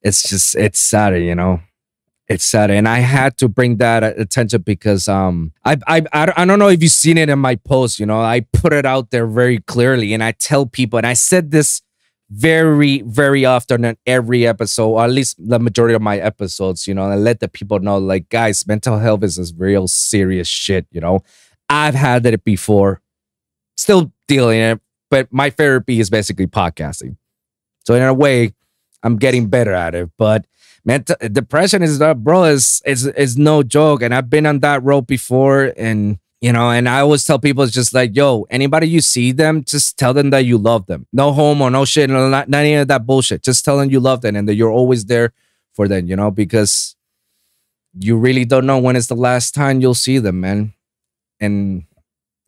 it's 0.00 0.22
just, 0.22 0.56
it's 0.56 0.78
sad, 0.78 1.22
you 1.22 1.34
know. 1.34 1.60
It's 2.28 2.46
sad, 2.46 2.70
and 2.70 2.88
I 2.88 3.00
had 3.00 3.36
to 3.38 3.48
bring 3.48 3.76
that 3.76 4.02
attention 4.04 4.62
because 4.62 5.06
um 5.06 5.52
I 5.66 5.76
I 5.86 6.02
I 6.14 6.44
don't 6.46 6.58
know 6.58 6.68
if 6.68 6.82
you've 6.82 6.92
seen 6.92 7.18
it 7.18 7.28
in 7.28 7.38
my 7.38 7.56
post. 7.56 8.00
You 8.00 8.06
know, 8.06 8.22
I 8.22 8.46
put 8.54 8.72
it 8.72 8.86
out 8.86 9.10
there 9.10 9.26
very 9.26 9.58
clearly, 9.58 10.14
and 10.14 10.24
I 10.24 10.32
tell 10.32 10.64
people, 10.64 10.96
and 10.96 11.06
I 11.06 11.12
said 11.12 11.50
this 11.50 11.82
very 12.30 13.02
very 13.02 13.44
often 13.44 13.84
in 13.84 13.98
every 14.06 14.46
episode, 14.46 14.92
or 14.92 15.04
at 15.04 15.10
least 15.10 15.36
the 15.46 15.58
majority 15.58 15.94
of 15.94 16.00
my 16.00 16.16
episodes. 16.16 16.86
You 16.86 16.94
know, 16.94 17.10
and 17.10 17.22
let 17.22 17.40
the 17.40 17.48
people 17.48 17.80
know, 17.80 17.98
like, 17.98 18.30
guys, 18.30 18.66
mental 18.66 18.98
health 18.98 19.24
is 19.24 19.36
this 19.36 19.52
real 19.54 19.86
serious 19.86 20.48
shit. 20.48 20.86
You 20.90 21.02
know, 21.02 21.24
I've 21.68 21.96
had 21.96 22.24
it 22.24 22.44
before 22.44 23.01
still 23.82 24.12
dealing 24.28 24.60
it, 24.60 24.80
but 25.10 25.32
my 25.32 25.50
therapy 25.50 26.00
is 26.00 26.08
basically 26.08 26.46
podcasting. 26.46 27.16
So 27.84 27.94
in 27.94 28.02
a 28.02 28.14
way, 28.14 28.54
I'm 29.02 29.16
getting 29.16 29.48
better 29.48 29.72
at 29.72 29.94
it. 29.94 30.10
But 30.16 30.46
mental 30.84 31.16
depression 31.30 31.82
is 31.82 32.00
uh, 32.00 32.14
bro 32.14 32.44
is 32.44 32.80
is 32.86 33.06
is 33.06 33.36
no 33.36 33.62
joke. 33.62 34.02
And 34.02 34.14
I've 34.14 34.30
been 34.30 34.46
on 34.46 34.60
that 34.60 34.82
road 34.82 35.06
before. 35.06 35.72
And 35.76 36.18
you 36.40 36.52
know, 36.52 36.70
and 36.70 36.88
I 36.88 37.00
always 37.00 37.24
tell 37.24 37.38
people 37.38 37.62
it's 37.62 37.72
just 37.72 37.94
like, 37.94 38.16
yo, 38.16 38.46
anybody 38.50 38.88
you 38.88 39.00
see 39.00 39.30
them, 39.30 39.62
just 39.64 39.96
tell 39.96 40.12
them 40.12 40.30
that 40.30 40.44
you 40.44 40.58
love 40.58 40.86
them. 40.86 41.06
No 41.12 41.32
homo, 41.32 41.68
no 41.68 41.84
shit, 41.84 42.10
no, 42.10 42.28
not, 42.28 42.48
not 42.48 42.58
any 42.58 42.74
of 42.74 42.88
that 42.88 43.06
bullshit. 43.06 43.44
Just 43.44 43.64
tell 43.64 43.78
them 43.78 43.90
you 43.90 44.00
love 44.00 44.22
them 44.22 44.34
and 44.34 44.48
that 44.48 44.54
you're 44.54 44.72
always 44.72 45.04
there 45.04 45.32
for 45.72 45.86
them, 45.86 46.06
you 46.08 46.16
know, 46.16 46.32
because 46.32 46.96
you 47.96 48.16
really 48.16 48.44
don't 48.44 48.66
know 48.66 48.78
when 48.78 48.96
it's 48.96 49.06
the 49.06 49.14
last 49.14 49.54
time 49.54 49.80
you'll 49.80 49.94
see 49.94 50.18
them, 50.18 50.40
man. 50.40 50.72
And 51.38 51.84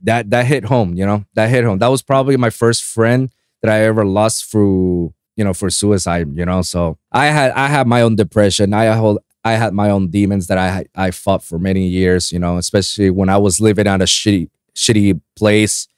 that 0.05 0.31
that 0.31 0.47
hit 0.47 0.64
home, 0.64 0.95
you 0.95 1.05
know, 1.05 1.25
that 1.35 1.51
hit 1.51 1.64
home. 1.64 1.79
That 1.79 1.88
was 1.88 2.03
probably 2.03 2.37
my 2.37 2.51
first 2.51 2.85
friend 2.85 3.31
that 3.62 3.73
I 3.73 3.81
ever 3.85 4.05
lost 4.05 4.51
through, 4.51 5.14
you 5.37 5.45
know, 5.45 5.55
for 5.55 5.71
suicide, 5.71 6.37
you 6.37 6.45
know. 6.45 6.62
So 6.62 6.99
I 7.12 7.27
had 7.27 7.53
I 7.53 7.69
had 7.69 7.87
my 7.87 8.03
own 8.03 8.17
depression. 8.17 8.73
I 8.75 8.87
hold 8.95 9.19
I 9.45 9.53
had 9.53 9.75
my 9.75 9.90
own 9.90 10.09
demons 10.09 10.47
that 10.47 10.59
I 10.59 10.87
I 10.95 11.11
fought 11.11 11.43
for 11.43 11.59
many 11.59 11.87
years, 11.87 12.31
you 12.31 12.38
know, 12.38 12.59
especially 12.59 13.11
when 13.11 13.29
I 13.29 13.38
was 13.38 13.61
living 13.61 13.87
at 13.87 14.01
a 14.01 14.05
shitty 14.05 14.49
shitty 14.75 15.21
place 15.37 15.88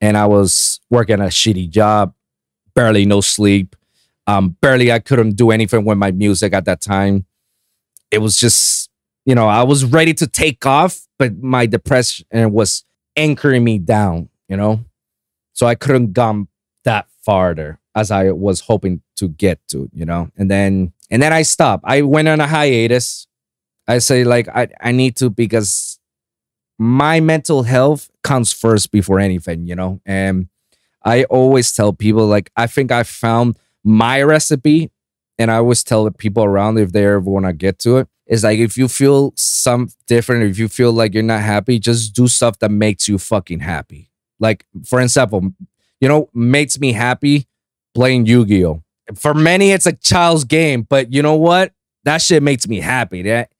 and 0.00 0.16
I 0.16 0.26
was 0.26 0.80
working 0.90 1.20
a 1.20 1.24
shitty 1.24 1.70
job, 1.70 2.14
barely 2.74 3.04
no 3.04 3.20
sleep. 3.20 3.76
Um, 4.26 4.56
barely 4.60 4.92
I 4.92 4.98
couldn't 4.98 5.36
do 5.36 5.50
anything 5.50 5.84
with 5.84 5.98
my 5.98 6.10
music 6.10 6.52
at 6.52 6.64
that 6.64 6.80
time. 6.80 7.26
It 8.10 8.18
was 8.18 8.38
just, 8.38 8.90
you 9.24 9.34
know, 9.34 9.46
I 9.46 9.62
was 9.62 9.84
ready 9.84 10.14
to 10.14 10.26
take 10.26 10.66
off, 10.66 11.06
but 11.18 11.38
my 11.38 11.66
depression 11.66 12.26
was 12.52 12.84
anchoring 13.16 13.64
me 13.64 13.78
down, 13.78 14.28
you 14.48 14.56
know? 14.56 14.84
So 15.52 15.66
I 15.66 15.74
couldn't 15.74 16.14
come 16.14 16.48
that 16.84 17.06
farther 17.24 17.80
as 17.94 18.10
I 18.10 18.30
was 18.30 18.60
hoping 18.60 19.02
to 19.16 19.28
get 19.28 19.60
to, 19.68 19.88
you 19.92 20.04
know? 20.04 20.30
And 20.36 20.50
then 20.50 20.92
and 21.10 21.22
then 21.22 21.32
I 21.32 21.42
stopped. 21.42 21.84
I 21.86 22.02
went 22.02 22.28
on 22.28 22.40
a 22.40 22.46
hiatus. 22.46 23.26
I 23.88 23.98
say 23.98 24.24
like 24.24 24.48
I, 24.48 24.68
I 24.80 24.92
need 24.92 25.16
to 25.16 25.30
because 25.30 25.98
my 26.78 27.20
mental 27.20 27.62
health 27.62 28.10
comes 28.22 28.52
first 28.52 28.90
before 28.90 29.18
anything, 29.18 29.66
you 29.66 29.74
know? 29.74 30.00
And 30.04 30.48
I 31.04 31.24
always 31.24 31.72
tell 31.72 31.92
people 31.92 32.26
like 32.26 32.50
I 32.56 32.66
think 32.66 32.92
I 32.92 33.02
found 33.02 33.56
my 33.84 34.22
recipe 34.22 34.90
and 35.38 35.50
I 35.50 35.56
always 35.56 35.84
tell 35.84 36.04
the 36.04 36.10
people 36.10 36.44
around 36.44 36.78
if 36.78 36.92
they 36.92 37.04
ever 37.04 37.20
want 37.20 37.46
to 37.46 37.52
get 37.52 37.78
to 37.80 37.98
it 37.98 38.08
is 38.26 38.42
like 38.44 38.58
if 38.58 38.76
you 38.76 38.88
feel 38.88 39.32
some 39.36 39.88
different, 40.06 40.42
or 40.42 40.46
if 40.46 40.58
you 40.58 40.68
feel 40.68 40.92
like 40.92 41.14
you're 41.14 41.22
not 41.22 41.42
happy, 41.42 41.78
just 41.78 42.14
do 42.14 42.26
stuff 42.26 42.58
that 42.58 42.70
makes 42.70 43.08
you 43.08 43.18
fucking 43.18 43.60
happy. 43.60 44.10
Like 44.40 44.66
for 44.84 45.00
example, 45.00 45.52
you 46.00 46.08
know, 46.08 46.28
makes 46.34 46.78
me 46.78 46.92
happy 46.92 47.46
playing 47.94 48.26
Yu-Gi-Oh. 48.26 48.82
For 49.14 49.32
many, 49.32 49.70
it's 49.70 49.86
a 49.86 49.92
child's 49.92 50.44
game, 50.44 50.82
but 50.82 51.12
you 51.12 51.22
know 51.22 51.36
what? 51.36 51.72
That 52.04 52.20
shit 52.20 52.42
makes 52.42 52.66
me 52.66 52.80
happy. 52.80 53.22
That 53.22 53.52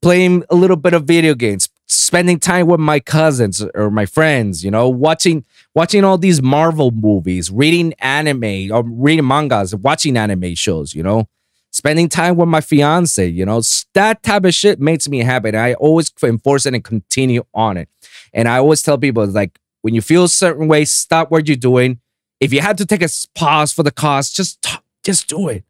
playing 0.00 0.44
a 0.48 0.54
little 0.54 0.76
bit 0.76 0.94
of 0.94 1.04
video 1.04 1.34
games, 1.34 1.68
spending 1.86 2.38
time 2.38 2.66
with 2.66 2.80
my 2.80 2.98
cousins 2.98 3.62
or 3.74 3.90
my 3.90 4.06
friends, 4.06 4.64
you 4.64 4.70
know, 4.70 4.88
watching 4.88 5.44
watching 5.74 6.04
all 6.04 6.16
these 6.16 6.40
Marvel 6.40 6.90
movies, 6.90 7.50
reading 7.50 7.92
anime 7.98 8.72
or 8.72 8.82
reading 8.82 9.26
mangas, 9.26 9.74
watching 9.74 10.16
anime 10.16 10.54
shows, 10.54 10.94
you 10.94 11.02
know 11.02 11.28
spending 11.70 12.08
time 12.08 12.36
with 12.36 12.48
my 12.48 12.60
fiance, 12.60 13.26
you 13.26 13.44
know, 13.44 13.60
that 13.94 14.22
type 14.22 14.44
of 14.44 14.54
shit 14.54 14.80
makes 14.80 15.08
me 15.08 15.18
happy. 15.18 15.48
And 15.48 15.56
I 15.56 15.74
always 15.74 16.12
enforce 16.22 16.66
it 16.66 16.74
and 16.74 16.84
continue 16.84 17.44
on 17.54 17.76
it. 17.76 17.88
And 18.32 18.48
I 18.48 18.58
always 18.58 18.82
tell 18.82 18.98
people, 18.98 19.26
like, 19.26 19.58
when 19.82 19.94
you 19.94 20.02
feel 20.02 20.24
a 20.24 20.28
certain 20.28 20.68
way, 20.68 20.84
stop 20.84 21.30
what 21.30 21.46
you're 21.46 21.56
doing. 21.56 22.00
If 22.40 22.52
you 22.52 22.60
had 22.60 22.78
to 22.78 22.86
take 22.86 23.02
a 23.02 23.08
pause 23.34 23.72
for 23.72 23.82
the 23.82 23.90
cause, 23.90 24.30
just 24.30 24.64
just 25.02 25.28
do 25.28 25.48
it. 25.48 25.64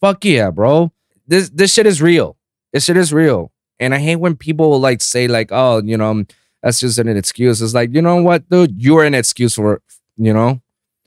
fuck 0.00 0.24
yeah, 0.24 0.50
bro. 0.50 0.92
This 1.26 1.48
this 1.50 1.72
shit 1.72 1.86
is 1.86 2.02
real. 2.02 2.36
This 2.72 2.84
shit 2.84 2.96
is 2.96 3.12
real. 3.12 3.52
And 3.78 3.94
I 3.94 3.98
hate 3.98 4.16
when 4.16 4.36
people 4.36 4.78
like 4.78 5.00
say 5.00 5.26
like, 5.28 5.48
oh, 5.50 5.82
you 5.82 5.96
know, 5.96 6.24
that's 6.62 6.80
just 6.80 6.98
an 6.98 7.08
excuse. 7.08 7.60
It's 7.60 7.74
like, 7.74 7.94
you 7.94 8.02
know 8.02 8.22
what, 8.22 8.48
dude, 8.48 8.80
you're 8.80 9.04
an 9.04 9.14
excuse 9.14 9.54
for, 9.54 9.82
you 10.16 10.32
know, 10.32 10.60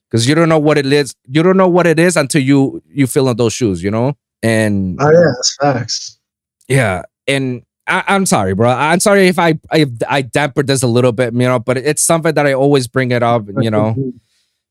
because 0.10 0.28
you 0.28 0.36
don't 0.36 0.50
know 0.50 0.60
what 0.60 0.78
it 0.78 0.92
is. 0.92 1.16
You 1.28 1.44
don't 1.44 1.58
know 1.58 1.70
what 1.70 1.88
it 1.88 2.00
is 2.00 2.18
until 2.18 2.42
you 2.42 2.82
you 2.90 3.08
feel 3.08 3.30
in 3.30 3.38
those 3.38 3.54
shoes, 3.54 3.84
you 3.84 3.92
know. 3.92 4.18
And 4.44 4.98
oh 5.02 5.10
yeah, 5.10 5.32
that's 5.36 5.58
facts. 5.62 6.20
Yeah, 6.68 7.04
and 7.28 7.64
I, 7.88 8.16
am 8.16 8.26
sorry, 8.26 8.54
bro. 8.54 8.70
I'm 8.70 9.00
sorry 9.00 9.28
if 9.28 9.40
I, 9.40 9.60
I 9.72 9.86
I 10.08 10.24
dampered 10.24 10.68
this 10.68 10.84
a 10.84 10.88
little 10.88 11.12
bit, 11.12 11.34
you 11.34 11.40
know, 11.40 11.60
but 11.60 11.78
it's 11.78 12.02
something 12.02 12.34
that 12.34 12.48
I 12.48 12.54
always 12.54 12.88
bring 12.88 13.12
it 13.12 13.24
up, 13.24 13.44
you 13.60 13.70
know, 13.70 14.14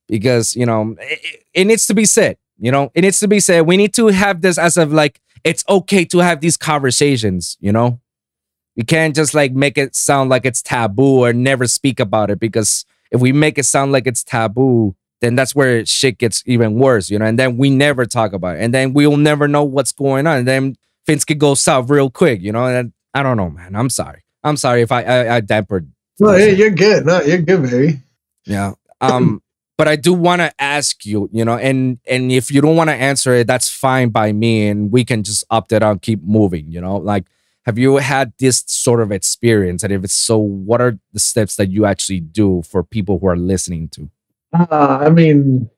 because 0.09 0.57
you 0.57 0.67
know 0.67 0.97
it, 1.01 1.45
it 1.53 1.65
needs 1.65 1.87
to 1.87 1.95
be 1.95 2.05
said. 2.05 2.37
You 2.59 2.71
know, 2.71 2.91
it 2.95 3.03
needs 3.03 3.21
to 3.21 3.29
be 3.29 3.41
said. 3.41 3.67
We 3.67 3.77
need 3.77 3.95
to 3.95 4.09
have 4.09 4.41
this 4.41 4.59
as 4.59 4.77
of 4.77 4.93
like 4.93 5.21
it's 5.45 5.65
okay 5.69 6.05
to 6.07 6.19
have 6.19 6.41
these 6.41 6.57
conversations. 6.57 7.57
You 7.61 7.73
know, 7.73 8.01
we 8.77 8.85
can't 8.85 9.15
just 9.15 9.35
like 9.35 9.53
make 9.53 9.79
it 9.79 9.95
sound 9.95 10.31
like 10.31 10.45
it's 10.45 10.63
taboo 10.63 11.25
or 11.25 11.33
never 11.33 11.67
speak 11.67 12.01
about 12.01 12.31
it 12.31 12.41
because 12.41 12.85
if 13.11 13.21
we 13.21 13.33
make 13.33 13.59
it 13.59 13.65
sound 13.65 13.93
like 13.93 14.07
it's 14.07 14.25
taboo, 14.25 14.97
then 15.25 15.35
that's 15.35 15.55
where 15.55 15.85
shit 15.87 16.19
gets 16.19 16.43
even 16.47 16.75
worse, 16.75 17.11
you 17.11 17.19
know. 17.19 17.25
And 17.25 17.39
then 17.39 17.57
we 17.57 17.71
never 17.71 18.05
talk 18.05 18.33
about 18.33 18.57
it, 18.57 18.63
and 18.63 18.75
then 18.75 18.93
we'll 18.93 19.17
never 19.17 19.49
know 19.49 19.65
what's 19.65 19.93
going 19.93 20.27
on. 20.27 20.39
And 20.39 20.49
then 20.49 20.77
things 21.07 21.25
could 21.25 21.39
go 21.39 21.55
south 21.55 21.89
real 21.91 22.11
quick, 22.11 22.43
you 22.43 22.53
know. 22.53 22.67
And 22.67 22.93
I 23.15 23.23
don't 23.23 23.37
know, 23.37 23.51
man. 23.51 23.75
I'm 23.75 23.91
sorry. 23.91 24.23
I'm 24.43 24.57
sorry 24.57 24.83
if 24.83 24.93
I 24.93 25.03
I, 25.03 25.37
I 25.37 25.41
dampered. 25.41 25.89
No, 26.21 26.33
hey, 26.33 26.55
you're 26.55 26.71
good. 26.71 27.07
No, 27.07 27.21
you're 27.23 27.39
good, 27.39 27.63
baby. 27.63 28.01
Yeah. 28.45 28.75
Um, 29.01 29.43
but 29.79 29.89
I 29.89 29.97
do 29.97 30.13
want 30.13 30.41
to 30.41 30.53
ask 30.61 31.05
you, 31.05 31.29
you 31.33 31.45
know, 31.45 31.57
and 31.57 31.99
and 32.07 32.31
if 32.31 32.51
you 32.51 32.61
don't 32.61 32.77
want 32.77 32.91
to 32.91 32.95
answer 32.95 33.35
it, 33.35 33.47
that's 33.47 33.69
fine 33.69 34.11
by 34.11 34.33
me, 34.33 34.69
and 34.69 34.93
we 34.93 35.05
can 35.05 35.23
just 35.23 35.45
opt 35.51 35.73
it 35.73 35.83
out, 35.83 36.03
keep 36.03 36.23
moving. 36.23 36.71
You 36.71 36.81
know, 36.81 36.97
like 36.97 37.25
have 37.65 37.79
you 37.79 37.97
had 37.97 38.33
this 38.39 38.63
sort 38.67 39.01
of 39.01 39.11
experience? 39.11 39.83
And 39.83 39.93
if 39.93 40.05
it's 40.05 40.15
so, 40.15 40.37
what 40.37 40.81
are 40.81 40.99
the 41.13 41.21
steps 41.21 41.57
that 41.57 41.71
you 41.71 41.87
actually 41.87 42.21
do 42.21 42.63
for 42.63 42.83
people 42.85 43.19
who 43.19 43.27
are 43.27 43.37
listening 43.37 43.89
to? 43.91 44.11
Uh, 44.55 44.99
I 45.03 45.11
mean, 45.11 45.69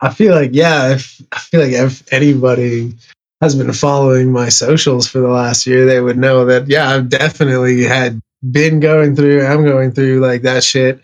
I 0.00 0.12
feel 0.14 0.34
like 0.34 0.50
yeah, 0.52 0.94
if 0.94 1.20
I 1.30 1.38
feel 1.38 1.60
like 1.60 1.72
if 1.72 2.10
anybody 2.12 2.94
has 3.40 3.54
been 3.54 3.72
following 3.72 4.32
my 4.32 4.48
socials 4.48 5.06
for 5.06 5.18
the 5.20 5.28
last 5.28 5.66
year, 5.66 5.86
they 5.86 6.00
would 6.00 6.18
know 6.18 6.46
that 6.46 6.68
yeah, 6.68 6.88
I've 6.88 7.08
definitely 7.08 7.84
had 7.84 8.20
been 8.50 8.80
going 8.80 9.14
through, 9.14 9.44
I'm 9.44 9.64
going 9.64 9.92
through 9.92 10.20
like 10.20 10.42
that 10.42 10.64
shit 10.64 11.02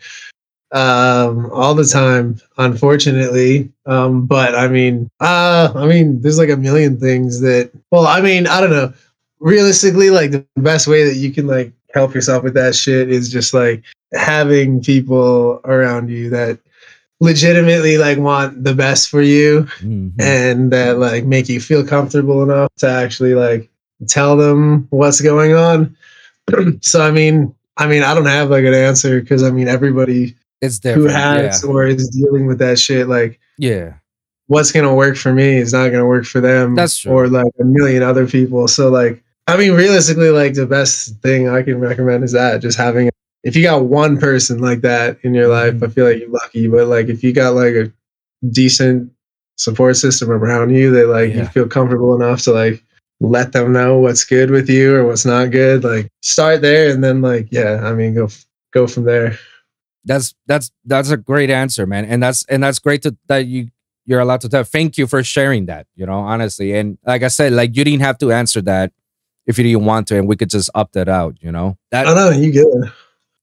um, 0.72 1.50
all 1.52 1.74
the 1.74 1.84
time, 1.84 2.40
unfortunately. 2.59 3.72
Um, 3.86 4.26
but 4.26 4.55
I 4.55 4.68
mean, 4.68 5.09
uh, 5.20 5.72
I 5.74 5.86
mean, 5.86 6.20
there's 6.20 6.38
like 6.38 6.50
a 6.50 6.57
million 6.57 6.98
things 6.98 7.40
that. 7.40 7.70
Well, 7.90 8.07
I 8.07 8.20
mean, 8.20 8.46
I 8.46 8.61
don't 8.61 8.70
know. 8.70 8.92
Realistically, 9.40 10.11
like 10.11 10.30
the 10.30 10.46
best 10.57 10.86
way 10.86 11.05
that 11.05 11.16
you 11.16 11.30
can 11.32 11.46
like 11.46 11.72
help 11.92 12.14
yourself 12.14 12.42
with 12.42 12.55
that 12.55 12.74
shit 12.74 13.11
is 13.11 13.30
just 13.30 13.55
like 13.55 13.84
having 14.12 14.82
people 14.82 15.61
around 15.64 16.09
you 16.09 16.30
that 16.30 16.59
legitimately 17.21 17.99
like 17.99 18.19
want 18.19 18.65
the 18.65 18.75
best 18.75 19.09
for 19.09 19.23
you 19.23 19.62
mm-hmm. 19.79 20.09
and 20.21 20.73
that 20.73 20.99
like 20.99 21.25
make 21.25 21.49
you 21.49 21.61
feel 21.61 21.87
comfortable 21.87 22.43
enough 22.43 22.73
to 22.77 22.89
actually 22.89 23.35
like 23.35 23.71
tell 24.09 24.37
them 24.37 24.87
what's 24.91 25.21
going 25.21 25.55
on. 25.55 25.97
so 26.81 27.07
I 27.07 27.11
mean, 27.11 27.55
I 27.77 27.87
mean, 27.87 28.03
I 28.03 28.15
don't 28.15 28.27
have 28.27 28.51
like 28.51 28.65
an 28.65 28.75
answer 28.75 29.21
because 29.21 29.43
I 29.43 29.51
mean 29.51 29.69
everybody 29.69 30.37
it's 30.61 30.79
different. 30.79 31.09
Who 31.09 31.15
has 31.15 31.62
yeah. 31.62 31.71
or 31.71 31.87
is 31.87 32.09
dealing 32.09 32.47
with 32.47 32.59
that 32.59 32.79
shit 32.79 33.09
like 33.09 33.41
yeah. 33.59 33.95
What's 34.47 34.73
gonna 34.73 34.95
work 34.95 35.17
for 35.17 35.33
me 35.33 35.57
is 35.57 35.73
not 35.73 35.89
gonna 35.89 36.07
work 36.07 36.27
for 36.27 36.41
them. 36.41 36.75
That's 36.75 36.99
true. 36.99 37.12
Or 37.12 37.29
like 37.29 37.53
a 37.59 37.65
million 37.65 38.03
other 38.03 38.27
people. 38.27 38.69
So 38.69 38.91
like 38.91 39.23
I 39.47 39.57
mean 39.57 39.73
realistically 39.73 40.31
like 40.31 40.55
the 40.55 40.67
best 40.67 41.21
thing 41.23 41.49
I 41.49 41.62
can 41.62 41.81
recommend 41.81 42.25
is 42.25 42.33
that 42.33 42.61
just 42.61 42.77
having 42.77 43.11
if 43.45 43.55
you 43.55 43.62
got 43.62 43.84
one 43.84 44.18
person 44.18 44.59
like 44.59 44.80
that 44.80 45.18
in 45.22 45.34
your 45.34 45.49
life, 45.49 45.74
mm-hmm. 45.74 45.84
I 45.84 45.88
feel 45.88 46.07
like 46.07 46.18
you're 46.18 46.30
lucky. 46.30 46.66
But 46.66 46.88
like 46.88 47.09
if 47.09 47.22
you 47.22 47.32
got 47.32 47.55
like 47.55 47.74
a 47.74 47.92
decent 48.51 49.12
support 49.57 49.97
system 49.97 50.30
around 50.30 50.74
you 50.74 50.90
that 50.90 51.09
like 51.09 51.30
yeah. 51.30 51.42
you 51.42 51.47
feel 51.47 51.68
comfortable 51.68 52.14
enough 52.14 52.42
to 52.42 52.53
like 52.53 52.82
let 53.20 53.53
them 53.53 53.72
know 53.72 53.99
what's 53.99 54.24
good 54.24 54.51
with 54.51 54.68
you 54.68 54.97
or 54.97 55.07
what's 55.07 55.26
not 55.26 55.51
good, 55.51 55.84
like 55.84 56.09
start 56.22 56.62
there 56.62 56.90
and 56.90 57.05
then 57.05 57.20
like 57.20 57.49
yeah, 57.51 57.80
I 57.84 57.92
mean 57.92 58.14
go 58.14 58.28
go 58.72 58.86
from 58.86 59.05
there. 59.05 59.38
That's 60.07 60.34
that's 60.47 60.70
that's 60.84 61.11
a 61.11 61.16
great 61.16 61.51
answer, 61.51 61.86
man. 61.86 62.07
And 62.07 62.22
that's 62.22 62.45
and 62.47 62.62
that's 62.62 62.78
great 62.78 63.03
to, 63.03 63.16
that 63.28 63.47
you 63.47 63.68
you're 64.07 64.20
allowed 64.20 64.40
to 64.42 64.49
tell. 64.49 64.64
Thank 64.64 64.99
you 64.99 65.07
for 65.07 65.22
sharing 65.22 65.66
that, 65.66 65.86
you 65.95 66.07
know, 66.07 66.18
honestly. 66.18 66.74
And 66.74 66.99
like 67.07 67.22
I 67.22 67.28
said, 67.28 67.53
like 67.53 67.76
you 67.76 67.84
didn't 67.84 68.03
have 68.03 68.18
to 68.18 68.32
answer 68.32 68.61
that 68.62 68.92
if 69.47 69.59
you 69.59 69.64
didn't 69.64 69.84
want 69.84 70.09
to, 70.09 70.18
and 70.18 70.28
we 70.28 70.36
could 70.36 70.51
just 70.51 70.70
opt 70.74 70.97
it 70.97 71.09
out, 71.09 71.36
you 71.40 71.53
know. 71.53 71.76
That, 71.90 72.07
I 72.07 72.14
know 72.14 72.30
you 72.30 72.51
get 72.51 72.66
it. 72.66 72.92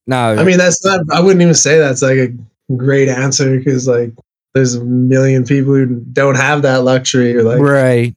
No, 0.08 0.34
I 0.34 0.44
mean 0.44 0.58
that's 0.58 0.84
not. 0.84 1.02
I 1.12 1.22
wouldn't 1.22 1.42
even 1.42 1.54
say 1.54 1.78
that's 1.78 2.02
like 2.02 2.18
a 2.18 2.34
great 2.76 3.08
answer 3.08 3.58
because 3.58 3.88
like 3.88 4.12
there's 4.54 4.76
a 4.76 4.84
million 4.84 5.46
people 5.46 5.74
who 5.74 5.86
don't 6.12 6.36
have 6.36 6.62
that 6.64 6.84
luxury 6.84 7.36
or 7.36 7.44
like 7.44 7.60
right. 7.60 8.16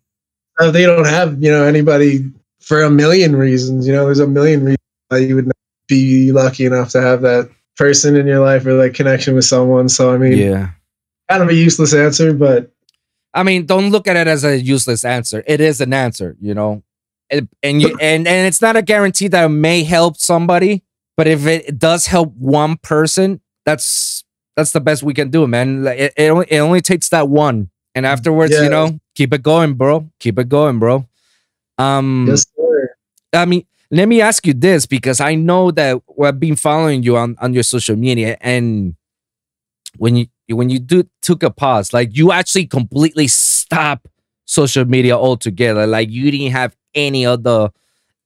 Uh, 0.59 0.70
they 0.70 0.85
don't 0.85 1.07
have 1.07 1.43
you 1.43 1.51
know 1.51 1.64
anybody 1.64 2.30
for 2.61 2.82
a 2.82 2.91
million 2.91 3.37
reasons. 3.37 3.87
You 3.87 3.93
know, 3.93 4.07
there's 4.07 4.20
a 4.20 4.26
million 4.26 4.64
reasons 4.64 4.78
why 5.09 5.18
you 5.18 5.35
would 5.37 5.51
be 5.89 6.32
lucky 6.32 6.64
enough 6.64 6.91
to 6.91 7.01
have 7.01 7.22
that 7.22 7.51
person 7.76 8.16
in 8.16 8.26
your 8.26 8.41
life 8.41 8.64
or 8.64 8.74
like 8.74 8.95
connection 8.95 9.35
with 9.35 9.45
someone. 9.45 9.89
So 9.89 10.14
I 10.14 10.18
mean, 10.18 10.39
yeah, 10.39 10.70
kind 11.28 11.43
of 11.43 11.49
a 11.49 11.55
useless 11.55 11.95
answer, 11.95 12.32
but 12.32 12.70
I 13.35 13.43
mean, 13.43 13.66
don't 13.66 13.91
look 13.91 14.07
at 14.07 14.16
it 14.16 14.28
as 14.28 14.45
a 14.45 14.59
useless 14.59 15.05
answer. 15.05 15.43
It 15.47 15.61
is 15.61 15.80
an 15.80 15.93
answer, 15.93 16.37
you 16.41 16.55
know, 16.55 16.82
and 17.30 17.49
and 17.62 17.82
you 17.82 17.97
and 18.01 18.26
and 18.26 18.47
it's 18.47 18.62
not 18.62 18.76
a 18.76 18.82
guarantee 18.82 19.28
that 19.28 19.45
it 19.45 19.49
may 19.49 19.82
help 19.82 20.16
somebody 20.16 20.85
but 21.17 21.27
if 21.27 21.47
it 21.47 21.79
does 21.79 22.07
help 22.07 22.35
one 22.37 22.77
person, 22.79 23.41
that's 23.65 24.25
that's 24.57 24.73
the 24.73 24.81
best 24.81 25.03
we 25.03 25.15
can 25.15 25.31
do, 25.31 25.47
man. 25.47 25.83
Like, 25.83 25.99
it, 25.99 26.12
it, 26.17 26.31
only, 26.31 26.47
it 26.49 26.59
only 26.59 26.81
takes 26.81 27.09
that 27.09 27.29
one. 27.29 27.71
And 27.95 28.07
afterwards, 28.07 28.53
yeah. 28.53 28.62
you 28.62 28.69
know, 28.69 29.01
keep 29.15 29.33
it 29.33 29.43
going, 29.43 29.75
bro. 29.75 30.09
Keep 30.21 30.39
it 30.39 30.49
going, 30.49 30.79
bro. 30.79 31.07
Um 31.79 32.27
yes, 32.29 32.45
sir. 32.57 32.95
I 33.33 33.45
mean, 33.47 33.67
let 33.91 34.07
me 34.07 34.21
ask 34.21 34.47
you 34.47 34.55
this 34.55 34.87
because 34.87 35.21
I 35.21 35.35
know 35.35 35.71
that 35.73 36.01
I've 36.23 36.41
been 36.41 36.57
following 36.57 37.03
you 37.03 37.17
on, 37.17 37.37
on 37.41 37.53
your 37.53 37.62
social 37.62 37.97
media 37.97 38.37
and 38.41 38.95
when 39.97 40.17
you 40.17 40.27
when 40.49 40.71
you 40.71 40.79
do 40.79 41.05
took 41.23 41.43
a 41.43 41.51
pause, 41.51 41.93
like 41.93 42.17
you 42.17 42.33
actually 42.33 42.67
completely 42.67 43.29
stop 43.29 44.09
social 44.45 44.85
media 44.85 45.17
altogether. 45.17 45.87
Like 45.87 46.11
you 46.11 46.31
didn't 46.31 46.53
have 46.53 46.77
any 46.95 47.25
other 47.25 47.71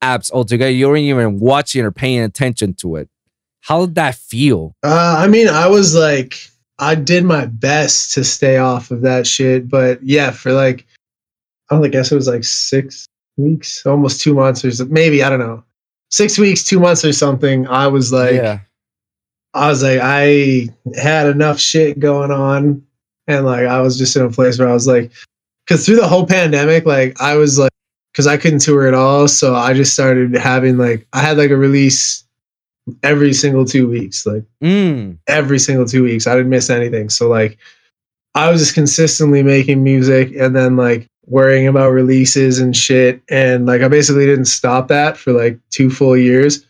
apps 0.03 0.31
altogether. 0.31 0.71
You 0.71 0.89
weren't 0.89 1.01
even 1.01 1.41
watching 1.41 1.85
or 1.85 1.91
paying 1.91 2.23
attention 2.23 2.75
to 2.75 2.97
it. 2.97 3.09
How 3.61 3.87
did 3.87 3.97
that 3.97 4.15
feel? 4.15 4.75
Uh, 4.83 5.17
I 5.19 5.27
mean, 5.27 5.49
I 5.49 5.67
was 5.67 5.95
like, 5.95 6.39
I 6.79 6.95
did 6.95 7.25
my 7.25 7.47
best 7.47 8.13
to 8.15 8.25
stay 8.25 8.57
off 8.57 8.91
of 8.91 9.03
that 9.03 9.27
shit, 9.27 9.69
but 9.69 10.03
yeah, 10.03 10.31
for 10.31 10.53
like, 10.53 10.87
I 11.71 11.75
don't 11.75 11.83
know, 11.83 11.89
I 11.89 11.91
guess 11.91 12.13
it 12.13 12.15
was 12.15 12.29
like 12.29 12.45
six 12.45 13.07
weeks, 13.37 13.85
almost 13.85 14.21
two 14.21 14.35
months, 14.35 14.65
or 14.65 14.87
maybe 14.87 15.23
I 15.23 15.29
don't 15.29 15.41
know, 15.41 15.65
six 16.11 16.39
weeks, 16.39 16.63
two 16.63 16.81
months 16.81 17.05
or 17.05 17.13
something. 17.13 17.67
I 17.67 17.89
was 17.89 18.13
like, 18.13 18.35
yeah. 18.35 18.61
I 19.55 19.69
was 19.69 19.83
like, 19.83 19.99
I 20.01 20.69
had 20.95 21.27
enough 21.27 21.59
shit 21.59 21.99
going 21.99 22.31
on, 22.31 22.85
and 23.27 23.45
like, 23.45 23.67
I 23.67 23.81
was 23.81 23.99
just 23.99 24.15
in 24.17 24.23
a 24.23 24.31
place 24.31 24.59
where 24.59 24.69
I 24.69 24.73
was 24.73 24.87
like, 24.87 25.11
because 25.67 25.85
through 25.85 25.97
the 25.97 26.07
whole 26.07 26.27
pandemic, 26.27 26.87
like, 26.87 27.21
I 27.21 27.35
was 27.35 27.59
like 27.59 27.73
because 28.13 28.27
I 28.27 28.37
couldn't 28.37 28.61
tour 28.61 28.87
at 28.87 28.95
all. 28.95 29.29
So 29.29 29.55
I 29.55 29.75
just 29.75 29.93
started 29.93 30.35
having 30.35 30.77
like 30.77 31.07
I 31.13 31.21
had 31.21 31.39
like 31.39 31.51
a 31.51 31.57
release 31.57 32.25
every 33.03 33.33
single 33.33 33.65
two 33.65 33.89
weeks, 33.89 34.27
like 34.27 34.45
mm. 34.63 35.17
every 35.27 35.59
single 35.59 35.87
two 35.87 36.03
weeks. 36.03 36.27
I 36.27 36.35
didn't 36.35 36.51
miss 36.51 36.71
anything. 36.71 37.11
So 37.11 37.29
like 37.29 37.59
I 38.35 38.51
was 38.51 38.61
just 38.61 38.75
consistently 38.75 39.43
making 39.43 39.83
music 39.83 40.33
and 40.37 40.55
then 40.55 40.77
like 40.77 41.09
worrying 41.27 41.67
about 41.67 41.91
releases 41.91 42.59
and 42.59 42.77
shit. 42.77 43.23
And 43.29 43.67
like 43.67 43.83
I 43.83 43.89
basically 43.89 44.27
didn't 44.27 44.47
stop 44.47 44.89
that 44.89 45.17
for 45.17 45.33
like 45.33 45.59
two 45.71 45.91
full 45.91 46.17
years. 46.17 46.65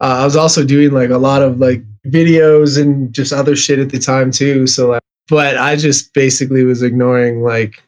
Uh, 0.00 0.18
I 0.20 0.24
was 0.24 0.36
also 0.36 0.64
doing 0.64 0.92
like 0.92 1.10
a 1.10 1.18
lot 1.18 1.42
of 1.42 1.58
like 1.58 1.82
videos 2.06 2.80
and 2.80 3.12
just 3.12 3.32
other 3.32 3.56
shit 3.56 3.78
at 3.78 3.90
the 3.90 3.98
time 3.98 4.30
too. 4.30 4.66
So 4.66 4.88
like, 4.90 5.02
but 5.28 5.58
I 5.58 5.76
just 5.76 6.14
basically 6.14 6.64
was 6.64 6.82
ignoring 6.82 7.42
like 7.42 7.82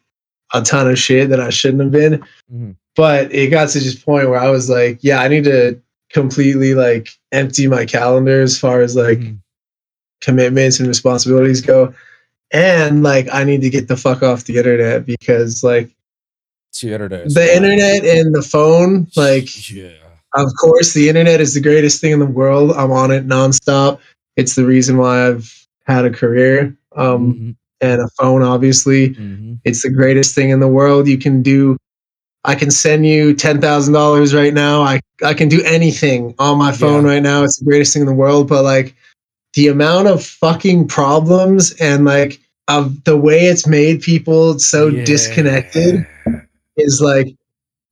a 0.52 0.62
ton 0.62 0.90
of 0.90 0.98
shit 0.98 1.30
that 1.30 1.40
I 1.40 1.50
shouldn't 1.50 1.82
have 1.82 1.92
been. 1.92 2.20
Mm-hmm 2.52 2.70
but 2.96 3.32
it 3.34 3.48
got 3.48 3.68
to 3.70 3.78
this 3.78 3.94
point 3.94 4.28
where 4.28 4.38
I 4.38 4.50
was 4.50 4.68
like, 4.68 4.98
yeah, 5.02 5.20
I 5.20 5.28
need 5.28 5.44
to 5.44 5.80
completely 6.10 6.74
like 6.74 7.08
empty 7.32 7.66
my 7.66 7.86
calendar 7.86 8.40
as 8.40 8.58
far 8.58 8.80
as 8.80 8.96
like 8.96 9.18
mm-hmm. 9.18 9.36
commitments 10.20 10.78
and 10.78 10.88
responsibilities 10.88 11.60
go. 11.60 11.94
And 12.52 13.02
like 13.02 13.28
I 13.32 13.44
need 13.44 13.62
to 13.62 13.70
get 13.70 13.88
the 13.88 13.96
fuck 13.96 14.22
off 14.22 14.44
the 14.44 14.58
internet 14.58 15.06
because 15.06 15.62
like 15.62 15.90
the 16.80 16.92
internet, 16.92 17.32
the 17.32 17.56
internet 17.56 18.04
and 18.04 18.34
the 18.34 18.42
phone, 18.42 19.06
like 19.16 19.70
yeah. 19.70 19.92
Of 20.34 20.52
course, 20.60 20.92
the 20.92 21.08
internet 21.08 21.40
is 21.40 21.54
the 21.54 21.60
greatest 21.60 22.00
thing 22.00 22.12
in 22.12 22.20
the 22.20 22.26
world. 22.26 22.70
I'm 22.72 22.92
on 22.92 23.10
it 23.10 23.26
nonstop. 23.26 23.98
It's 24.36 24.54
the 24.54 24.64
reason 24.64 24.96
why 24.96 25.26
I've 25.26 25.66
had 25.86 26.04
a 26.04 26.10
career. 26.10 26.76
Um, 26.94 27.34
mm-hmm. 27.34 27.50
And 27.80 28.00
a 28.00 28.08
phone 28.18 28.42
obviously 28.42 29.10
mm-hmm. 29.10 29.54
it's 29.64 29.82
the 29.82 29.90
greatest 29.90 30.34
thing 30.34 30.50
in 30.50 30.60
the 30.60 30.68
world 30.68 31.08
you 31.08 31.18
can 31.18 31.42
do 31.42 31.76
i 32.44 32.54
can 32.54 32.70
send 32.70 33.06
you 33.06 33.34
$10000 33.34 34.34
right 34.34 34.54
now 34.54 34.82
i, 34.82 35.00
I 35.22 35.34
can 35.34 35.48
do 35.48 35.62
anything 35.64 36.34
on 36.38 36.58
my 36.58 36.72
phone 36.72 37.04
yeah. 37.04 37.12
right 37.12 37.22
now 37.22 37.42
it's 37.42 37.58
the 37.58 37.64
greatest 37.64 37.92
thing 37.92 38.02
in 38.02 38.06
the 38.06 38.14
world 38.14 38.48
but 38.48 38.64
like 38.64 38.94
the 39.54 39.68
amount 39.68 40.08
of 40.08 40.24
fucking 40.24 40.88
problems 40.88 41.72
and 41.80 42.04
like 42.04 42.40
of 42.68 43.02
the 43.04 43.16
way 43.16 43.46
it's 43.46 43.66
made 43.66 44.00
people 44.00 44.58
so 44.58 44.86
yeah. 44.86 45.04
disconnected 45.04 46.06
is 46.76 47.00
like 47.02 47.34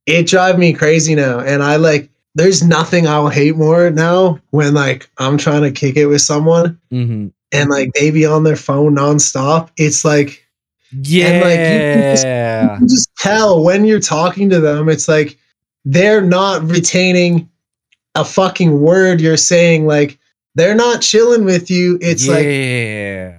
it 0.05 0.25
drive 0.25 0.57
me 0.57 0.73
crazy 0.73 1.15
now 1.15 1.39
and 1.39 1.61
i 1.61 1.75
like 1.75 2.09
there's 2.35 2.63
nothing 2.63 3.07
i'll 3.07 3.27
hate 3.27 3.55
more 3.55 3.89
now 3.89 4.39
when 4.51 4.73
like 4.73 5.09
i'm 5.17 5.37
trying 5.37 5.61
to 5.61 5.71
kick 5.71 5.97
it 5.97 6.05
with 6.05 6.21
someone 6.21 6.79
mm-hmm. 6.91 7.27
And 7.51 7.69
like 7.69 7.91
they 7.93 8.11
be 8.11 8.25
on 8.25 8.43
their 8.43 8.55
phone 8.55 8.95
nonstop 8.95 9.69
it's 9.77 10.03
like 10.05 10.45
yeah 10.91 11.27
and, 11.27 11.41
like 11.41 11.51
you 11.51 11.55
can, 11.55 12.15
just, 12.15 12.25
you 12.25 12.77
can 12.79 12.87
just 12.87 13.15
tell 13.17 13.63
when 13.63 13.85
you're 13.85 13.99
talking 13.99 14.49
to 14.49 14.59
them 14.59 14.89
it's 14.89 15.07
like 15.07 15.37
they're 15.85 16.21
not 16.21 16.63
retaining 16.63 17.49
a 18.15 18.25
fucking 18.25 18.81
word 18.81 19.21
you're 19.21 19.37
saying 19.37 19.85
like 19.85 20.19
they're 20.55 20.75
not 20.75 21.01
chilling 21.01 21.45
with 21.45 21.69
you. 21.69 21.97
It's 22.01 22.25
yeah. 22.25 22.33
like 22.33 22.45
yeah. 22.45 23.35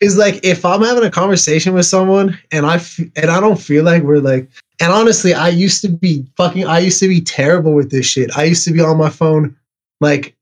It's 0.00 0.16
like 0.16 0.40
if 0.44 0.64
I'm 0.64 0.82
having 0.82 1.04
a 1.04 1.10
conversation 1.10 1.74
with 1.74 1.86
someone 1.86 2.38
and 2.52 2.64
I 2.64 2.76
f- 2.76 3.00
and 3.16 3.30
I 3.30 3.40
don't 3.40 3.60
feel 3.60 3.84
like 3.84 4.02
we're 4.02 4.20
like 4.20 4.48
and 4.80 4.92
honestly, 4.92 5.34
I 5.34 5.48
used 5.48 5.82
to 5.82 5.88
be 5.88 6.26
fucking 6.36 6.66
I 6.66 6.78
used 6.78 7.00
to 7.00 7.08
be 7.08 7.20
terrible 7.20 7.74
with 7.74 7.90
this 7.90 8.06
shit. 8.06 8.36
I 8.36 8.44
used 8.44 8.64
to 8.64 8.72
be 8.72 8.80
on 8.80 8.96
my 8.96 9.10
phone 9.10 9.56
like 10.00 10.36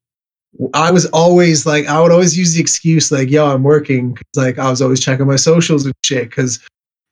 I 0.74 0.90
was 0.90 1.06
always 1.06 1.66
like 1.66 1.86
I 1.86 2.00
would 2.00 2.12
always 2.12 2.36
use 2.36 2.54
the 2.54 2.60
excuse 2.60 3.12
like 3.12 3.30
yo, 3.30 3.46
I'm 3.46 3.62
working 3.62 4.16
like 4.34 4.58
I 4.58 4.70
was 4.70 4.80
always 4.80 5.00
checking 5.00 5.26
my 5.26 5.36
socials 5.36 5.84
and 5.84 5.94
shit 6.04 6.30
cuz 6.30 6.60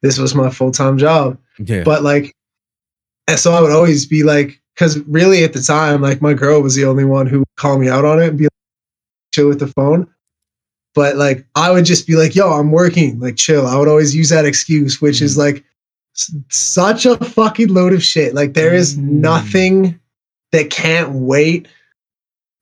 this 0.03 0.19
was 0.19 0.35
my 0.35 0.51
full-time 0.51 0.99
job. 0.99 1.39
Yeah. 1.59 1.83
But 1.85 2.03
like 2.03 2.35
and 3.29 3.39
so 3.39 3.53
I 3.53 3.61
would 3.61 3.73
always 3.73 4.07
be 4.07 4.23
like 4.23 4.61
cuz 4.77 4.99
really 5.01 5.45
at 5.45 5.53
the 5.53 5.61
time 5.61 6.01
like 6.01 6.23
my 6.23 6.35
girl 6.35 6.63
was 6.63 6.75
the 6.75 6.85
only 6.85 7.05
one 7.05 7.27
who 7.27 7.41
would 7.41 7.57
call 7.57 7.79
me 7.79 7.89
out 7.89 8.05
on 8.05 8.21
it 8.21 8.29
and 8.29 8.39
be 8.39 8.45
like, 8.45 8.51
chill 9.35 9.49
with 9.49 9.61
the 9.61 9.67
phone. 9.69 10.07
But 10.95 11.17
like 11.17 11.45
I 11.55 11.71
would 11.71 11.85
just 11.85 12.07
be 12.07 12.17
like, 12.17 12.35
yo, 12.35 12.53
I'm 12.53 12.71
working, 12.71 13.19
like 13.21 13.37
chill. 13.37 13.67
I 13.67 13.77
would 13.77 13.89
always 13.89 14.15
use 14.15 14.29
that 14.31 14.47
excuse, 14.47 15.03
which 15.03 15.17
mm. 15.17 15.23
is 15.23 15.37
like 15.37 15.65
s- 16.17 16.35
such 16.51 17.05
a 17.05 17.17
fucking 17.17 17.69
load 17.69 17.93
of 17.93 18.03
shit. 18.03 18.35
Like 18.35 18.55
there 18.55 18.73
is 18.73 18.97
mm. 18.97 19.03
nothing 19.03 19.99
that 20.53 20.71
can't 20.71 21.13
wait 21.13 21.69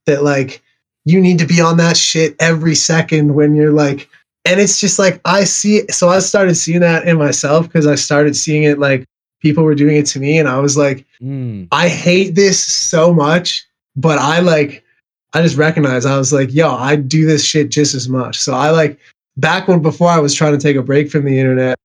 that 0.06 0.22
like 0.22 0.61
you 1.04 1.20
need 1.20 1.38
to 1.38 1.46
be 1.46 1.60
on 1.60 1.76
that 1.78 1.96
shit 1.96 2.36
every 2.38 2.74
second 2.74 3.34
when 3.34 3.54
you're 3.54 3.72
like 3.72 4.08
and 4.44 4.60
it's 4.60 4.80
just 4.80 4.98
like 4.98 5.20
I 5.24 5.44
see 5.44 5.78
it. 5.78 5.94
So 5.94 6.08
I 6.08 6.18
started 6.18 6.56
seeing 6.56 6.80
that 6.80 7.06
in 7.06 7.16
myself 7.16 7.66
because 7.66 7.86
I 7.86 7.94
started 7.94 8.36
seeing 8.36 8.64
it 8.64 8.78
like 8.78 9.04
people 9.40 9.64
were 9.64 9.74
doing 9.74 9.96
it 9.96 10.06
to 10.06 10.20
me 10.20 10.38
and 10.38 10.48
I 10.48 10.58
was 10.58 10.76
like, 10.76 11.06
mm. 11.20 11.68
I 11.70 11.88
hate 11.88 12.34
this 12.34 12.62
so 12.62 13.12
much, 13.12 13.64
but 13.94 14.18
I 14.18 14.40
like 14.40 14.84
I 15.32 15.42
just 15.42 15.56
recognized 15.56 16.06
I 16.06 16.18
was 16.18 16.32
like, 16.32 16.52
yo, 16.52 16.74
I 16.74 16.96
do 16.96 17.24
this 17.24 17.44
shit 17.44 17.70
just 17.70 17.94
as 17.94 18.08
much. 18.08 18.38
So 18.38 18.52
I 18.54 18.70
like 18.70 18.98
back 19.36 19.68
when 19.68 19.80
before 19.80 20.08
I 20.08 20.18
was 20.18 20.34
trying 20.34 20.52
to 20.52 20.62
take 20.62 20.76
a 20.76 20.82
break 20.82 21.10
from 21.10 21.24
the 21.24 21.38
internet, 21.38 21.78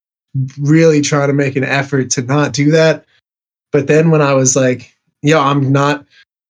really 0.59 1.01
trying 1.01 1.27
to 1.27 1.33
make 1.33 1.55
an 1.55 1.63
effort 1.63 2.09
to 2.11 2.23
not 2.23 2.53
do 2.53 2.71
that. 2.71 3.05
But 3.71 3.87
then 3.87 4.09
when 4.09 4.21
I 4.21 4.33
was 4.33 4.55
like, 4.55 4.95
yo, 5.21 5.39
I'm 5.39 5.71
not 5.71 6.05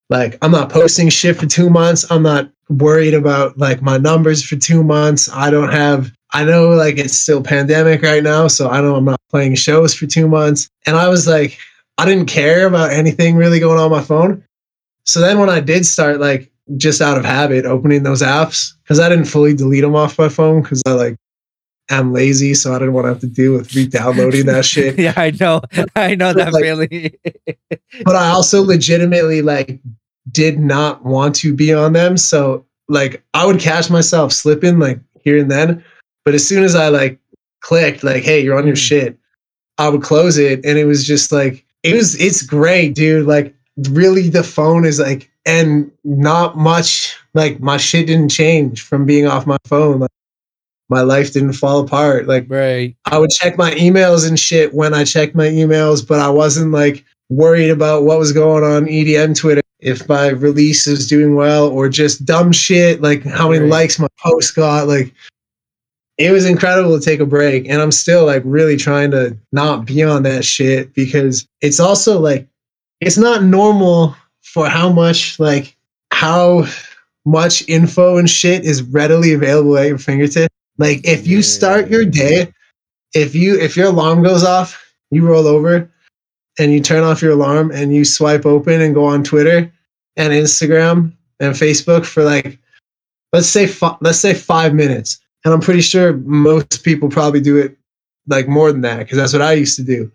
like 0.08 0.38
I'm 0.42 0.50
not 0.50 0.70
posting 0.70 1.08
shit 1.08 1.36
for 1.36 1.46
two 1.46 1.70
months. 1.70 2.10
I'm 2.10 2.22
not 2.22 2.50
worried 2.68 3.14
about 3.14 3.58
like 3.58 3.82
my 3.82 3.98
numbers 3.98 4.44
for 4.44 4.56
two 4.56 4.82
months. 4.82 5.28
I 5.32 5.50
don't 5.50 5.72
have 5.72 6.12
I 6.32 6.44
know 6.44 6.68
like 6.70 6.98
it's 6.98 7.16
still 7.16 7.42
pandemic 7.42 8.02
right 8.02 8.22
now, 8.22 8.48
so 8.48 8.68
I 8.68 8.80
know 8.80 8.96
I'm 8.96 9.04
not 9.04 9.20
playing 9.30 9.54
shows 9.54 9.94
for 9.94 10.06
two 10.06 10.28
months. 10.28 10.68
And 10.86 10.96
I 10.96 11.08
was 11.08 11.26
like, 11.26 11.58
I 11.96 12.04
didn't 12.04 12.26
care 12.26 12.66
about 12.66 12.90
anything 12.90 13.36
really 13.36 13.60
going 13.60 13.78
on 13.78 13.90
my 13.90 14.02
phone. 14.02 14.44
So 15.04 15.20
then 15.20 15.38
when 15.38 15.48
I 15.48 15.60
did 15.60 15.86
start 15.86 16.20
like 16.20 16.50
just 16.76 17.00
out 17.00 17.16
of 17.16 17.24
habit 17.24 17.64
opening 17.64 18.02
those 18.02 18.20
apps 18.20 18.74
because 18.82 19.00
I 19.00 19.08
didn't 19.08 19.24
fully 19.24 19.54
delete 19.54 19.82
them 19.82 19.96
off 19.96 20.18
my 20.18 20.28
phone 20.28 20.62
because 20.62 20.82
I 20.86 20.92
like 20.92 21.16
am 21.90 22.12
lazy, 22.12 22.54
so 22.54 22.74
I 22.74 22.78
didn't 22.78 22.92
want 22.92 23.06
to 23.06 23.08
have 23.08 23.20
to 23.20 23.26
deal 23.26 23.54
with 23.54 23.74
re-downloading 23.74 24.46
that 24.46 24.64
shit. 24.66 24.98
yeah, 24.98 25.14
I 25.16 25.30
know, 25.30 25.62
I 25.96 26.14
know 26.14 26.34
that 26.34 26.52
like, 26.52 26.62
feeling. 26.62 27.10
but 28.04 28.16
I 28.16 28.28
also 28.28 28.62
legitimately 28.62 29.42
like 29.42 29.80
did 30.30 30.58
not 30.58 31.04
want 31.04 31.34
to 31.36 31.54
be 31.54 31.72
on 31.72 31.92
them, 31.92 32.16
so 32.16 32.64
like 32.88 33.22
I 33.34 33.44
would 33.46 33.60
catch 33.60 33.90
myself 33.90 34.32
slipping 34.32 34.78
like 34.78 35.00
here 35.22 35.38
and 35.38 35.50
then, 35.50 35.84
but 36.24 36.34
as 36.34 36.46
soon 36.46 36.64
as 36.64 36.74
I 36.74 36.88
like 36.88 37.18
clicked 37.60 38.02
like, 38.04 38.22
"Hey, 38.22 38.42
you're 38.42 38.58
on 38.58 38.66
your 38.66 38.76
mm. 38.76 38.88
shit," 38.88 39.18
I 39.78 39.88
would 39.88 40.02
close 40.02 40.38
it, 40.38 40.64
and 40.64 40.78
it 40.78 40.84
was 40.84 41.06
just 41.06 41.32
like 41.32 41.64
it 41.82 41.94
was. 41.94 42.20
It's 42.20 42.42
great, 42.42 42.94
dude. 42.94 43.26
Like 43.26 43.54
really, 43.90 44.28
the 44.28 44.42
phone 44.42 44.84
is 44.84 44.98
like 44.98 45.30
and 45.48 45.90
not 46.04 46.58
much 46.58 47.16
like 47.32 47.58
my 47.58 47.78
shit 47.78 48.06
didn't 48.06 48.28
change 48.28 48.82
from 48.82 49.06
being 49.06 49.26
off 49.26 49.46
my 49.46 49.56
phone 49.64 49.98
like 49.98 50.10
my 50.90 51.00
life 51.00 51.32
didn't 51.32 51.54
fall 51.54 51.80
apart 51.80 52.26
like 52.26 52.44
right 52.48 52.94
i 53.06 53.18
would 53.18 53.30
check 53.30 53.56
my 53.56 53.72
emails 53.72 54.28
and 54.28 54.38
shit 54.38 54.74
when 54.74 54.92
i 54.92 55.02
checked 55.02 55.34
my 55.34 55.46
emails 55.46 56.06
but 56.06 56.20
i 56.20 56.28
wasn't 56.28 56.70
like 56.70 57.04
worried 57.30 57.70
about 57.70 58.04
what 58.04 58.18
was 58.18 58.32
going 58.32 58.62
on 58.62 58.84
edm 58.86 59.34
twitter 59.34 59.62
if 59.80 60.08
my 60.08 60.28
release 60.28 60.86
is 60.86 61.08
doing 61.08 61.34
well 61.34 61.68
or 61.68 61.88
just 61.88 62.24
dumb 62.24 62.52
shit 62.52 63.00
like 63.00 63.22
how 63.22 63.48
many 63.48 63.62
right. 63.62 63.70
likes 63.70 63.98
my 63.98 64.08
post 64.18 64.54
got 64.56 64.88
like 64.88 65.14
it 66.16 66.32
was 66.32 66.46
incredible 66.46 66.98
to 66.98 67.04
take 67.04 67.20
a 67.20 67.26
break 67.26 67.68
and 67.68 67.80
i'm 67.80 67.92
still 67.92 68.26
like 68.26 68.42
really 68.44 68.76
trying 68.76 69.10
to 69.10 69.36
not 69.52 69.84
be 69.84 70.02
on 70.02 70.22
that 70.24 70.44
shit 70.44 70.92
because 70.94 71.46
it's 71.60 71.78
also 71.78 72.18
like 72.18 72.48
it's 73.00 73.18
not 73.18 73.44
normal 73.44 74.16
for 74.42 74.68
how 74.68 74.90
much 74.90 75.38
like 75.38 75.76
how 76.10 76.66
much 77.28 77.68
info 77.68 78.16
and 78.16 78.28
shit 78.28 78.64
is 78.64 78.82
readily 78.82 79.32
available 79.32 79.76
at 79.76 79.86
your 79.86 79.98
fingertip. 79.98 80.50
Like 80.78 81.00
if 81.04 81.26
you 81.26 81.42
start 81.42 81.90
your 81.90 82.04
day, 82.04 82.52
if 83.14 83.34
you 83.34 83.58
if 83.60 83.76
your 83.76 83.88
alarm 83.88 84.22
goes 84.22 84.44
off, 84.44 84.92
you 85.10 85.26
roll 85.26 85.46
over 85.46 85.90
and 86.58 86.72
you 86.72 86.80
turn 86.80 87.04
off 87.04 87.22
your 87.22 87.32
alarm 87.32 87.70
and 87.70 87.94
you 87.94 88.04
swipe 88.04 88.44
open 88.44 88.80
and 88.80 88.94
go 88.94 89.04
on 89.04 89.22
Twitter 89.22 89.72
and 90.16 90.32
Instagram 90.32 91.12
and 91.40 91.54
Facebook 91.54 92.04
for 92.04 92.24
like 92.24 92.58
let's 93.32 93.48
say 93.48 93.66
fi- 93.66 93.96
let's 94.00 94.18
say 94.18 94.34
5 94.34 94.74
minutes. 94.74 95.20
And 95.44 95.54
I'm 95.54 95.60
pretty 95.60 95.82
sure 95.82 96.14
most 96.18 96.82
people 96.84 97.08
probably 97.08 97.40
do 97.40 97.56
it 97.56 97.76
like 98.26 98.48
more 98.48 98.72
than 98.72 98.82
that 98.82 98.98
because 98.98 99.16
that's 99.16 99.32
what 99.32 99.42
I 99.42 99.52
used 99.52 99.76
to 99.76 99.84
do. 99.84 100.10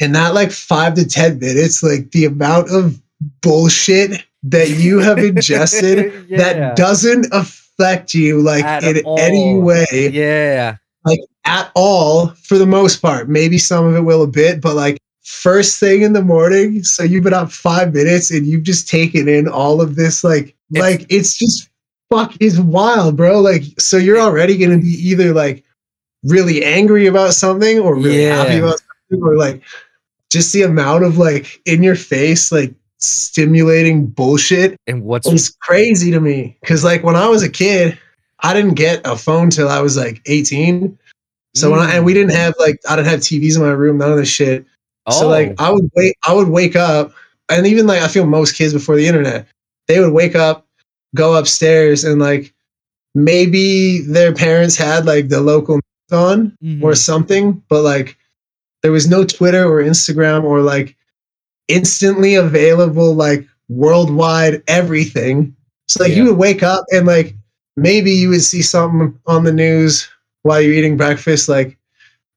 And 0.00 0.14
that 0.14 0.34
like 0.34 0.50
5 0.50 0.94
to 0.94 1.06
10 1.06 1.38
minutes 1.38 1.82
like 1.82 2.10
the 2.10 2.24
amount 2.24 2.70
of 2.70 3.00
bullshit 3.42 4.24
that 4.42 4.70
you 4.70 4.98
have 4.98 5.18
ingested 5.24 6.28
yeah. 6.28 6.38
that 6.38 6.76
doesn't 6.76 7.26
affect 7.32 8.14
you 8.14 8.40
like 8.40 8.64
at 8.64 8.82
in 8.84 9.04
all. 9.04 9.18
any 9.20 9.56
way. 9.56 10.10
Yeah. 10.12 10.76
Like 11.04 11.20
at 11.44 11.70
all 11.74 12.28
for 12.28 12.58
the 12.58 12.66
most 12.66 13.00
part. 13.00 13.28
Maybe 13.28 13.58
some 13.58 13.86
of 13.86 13.94
it 13.94 14.00
will 14.00 14.22
a 14.22 14.26
bit, 14.26 14.60
but 14.60 14.74
like 14.74 14.98
first 15.30 15.78
thing 15.78 16.02
in 16.02 16.12
the 16.12 16.22
morning. 16.22 16.82
So 16.82 17.02
you've 17.02 17.24
been 17.24 17.34
up 17.34 17.52
five 17.52 17.94
minutes 17.94 18.30
and 18.30 18.46
you've 18.46 18.64
just 18.64 18.88
taken 18.88 19.28
in 19.28 19.48
all 19.48 19.80
of 19.80 19.96
this. 19.96 20.24
Like, 20.24 20.56
it's, 20.70 20.80
like 20.80 21.06
it's 21.08 21.36
just 21.36 21.70
fuck 22.10 22.34
is 22.40 22.60
wild, 22.60 23.16
bro. 23.16 23.40
Like, 23.40 23.62
so 23.78 23.96
you're 23.96 24.20
already 24.20 24.58
gonna 24.58 24.78
be 24.78 24.88
either 24.88 25.32
like 25.32 25.64
really 26.24 26.64
angry 26.64 27.06
about 27.06 27.34
something 27.34 27.78
or 27.78 27.94
really 27.94 28.24
yeah. 28.24 28.36
happy 28.36 28.58
about 28.58 28.80
something, 28.80 29.26
or 29.26 29.36
like 29.36 29.62
just 30.30 30.52
the 30.52 30.62
amount 30.62 31.04
of 31.04 31.18
like 31.18 31.60
in 31.64 31.82
your 31.82 31.96
face, 31.96 32.52
like 32.52 32.74
stimulating 32.98 34.06
bullshit. 34.06 34.76
And 34.86 35.04
what's 35.04 35.26
it's 35.28 35.50
crazy 35.50 36.10
to 36.10 36.20
me 36.20 36.56
because 36.60 36.84
like 36.84 37.02
when 37.02 37.16
I 37.16 37.28
was 37.28 37.42
a 37.42 37.50
kid, 37.50 37.98
I 38.40 38.52
didn't 38.52 38.74
get 38.74 39.00
a 39.06 39.16
phone 39.16 39.50
till 39.50 39.68
I 39.68 39.80
was 39.80 39.96
like 39.96 40.20
18. 40.26 40.98
So 41.54 41.68
mm. 41.68 41.72
when 41.72 41.80
I 41.80 41.94
and 41.94 42.04
we 42.04 42.14
didn't 42.14 42.34
have 42.34 42.54
like 42.58 42.80
I 42.88 42.96
didn't 42.96 43.08
have 43.08 43.20
TVs 43.20 43.56
in 43.56 43.62
my 43.62 43.70
room, 43.70 43.98
none 43.98 44.12
of 44.12 44.18
this 44.18 44.28
shit. 44.28 44.66
Oh. 45.10 45.20
So 45.20 45.28
like 45.28 45.54
oh. 45.58 45.64
I 45.64 45.70
would 45.70 45.90
wait, 45.94 46.16
I 46.26 46.32
would 46.32 46.48
wake 46.48 46.76
up, 46.76 47.12
and 47.48 47.66
even 47.66 47.86
like 47.86 48.02
I 48.02 48.08
feel 48.08 48.26
most 48.26 48.56
kids 48.56 48.72
before 48.72 48.96
the 48.96 49.06
internet, 49.06 49.46
they 49.88 50.00
would 50.00 50.12
wake 50.12 50.34
up, 50.34 50.66
go 51.14 51.36
upstairs, 51.36 52.04
and 52.04 52.20
like 52.20 52.54
maybe 53.14 54.00
their 54.00 54.32
parents 54.34 54.76
had 54.76 55.06
like 55.06 55.28
the 55.28 55.40
local 55.40 55.80
on 56.12 56.56
mm-hmm. 56.62 56.84
or 56.84 56.94
something, 56.94 57.62
but 57.68 57.82
like 57.82 58.16
there 58.82 58.92
was 58.92 59.08
no 59.08 59.24
Twitter 59.24 59.64
or 59.64 59.82
Instagram 59.82 60.44
or 60.44 60.60
like 60.60 60.96
instantly 61.68 62.34
available, 62.34 63.14
like 63.14 63.46
worldwide 63.68 64.62
everything. 64.66 65.54
So 65.88 66.02
like 66.02 66.12
yeah. 66.12 66.18
you 66.18 66.24
would 66.26 66.38
wake 66.38 66.62
up 66.62 66.84
and 66.92 67.06
like 67.06 67.34
maybe 67.76 68.10
you 68.10 68.30
would 68.30 68.42
see 68.42 68.62
something 68.62 69.18
on 69.26 69.44
the 69.44 69.52
news 69.52 70.08
while 70.42 70.60
you're 70.60 70.74
eating 70.74 70.96
breakfast, 70.96 71.48
like 71.48 71.76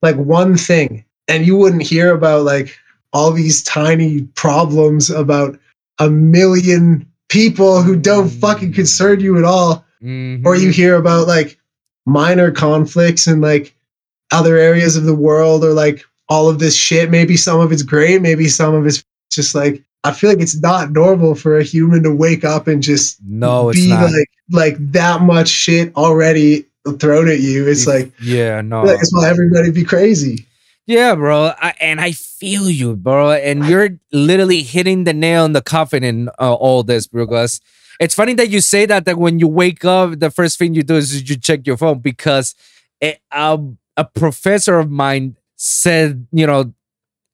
like 0.01 0.15
one 0.17 0.57
thing, 0.57 1.05
and 1.27 1.45
you 1.45 1.55
wouldn't 1.55 1.83
hear 1.83 2.13
about 2.13 2.43
like 2.43 2.77
all 3.11 3.31
these 3.31 3.63
tiny 3.63 4.23
problems 4.35 5.09
about 5.09 5.57
a 5.99 6.09
million 6.09 7.07
people 7.29 7.81
who 7.81 7.95
don't 7.95 8.29
fucking 8.29 8.71
mm. 8.71 8.75
concern 8.75 9.19
you 9.19 9.37
at 9.37 9.43
all. 9.43 9.85
Mm-hmm. 10.01 10.45
Or 10.45 10.55
you 10.55 10.71
hear 10.71 10.95
about 10.95 11.27
like 11.27 11.57
minor 12.05 12.51
conflicts 12.51 13.27
and 13.27 13.41
like 13.41 13.75
other 14.31 14.57
areas 14.57 14.97
of 14.97 15.05
the 15.05 15.15
world 15.15 15.63
or 15.63 15.73
like 15.73 16.03
all 16.27 16.49
of 16.49 16.59
this 16.59 16.75
shit. 16.75 17.09
Maybe 17.09 17.37
some 17.37 17.59
of 17.59 17.71
it's 17.71 17.83
great, 17.83 18.21
maybe 18.21 18.47
some 18.47 18.73
of 18.73 18.85
it's 18.85 19.03
just 19.31 19.55
like 19.55 19.83
I 20.03 20.11
feel 20.11 20.29
like 20.29 20.41
it's 20.41 20.59
not 20.59 20.91
normal 20.91 21.35
for 21.35 21.57
a 21.57 21.63
human 21.63 22.03
to 22.03 22.13
wake 22.13 22.43
up 22.43 22.67
and 22.67 22.83
just 22.83 23.17
no, 23.25 23.71
be 23.71 23.89
like 23.89 24.29
like 24.51 24.75
that 24.91 25.21
much 25.21 25.47
shit 25.47 25.95
already 25.95 26.65
thrown 26.99 27.29
at 27.29 27.39
you. 27.39 27.67
It's 27.67 27.87
like 27.87 28.11
yeah, 28.21 28.59
no, 28.61 28.83
it's 28.85 29.13
why 29.13 29.29
everybody 29.29 29.71
be 29.71 29.85
crazy. 29.85 30.45
Yeah, 30.85 31.15
bro, 31.15 31.53
I, 31.61 31.73
and 31.79 32.01
I 32.01 32.11
feel 32.11 32.69
you, 32.69 32.95
bro, 32.97 33.31
and 33.31 33.65
you're 33.65 33.91
literally 34.11 34.63
hitting 34.63 35.05
the 35.05 35.13
nail 35.13 35.45
in 35.45 35.53
the 35.53 35.61
coffin 35.61 36.03
in 36.03 36.27
uh, 36.39 36.53
all 36.53 36.83
this, 36.83 37.07
bro. 37.07 37.25
Because 37.25 37.61
it's 38.01 38.13
funny 38.13 38.33
that 38.33 38.49
you 38.49 38.59
say 38.59 38.85
that 38.87 39.05
that 39.05 39.17
when 39.17 39.39
you 39.39 39.47
wake 39.47 39.85
up, 39.85 40.19
the 40.19 40.29
first 40.29 40.59
thing 40.59 40.73
you 40.73 40.83
do 40.83 40.95
is 40.95 41.29
you 41.29 41.37
check 41.37 41.65
your 41.65 41.77
phone 41.77 41.99
because 41.99 42.53
it, 42.99 43.21
um, 43.31 43.77
a 43.95 44.03
professor 44.03 44.77
of 44.77 44.91
mine 44.91 45.37
said, 45.55 46.27
you 46.33 46.45
know, 46.45 46.73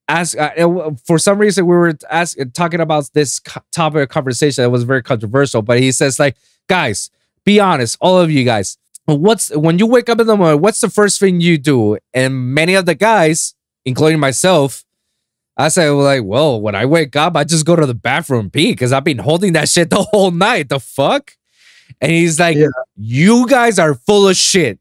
ask 0.07 0.37
uh, 0.37 0.91
for 1.05 1.17
some 1.17 1.39
reason 1.39 1.65
we 1.65 1.75
were 1.75 1.93
ask, 2.11 2.37
talking 2.53 2.81
about 2.81 3.09
this 3.13 3.41
topic 3.71 4.03
of 4.03 4.09
conversation 4.09 4.63
that 4.63 4.69
was 4.69 4.83
very 4.83 5.01
controversial, 5.01 5.63
but 5.63 5.79
he 5.79 5.91
says 5.91 6.19
like, 6.19 6.35
guys, 6.67 7.09
be 7.45 7.59
honest, 7.59 7.97
all 7.99 8.19
of 8.19 8.29
you 8.29 8.43
guys, 8.43 8.77
what's 9.15 9.55
when 9.55 9.79
you 9.79 9.87
wake 9.87 10.09
up 10.09 10.19
in 10.19 10.27
the 10.27 10.35
morning, 10.35 10.61
what's 10.61 10.81
the 10.81 10.89
first 10.89 11.19
thing 11.19 11.41
you 11.41 11.57
do? 11.57 11.97
And 12.13 12.53
many 12.53 12.75
of 12.75 12.85
the 12.85 12.95
guys, 12.95 13.55
including 13.85 14.19
myself, 14.19 14.83
I 15.57 15.67
say 15.67 15.89
like, 15.89 16.23
well, 16.23 16.61
when 16.61 16.73
I 16.73 16.85
wake 16.85 17.17
up, 17.17 17.35
I 17.35 17.43
just 17.43 17.65
go 17.65 17.75
to 17.75 17.85
the 17.85 17.93
bathroom 17.93 18.49
pee 18.49 18.71
because 18.71 18.93
I've 18.93 19.03
been 19.03 19.17
holding 19.17 19.53
that 19.53 19.67
shit 19.67 19.89
the 19.89 20.03
whole 20.11 20.31
night. 20.31 20.69
The 20.69 20.79
fuck? 20.79 21.33
And 21.99 22.11
he's 22.11 22.39
like, 22.39 22.55
yeah. 22.55 22.67
you 22.95 23.45
guys 23.47 23.77
are 23.77 23.95
full 23.95 24.29
of 24.29 24.37
shit. 24.37 24.79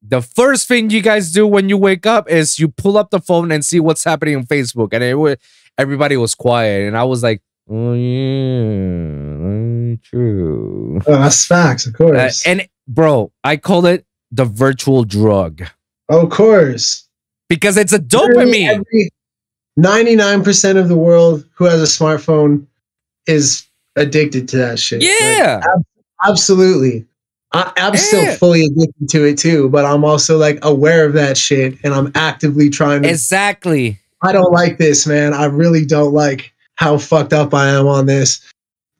The 0.00 0.22
first 0.22 0.68
thing 0.68 0.88
you 0.88 1.02
guys 1.02 1.32
do 1.32 1.46
when 1.46 1.68
you 1.68 1.76
wake 1.76 2.06
up 2.06 2.30
is 2.30 2.58
you 2.58 2.68
pull 2.68 2.96
up 2.96 3.10
the 3.10 3.20
phone 3.20 3.52
and 3.52 3.64
see 3.64 3.80
what's 3.80 4.04
happening 4.04 4.36
on 4.36 4.46
Facebook. 4.46 4.90
And 4.92 5.04
it, 5.04 5.40
everybody 5.76 6.16
was 6.16 6.34
quiet. 6.34 6.86
And 6.86 6.96
I 6.96 7.04
was 7.04 7.22
like, 7.22 7.42
oh, 7.68 7.92
yeah, 7.92 9.96
true. 10.02 11.00
Oh, 11.06 11.12
that's 11.12 11.46
facts, 11.46 11.86
of 11.86 11.94
course. 11.94 12.46
Uh, 12.46 12.50
and 12.50 12.68
bro, 12.88 13.32
I 13.44 13.56
call 13.56 13.86
it 13.86 14.06
the 14.30 14.44
virtual 14.44 15.04
drug. 15.04 15.62
Of 16.08 16.30
course. 16.30 17.08
Because 17.48 17.76
it's 17.76 17.92
a 17.92 17.98
dopamine. 17.98 18.82
99% 19.78 20.78
of 20.78 20.88
the 20.88 20.96
world 20.96 21.44
who 21.54 21.64
has 21.64 21.80
a 21.80 21.84
smartphone 21.84 22.66
is 23.26 23.66
addicted 23.96 24.48
to 24.48 24.56
that 24.58 24.78
shit. 24.78 25.02
Yeah. 25.02 25.60
Like, 25.62 25.74
ab- 25.74 26.30
absolutely. 26.30 27.06
I, 27.52 27.72
am 27.76 27.94
yeah. 27.94 28.00
still 28.00 28.34
fully 28.36 28.64
addicted 28.64 29.08
to 29.10 29.24
it 29.24 29.38
too, 29.38 29.68
but 29.68 29.84
I'm 29.84 30.04
also 30.04 30.36
like 30.38 30.58
aware 30.62 31.06
of 31.06 31.12
that 31.14 31.36
shit 31.36 31.78
and 31.84 31.94
I'm 31.94 32.10
actively 32.14 32.70
trying 32.70 33.02
to. 33.02 33.08
Exactly. 33.08 33.98
I 34.22 34.32
don't 34.32 34.52
like 34.52 34.78
this, 34.78 35.06
man. 35.06 35.34
I 35.34 35.44
really 35.44 35.84
don't 35.84 36.12
like 36.12 36.52
how 36.76 36.98
fucked 36.98 37.32
up 37.32 37.54
I 37.54 37.68
am 37.68 37.86
on 37.86 38.06
this. 38.06 38.40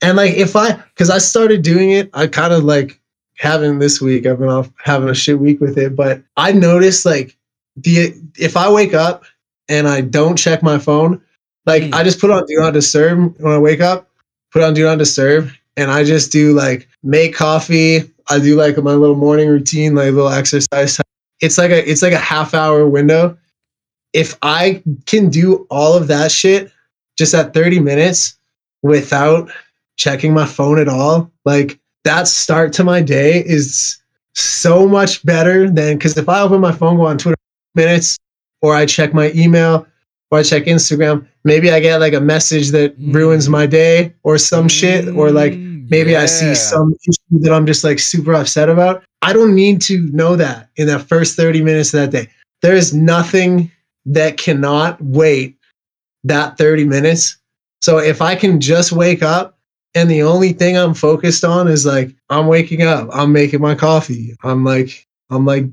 And 0.02 0.16
like, 0.16 0.34
if 0.34 0.56
I, 0.56 0.72
because 0.72 1.10
I 1.10 1.18
started 1.18 1.62
doing 1.62 1.90
it, 1.90 2.10
I 2.12 2.26
kind 2.26 2.52
of 2.52 2.64
like 2.64 3.00
having 3.36 3.78
this 3.78 4.00
week. 4.00 4.26
I've 4.26 4.38
been 4.38 4.48
off 4.48 4.70
having 4.82 5.08
a 5.08 5.14
shit 5.14 5.38
week 5.38 5.60
with 5.60 5.78
it, 5.78 5.94
but 5.94 6.22
I 6.36 6.52
noticed 6.52 7.06
like 7.06 7.36
the 7.76 8.14
if 8.38 8.56
I 8.56 8.70
wake 8.70 8.94
up 8.94 9.24
and 9.68 9.88
I 9.88 10.00
don't 10.00 10.36
check 10.36 10.62
my 10.62 10.78
phone, 10.78 11.20
like 11.66 11.84
mm. 11.84 11.94
I 11.94 12.02
just 12.02 12.20
put 12.20 12.30
on 12.30 12.44
do 12.46 12.56
not 12.58 12.72
disturb 12.72 13.38
when 13.38 13.52
I 13.52 13.58
wake 13.58 13.80
up, 13.80 14.10
put 14.50 14.62
on 14.62 14.74
do 14.74 14.84
not 14.84 14.98
disturb, 14.98 15.50
and 15.76 15.90
I 15.90 16.04
just 16.04 16.32
do 16.32 16.52
like 16.52 16.88
make 17.02 17.34
coffee. 17.34 18.10
I 18.28 18.38
do 18.38 18.56
like 18.56 18.76
my 18.78 18.94
little 18.94 19.16
morning 19.16 19.48
routine, 19.48 19.94
like 19.94 20.12
little 20.12 20.28
exercise. 20.28 21.00
It's 21.40 21.58
like 21.58 21.70
a 21.70 21.88
it's 21.88 22.02
like 22.02 22.12
a 22.12 22.18
half 22.18 22.54
hour 22.54 22.86
window. 22.88 23.36
If 24.12 24.36
I 24.40 24.82
can 25.04 25.28
do 25.28 25.66
all 25.68 25.94
of 25.94 26.08
that 26.08 26.32
shit 26.32 26.72
just 27.18 27.34
at 27.34 27.52
30 27.52 27.80
minutes 27.80 28.38
without 28.82 29.50
checking 29.96 30.32
my 30.32 30.46
phone 30.46 30.78
at 30.78 30.88
all, 30.88 31.30
like 31.44 31.78
that 32.06 32.28
start 32.28 32.72
to 32.74 32.84
my 32.84 33.02
day 33.02 33.42
is 33.44 33.98
so 34.34 34.86
much 34.86 35.24
better 35.26 35.68
than 35.68 35.96
because 35.96 36.16
if 36.16 36.28
I 36.28 36.40
open 36.40 36.60
my 36.60 36.72
phone, 36.72 36.96
go 36.96 37.06
on 37.06 37.18
Twitter 37.18 37.36
minutes, 37.74 38.16
or 38.62 38.74
I 38.74 38.86
check 38.86 39.12
my 39.12 39.32
email, 39.34 39.86
or 40.30 40.38
I 40.38 40.42
check 40.42 40.64
Instagram, 40.64 41.26
maybe 41.44 41.70
I 41.70 41.80
get 41.80 41.98
like 41.98 42.14
a 42.14 42.20
message 42.20 42.70
that 42.70 42.98
mm. 42.98 43.12
ruins 43.12 43.48
my 43.48 43.66
day 43.66 44.14
or 44.22 44.38
some 44.38 44.66
mm. 44.66 44.70
shit, 44.70 45.08
or 45.08 45.32
like 45.32 45.52
mm, 45.52 45.90
maybe 45.90 46.12
yeah. 46.12 46.22
I 46.22 46.26
see 46.26 46.54
some 46.54 46.94
issue 47.08 47.40
that 47.40 47.52
I'm 47.52 47.66
just 47.66 47.82
like 47.82 47.98
super 47.98 48.34
upset 48.34 48.68
about. 48.68 49.02
I 49.22 49.32
don't 49.32 49.54
need 49.54 49.80
to 49.82 50.08
know 50.12 50.36
that 50.36 50.68
in 50.76 50.86
that 50.86 51.08
first 51.08 51.36
30 51.36 51.62
minutes 51.62 51.92
of 51.92 52.00
that 52.00 52.10
day. 52.10 52.30
There 52.62 52.76
is 52.76 52.94
nothing 52.94 53.70
that 54.06 54.36
cannot 54.36 55.02
wait 55.02 55.56
that 56.22 56.56
30 56.56 56.84
minutes. 56.84 57.36
So 57.82 57.98
if 57.98 58.22
I 58.22 58.36
can 58.36 58.60
just 58.60 58.92
wake 58.92 59.22
up 59.22 59.55
and 59.96 60.10
the 60.10 60.22
only 60.22 60.52
thing 60.52 60.76
I'm 60.76 60.94
focused 60.94 61.42
on 61.42 61.66
is 61.66 61.86
like 61.86 62.14
I'm 62.30 62.46
waking 62.46 62.82
up, 62.82 63.08
I'm 63.12 63.32
making 63.32 63.60
my 63.60 63.74
coffee, 63.74 64.36
I'm 64.44 64.62
like 64.62 65.06
I'm 65.30 65.44
like 65.44 65.64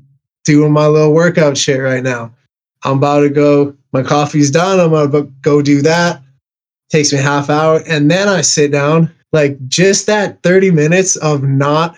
doing 0.44 0.72
my 0.72 0.86
little 0.86 1.12
workout 1.12 1.56
shit 1.56 1.80
right 1.80 2.02
now. 2.02 2.34
I'm 2.82 2.98
about 2.98 3.20
to 3.20 3.30
go. 3.30 3.76
My 3.92 4.02
coffee's 4.02 4.50
done. 4.50 4.80
I'm 4.80 4.92
about 4.92 5.12
to 5.12 5.32
go 5.42 5.62
do 5.62 5.80
that. 5.82 6.22
Takes 6.90 7.12
me 7.12 7.18
half 7.18 7.48
hour, 7.48 7.82
and 7.86 8.10
then 8.10 8.28
I 8.28 8.40
sit 8.40 8.72
down. 8.72 9.12
Like 9.32 9.58
just 9.68 10.06
that 10.06 10.42
30 10.42 10.70
minutes 10.70 11.16
of 11.16 11.42
not 11.42 11.96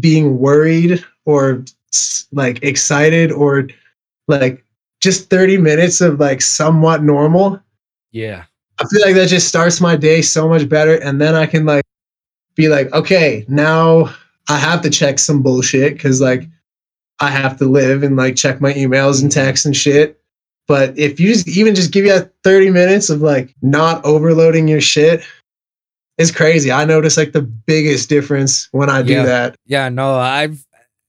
being 0.00 0.38
worried 0.38 1.04
or 1.26 1.64
like 2.32 2.62
excited 2.62 3.30
or 3.30 3.68
like 4.28 4.64
just 5.00 5.28
30 5.30 5.58
minutes 5.58 6.00
of 6.00 6.18
like 6.20 6.40
somewhat 6.40 7.02
normal. 7.02 7.60
Yeah. 8.12 8.44
I 8.78 8.86
feel 8.86 9.02
like 9.02 9.14
that 9.14 9.28
just 9.28 9.48
starts 9.48 9.80
my 9.80 9.96
day 9.96 10.22
so 10.22 10.48
much 10.48 10.68
better. 10.68 10.94
And 10.96 11.20
then 11.20 11.34
I 11.34 11.46
can 11.46 11.64
like 11.64 11.84
be 12.56 12.68
like, 12.68 12.92
okay, 12.92 13.44
now 13.48 14.14
I 14.48 14.58
have 14.58 14.82
to 14.82 14.90
check 14.90 15.18
some 15.18 15.42
bullshit 15.42 15.94
because 15.94 16.20
like 16.20 16.48
I 17.20 17.30
have 17.30 17.56
to 17.58 17.66
live 17.66 18.02
and 18.02 18.16
like 18.16 18.36
check 18.36 18.60
my 18.60 18.72
emails 18.72 19.22
and 19.22 19.30
texts 19.30 19.64
and 19.64 19.76
shit. 19.76 20.20
But 20.66 20.98
if 20.98 21.20
you 21.20 21.28
just 21.28 21.46
even 21.48 21.74
just 21.74 21.92
give 21.92 22.04
you 22.04 22.12
that 22.12 22.32
30 22.42 22.70
minutes 22.70 23.10
of 23.10 23.20
like 23.20 23.54
not 23.62 24.04
overloading 24.04 24.66
your 24.66 24.80
shit, 24.80 25.24
it's 26.18 26.30
crazy. 26.30 26.72
I 26.72 26.84
notice 26.84 27.16
like 27.16 27.32
the 27.32 27.42
biggest 27.42 28.08
difference 28.08 28.68
when 28.72 28.88
I 28.88 29.02
do 29.02 29.12
yeah. 29.12 29.24
that. 29.24 29.56
Yeah, 29.66 29.88
no, 29.88 30.16
I've 30.16 30.64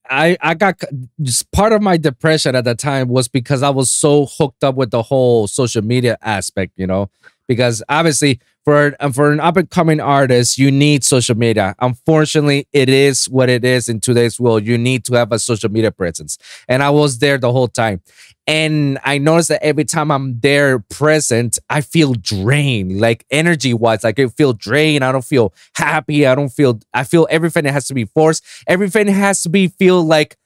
I 0.08 0.36
I 0.40 0.54
got 0.54 0.80
just 1.22 1.50
part 1.52 1.72
of 1.72 1.82
my 1.82 1.96
depression 1.96 2.54
at 2.54 2.64
the 2.64 2.74
time 2.74 3.08
was 3.08 3.28
because 3.28 3.62
I 3.62 3.70
was 3.70 3.90
so 3.90 4.26
hooked 4.26 4.62
up 4.62 4.74
with 4.76 4.90
the 4.90 5.02
whole 5.02 5.46
social 5.48 5.82
media 5.82 6.18
aspect, 6.22 6.72
you 6.76 6.86
know 6.86 7.10
because 7.48 7.82
obviously 7.88 8.40
for 8.64 8.96
um, 8.98 9.12
for 9.12 9.30
an 9.30 9.38
up 9.38 9.56
and 9.56 9.70
coming 9.70 10.00
artist, 10.00 10.58
you 10.58 10.70
need 10.72 11.04
social 11.04 11.36
media. 11.36 11.74
Unfortunately, 11.78 12.66
it 12.72 12.88
is 12.88 13.26
what 13.26 13.48
it 13.48 13.64
is 13.64 13.88
in 13.88 14.00
today's 14.00 14.40
world. 14.40 14.66
You 14.66 14.76
need 14.76 15.04
to 15.04 15.14
have 15.14 15.30
a 15.30 15.38
social 15.38 15.70
media 15.70 15.92
presence, 15.92 16.36
and 16.68 16.82
I 16.82 16.90
was 16.90 17.18
there 17.20 17.38
the 17.38 17.52
whole 17.52 17.68
time. 17.68 18.02
And 18.48 18.98
I 19.02 19.18
noticed 19.18 19.48
that 19.48 19.64
every 19.64 19.84
time 19.84 20.10
I'm 20.10 20.38
there 20.38 20.78
present, 20.78 21.58
I 21.68 21.80
feel 21.80 22.14
drained, 22.14 23.00
like 23.00 23.24
energy 23.30 23.74
wise. 23.74 24.04
Like 24.04 24.18
I 24.20 24.26
feel 24.26 24.52
drained. 24.52 25.04
I 25.04 25.12
don't 25.12 25.24
feel 25.24 25.52
happy. 25.74 26.26
I 26.26 26.34
don't 26.34 26.48
feel. 26.48 26.80
I 26.92 27.04
feel 27.04 27.26
everything 27.30 27.64
has 27.66 27.86
to 27.88 27.94
be 27.94 28.04
forced. 28.04 28.44
Everything 28.66 29.06
has 29.06 29.42
to 29.42 29.48
be 29.48 29.68
feel 29.68 30.02
like 30.02 30.36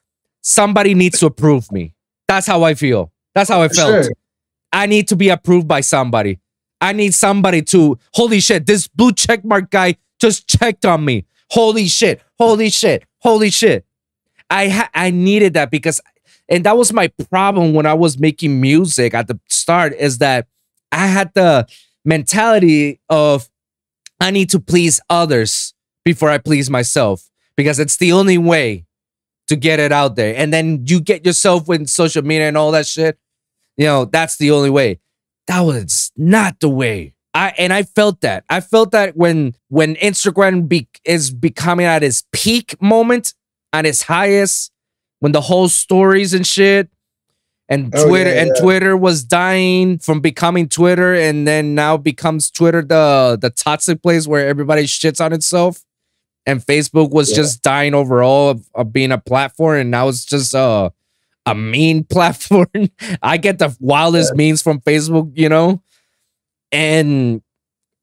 somebody 0.43 0.95
needs 0.95 1.19
to 1.21 1.27
approve 1.27 1.73
me. 1.73 1.95
That's 2.29 2.47
how 2.47 2.63
I 2.63 2.75
feel. 2.75 3.13
That's 3.35 3.49
how 3.49 3.63
I 3.63 3.69
felt. 3.69 4.05
Sure. 4.05 4.13
I 4.73 4.87
need 4.87 5.09
to 5.09 5.17
be 5.17 5.31
approved 5.31 5.67
by 5.67 5.81
somebody. 5.81 6.39
I 6.81 6.93
need 6.93 7.15
somebody 7.15 7.63
to, 7.63 7.99
holy 8.15 8.41
shit, 8.41 8.67
this 8.67 8.89
blue 8.89 9.13
check 9.13 9.45
mark 9.45 9.71
guy 9.71 9.97
just 10.21 10.49
checked 10.49 10.85
on 10.85 11.05
me. 11.05 11.27
Holy 11.51 11.87
shit, 11.87 12.23
holy 12.39 12.71
shit, 12.71 13.05
holy 13.19 13.51
shit. 13.51 13.85
I 14.49 14.69
ha- 14.69 14.91
I 14.95 15.11
needed 15.11 15.55
that 15.55 15.71
because, 15.71 16.01
and 16.49 16.65
that 16.65 16.77
was 16.77 16.93
my 16.93 17.09
problem 17.31 17.75
when 17.75 17.87
I 17.87 17.95
was 17.95 18.19
making 18.19 18.61
music 18.61 19.15
at 19.15 19.29
the 19.29 19.39
start 19.49 19.95
is 19.95 20.19
that 20.19 20.47
I 20.91 21.07
had 21.07 21.33
the 21.35 21.67
mentality 22.05 23.01
of 23.09 23.49
I 24.21 24.31
need 24.31 24.51
to 24.51 24.61
please 24.61 25.01
others 25.09 25.75
before 26.05 26.31
I 26.31 26.39
please 26.39 26.71
myself 26.71 27.31
because 27.57 27.79
it's 27.79 27.97
the 27.97 28.13
only 28.13 28.39
way 28.39 28.87
to 29.49 29.57
get 29.57 29.81
it 29.81 29.93
out 29.93 30.17
there. 30.17 30.35
And 30.37 30.53
then 30.53 30.85
you 30.87 31.01
get 31.01 31.27
yourself 31.27 31.69
with 31.69 31.89
social 31.89 32.23
media 32.23 32.49
and 32.49 32.57
all 32.57 32.71
that 32.73 32.87
shit. 32.87 33.19
You 33.77 33.87
know, 33.87 34.05
that's 34.05 34.37
the 34.37 34.51
only 34.51 34.71
way 34.71 35.01
that 35.47 35.61
was 35.61 36.13
not 36.17 36.61
the 36.61 36.69
way. 36.69 37.15
I 37.33 37.53
and 37.59 37.73
I 37.73 37.85
felt 37.85 38.23
that. 38.23 38.45
I 38.49 38.61
felt 38.61 38.91
that 38.93 39.17
when 39.17 39.55
when 39.69 39.95
Instagram 39.97 40.69
be, 40.69 40.89
is 41.05 41.31
becoming 41.31 41.87
at 41.87 42.03
its 42.03 42.25
peak 42.33 42.81
moment, 42.83 43.35
at 43.73 43.87
its 43.87 44.03
highest, 44.03 44.73
when 45.21 45.33
the 45.33 45.41
whole 45.41 45.69
stories 45.69 46.35
and 46.35 46.47
shit, 46.47 46.89
and 47.69 47.95
oh, 47.95 48.09
Twitter 48.09 48.31
yeah, 48.31 48.43
and 48.43 48.53
yeah. 48.55 48.63
Twitter 48.63 48.97
was 48.97 49.23
dying 49.23 49.99
from 49.99 50.21
becoming 50.21 50.69
Twitter, 50.69 51.15
and 51.15 51.47
then 51.47 51.75
now 51.75 51.97
becomes 51.97 52.51
Twitter 52.51 52.83
the 52.83 53.39
the 53.41 53.51
toxic 53.51 54.03
place 54.03 54.27
where 54.27 54.49
everybody 54.49 54.85
shits 54.85 55.25
on 55.25 55.33
itself, 55.33 55.85
and 56.47 56.61
Facebook 56.61 57.11
was 57.11 57.31
yeah. 57.31 57.37
just 57.37 57.63
dying 57.63 57.95
overall 57.95 58.51
of, 58.51 58.69
of 58.75 58.93
being 58.93 59.13
a 59.13 59.19
platform, 59.19 59.79
and 59.79 59.91
now 59.91 60.09
it's 60.09 60.25
just 60.25 60.55
uh 60.55 60.91
a 61.47 61.55
mean 61.55 62.05
platform. 62.11 62.69
I 63.23 63.37
get 63.37 63.59
the 63.59 63.77
wildest 63.81 64.33
yeah. 64.37 64.49
memes 64.49 64.63
from 64.63 64.81
Facebook, 64.81 65.33
you 65.35 65.49
know, 65.49 65.83
and 66.73 67.43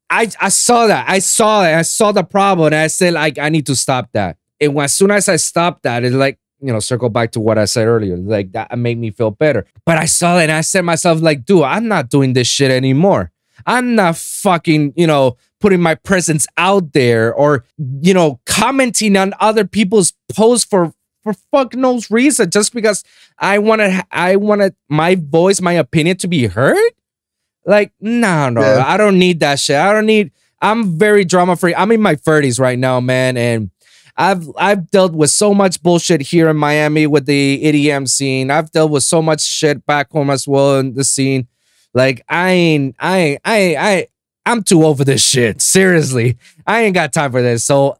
I 0.09 0.29
I 0.39 0.49
saw 0.49 0.87
that. 0.87 1.09
I 1.09 1.19
saw 1.19 1.63
it. 1.63 1.73
I 1.73 1.81
saw 1.81 2.11
the 2.11 2.23
problem, 2.23 2.67
and 2.67 2.75
I 2.75 2.87
said 2.87 3.13
like 3.13 3.37
I 3.37 3.49
need 3.49 3.65
to 3.67 3.75
stop 3.75 4.09
that. 4.13 4.37
And 4.59 4.73
when, 4.73 4.85
as 4.85 4.93
soon 4.93 5.11
as 5.11 5.29
I 5.29 5.35
stopped 5.35 5.83
that, 5.83 6.03
it's 6.03 6.15
like 6.15 6.39
you 6.59 6.73
know, 6.73 6.79
circle 6.79 7.09
back 7.09 7.31
to 7.31 7.39
what 7.39 7.57
I 7.57 7.65
said 7.65 7.87
earlier. 7.87 8.17
Like 8.17 8.51
that 8.53 8.77
made 8.77 8.97
me 8.97 9.11
feel 9.11 9.31
better. 9.31 9.65
But 9.85 9.97
I 9.97 10.05
saw 10.05 10.39
it 10.39 10.43
and 10.43 10.53
I 10.53 10.61
said 10.61 10.81
myself, 10.83 11.21
like, 11.21 11.45
dude, 11.45 11.63
I'm 11.63 11.87
not 11.87 12.09
doing 12.09 12.33
this 12.33 12.47
shit 12.47 12.71
anymore. 12.71 13.31
I'm 13.65 13.95
not 13.95 14.17
fucking, 14.17 14.93
you 14.95 15.07
know, 15.07 15.37
putting 15.59 15.81
my 15.81 15.95
presence 15.95 16.47
out 16.57 16.93
there 16.93 17.33
or, 17.33 17.63
you 18.01 18.13
know, 18.13 18.39
commenting 18.45 19.17
on 19.17 19.33
other 19.39 19.65
people's 19.65 20.13
posts 20.33 20.67
for 20.67 20.93
for 21.33 21.39
fuck 21.51 21.75
knows 21.75 22.09
reason 22.09 22.49
just 22.49 22.73
because 22.73 23.03
I 23.37 23.59
wanted 23.59 24.01
I 24.11 24.35
wanted 24.35 24.75
my 24.89 25.15
voice, 25.15 25.61
my 25.61 25.73
opinion 25.73 26.17
to 26.17 26.27
be 26.27 26.47
heard. 26.47 26.91
Like, 27.65 27.91
no, 27.99 28.49
no, 28.49 28.61
yeah. 28.61 28.83
I 28.85 28.97
don't 28.97 29.19
need 29.19 29.41
that 29.41 29.59
shit. 29.59 29.75
I 29.75 29.91
don't 29.91 30.05
need 30.05 30.31
I'm 30.61 30.97
very 30.97 31.25
drama 31.25 31.55
free. 31.55 31.75
I'm 31.75 31.91
in 31.91 32.01
my 32.01 32.15
30s 32.15 32.59
right 32.59 32.79
now, 32.79 32.99
man, 32.99 33.37
and 33.37 33.69
I've 34.15 34.49
I've 34.57 34.89
dealt 34.89 35.13
with 35.13 35.29
so 35.29 35.53
much 35.53 35.83
bullshit 35.83 36.21
here 36.21 36.49
in 36.49 36.57
Miami 36.57 37.05
with 37.05 37.25
the 37.25 37.61
EDM 37.63 38.07
scene. 38.07 38.49
I've 38.49 38.71
dealt 38.71 38.91
with 38.91 39.03
so 39.03 39.21
much 39.21 39.41
shit 39.41 39.85
back 39.85 40.11
home 40.11 40.29
as 40.29 40.47
well 40.47 40.79
in 40.79 40.93
the 40.93 41.03
scene. 41.03 41.47
Like 41.93 42.23
I 42.27 42.49
ain't 42.51 42.95
I 42.99 43.17
ain't 43.17 43.41
I 43.45 43.57
ain't, 43.57 43.79
I 43.79 44.07
I'm 44.45 44.63
too 44.63 44.85
over 44.85 45.03
this 45.03 45.23
shit. 45.23 45.61
Seriously. 45.61 46.37
I 46.65 46.83
ain't 46.83 46.95
got 46.95 47.11
time 47.13 47.31
for 47.31 47.41
this. 47.41 47.63
So 47.63 47.97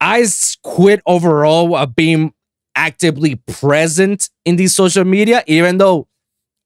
I 0.00 0.26
quit 0.62 1.02
overall 1.06 1.74
of 1.76 1.94
being 1.94 2.32
actively 2.76 3.36
present 3.36 4.30
in 4.44 4.56
these 4.56 4.74
social 4.74 5.04
media, 5.04 5.42
even 5.46 5.78
though 5.78 6.06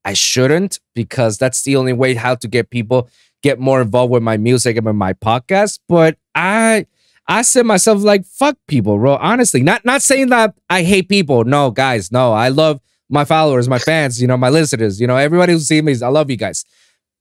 I 0.05 0.13
shouldn't, 0.13 0.81
because 0.95 1.39
that's 1.39 1.63
the 1.63 1.77
only 1.77 1.93
way 1.93 2.15
how 2.15 2.35
to 2.35 2.49
get 2.49 2.71
people 2.71 3.09
get 3.43 3.59
more 3.59 3.81
involved 3.81 4.13
with 4.13 4.23
my 4.23 4.37
music 4.37 4.77
and 4.77 4.85
with 4.85 4.97
my 4.97 5.13
podcast. 5.15 5.79
But 5.89 6.19
I 6.35 6.87
I 7.27 7.43
said 7.43 7.65
myself 7.65 8.03
like 8.03 8.27
fuck 8.27 8.57
people, 8.67 8.99
bro. 8.99 9.17
Honestly, 9.17 9.63
not 9.63 9.85
not 9.85 10.03
saying 10.03 10.29
that 10.29 10.55
I 10.69 10.83
hate 10.83 11.09
people. 11.09 11.45
No, 11.45 11.71
guys, 11.71 12.11
no. 12.13 12.33
I 12.33 12.49
love 12.49 12.81
my 13.09 13.25
followers, 13.25 13.69
my 13.69 13.79
fans, 13.79 14.21
you 14.21 14.29
know, 14.29 14.37
my 14.37 14.49
listeners, 14.49 15.01
you 15.01 15.07
know, 15.07 15.17
everybody 15.17 15.53
who 15.53 15.59
sees 15.59 15.83
me. 15.83 15.95
I 16.03 16.09
love 16.09 16.31
you 16.31 16.37
guys. 16.37 16.65